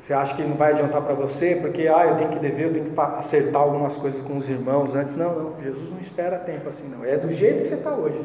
você 0.00 0.14
acha 0.14 0.34
que 0.34 0.42
não 0.42 0.56
vai 0.56 0.72
adiantar 0.72 1.02
para 1.02 1.14
você, 1.14 1.54
porque 1.54 1.86
ah, 1.86 2.06
eu 2.06 2.16
tenho 2.16 2.30
que 2.30 2.38
dever, 2.38 2.66
eu 2.66 2.72
tenho 2.72 2.86
que 2.86 3.00
acertar 3.00 3.62
algumas 3.62 3.96
coisas 3.96 4.20
com 4.20 4.36
os 4.36 4.48
irmãos 4.48 4.94
antes. 4.94 5.14
Não, 5.14 5.34
não, 5.34 5.62
Jesus 5.62 5.90
não 5.90 6.00
espera 6.00 6.38
tempo 6.38 6.68
assim, 6.68 6.88
não. 6.88 7.04
É 7.04 7.16
do 7.16 7.30
jeito 7.30 7.62
que 7.62 7.68
você 7.68 7.74
está 7.74 7.92
hoje, 7.92 8.18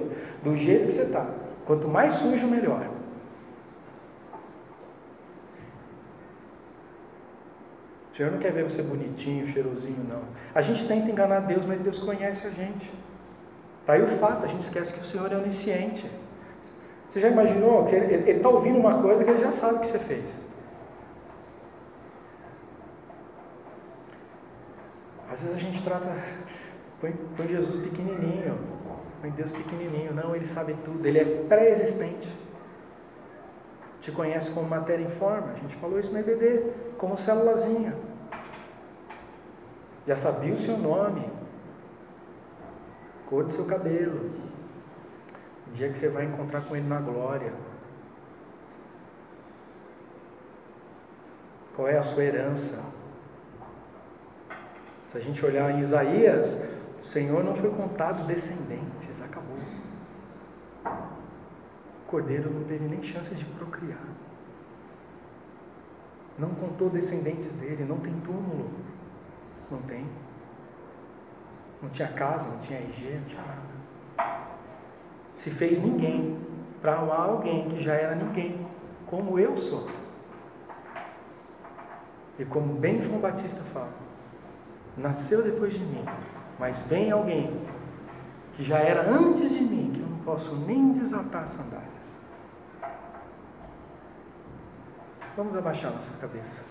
do 0.43 0.55
jeito 0.55 0.87
que 0.87 0.93
você 0.93 1.03
está. 1.03 1.25
Quanto 1.65 1.87
mais 1.87 2.13
sujo, 2.13 2.47
melhor. 2.47 2.87
O 8.17 8.19
Senhor 8.19 8.31
não 8.31 8.39
quer 8.39 8.51
ver 8.51 8.63
você 8.63 8.81
bonitinho, 8.81 9.45
cheirosinho, 9.45 10.03
não. 10.09 10.23
A 10.55 10.59
gente 10.59 10.87
tenta 10.87 11.07
enganar 11.07 11.41
Deus, 11.41 11.67
mas 11.67 11.79
Deus 11.79 11.99
conhece 11.99 12.47
a 12.47 12.49
gente. 12.49 12.91
Está 13.81 13.93
aí 13.93 14.01
o 14.01 14.07
fato, 14.07 14.43
a 14.43 14.47
gente 14.47 14.61
esquece 14.61 14.91
que 14.91 14.99
o 14.99 15.03
Senhor 15.03 15.31
é 15.31 15.35
onisciente. 15.35 16.09
Você 17.11 17.19
já 17.19 17.27
imaginou 17.27 17.85
que 17.85 17.93
ele 17.93 18.31
está 18.31 18.49
ouvindo 18.49 18.79
uma 18.79 19.03
coisa 19.03 19.23
que 19.23 19.29
ele 19.29 19.37
já 19.37 19.51
sabe 19.51 19.81
que 19.81 19.85
você 19.85 19.99
fez? 19.99 20.35
Às 25.31 25.43
vezes 25.43 25.55
a 25.55 25.59
gente 25.59 25.83
trata, 25.83 26.11
põe, 26.99 27.13
põe 27.35 27.47
Jesus 27.47 27.77
pequenininho, 27.77 28.57
põe 29.21 29.29
Deus 29.29 29.51
pequenininho. 29.51 30.11
Não, 30.15 30.35
ele 30.35 30.45
sabe 30.45 30.75
tudo, 30.83 31.07
ele 31.07 31.19
é 31.19 31.45
pré-existente. 31.47 32.35
Te 34.01 34.11
conhece 34.11 34.49
como 34.49 34.67
matéria 34.67 35.03
em 35.03 35.11
forma. 35.11 35.51
A 35.51 35.55
gente 35.59 35.75
falou 35.75 35.99
isso 35.99 36.11
no 36.11 36.17
EBD, 36.17 36.63
como 36.97 37.15
célulazinha. 37.15 38.06
Já 40.07 40.15
sabia 40.15 40.53
o 40.53 40.57
seu 40.57 40.77
nome, 40.77 41.29
cor 43.29 43.43
do 43.43 43.51
seu 43.51 43.65
cabelo, 43.65 44.31
o 45.67 45.71
dia 45.73 45.89
que 45.89 45.97
você 45.97 46.07
vai 46.07 46.23
encontrar 46.23 46.61
com 46.61 46.77
Ele 46.77 46.87
na 46.87 47.01
glória. 47.01 47.51
Qual 51.75 51.89
é 51.89 51.97
a 51.97 52.03
sua 52.03 52.23
herança? 52.23 52.81
Se 55.09 55.17
a 55.17 55.19
gente 55.19 55.45
olhar 55.45 55.69
em 55.71 55.81
Isaías, 55.81 56.57
o 57.01 57.05
Senhor 57.05 57.43
não 57.43 57.53
foi 57.53 57.69
contado 57.71 58.25
descendentes, 58.25 59.21
acabou. 59.21 59.57
O 60.85 62.07
cordeiro 62.07 62.49
não 62.49 62.63
teve 62.63 62.87
nem 62.87 63.03
chance 63.03 63.35
de 63.35 63.43
procriar. 63.43 64.07
Não 66.39 66.51
contou 66.51 66.89
descendentes 66.89 67.51
dele, 67.53 67.83
não 67.83 67.99
tem 67.99 68.13
túmulo. 68.21 68.86
Não 69.69 69.81
tem. 69.81 70.05
Não 71.81 71.89
tinha 71.89 72.07
casa, 72.07 72.49
não 72.49 72.59
tinha 72.59 72.79
RG, 72.79 73.19
não 73.19 73.25
tinha 73.25 73.41
nada. 73.41 73.77
Se 75.35 75.51
fez 75.51 75.79
ninguém 75.79 76.39
para 76.81 76.95
amar 76.95 77.29
alguém 77.29 77.69
que 77.69 77.79
já 77.79 77.93
era 77.93 78.15
ninguém, 78.15 78.65
como 79.05 79.37
eu 79.37 79.57
sou. 79.57 79.87
E 82.39 82.45
como 82.45 82.73
bem 82.73 83.01
João 83.01 83.19
Batista 83.19 83.61
fala, 83.73 83.93
nasceu 84.95 85.43
depois 85.43 85.73
de 85.73 85.79
mim, 85.79 86.05
mas 86.59 86.79
vem 86.83 87.11
alguém 87.11 87.61
que 88.53 88.63
já 88.63 88.77
era 88.77 89.01
antes 89.09 89.49
de 89.49 89.61
mim, 89.61 89.91
que 89.93 89.99
eu 89.99 90.07
não 90.07 90.19
posso 90.19 90.55
nem 90.55 90.91
desatar 90.91 91.43
as 91.43 91.51
sandálias. 91.51 91.87
Vamos 95.35 95.55
abaixar 95.55 95.91
nossa 95.91 96.11
cabeça. 96.13 96.63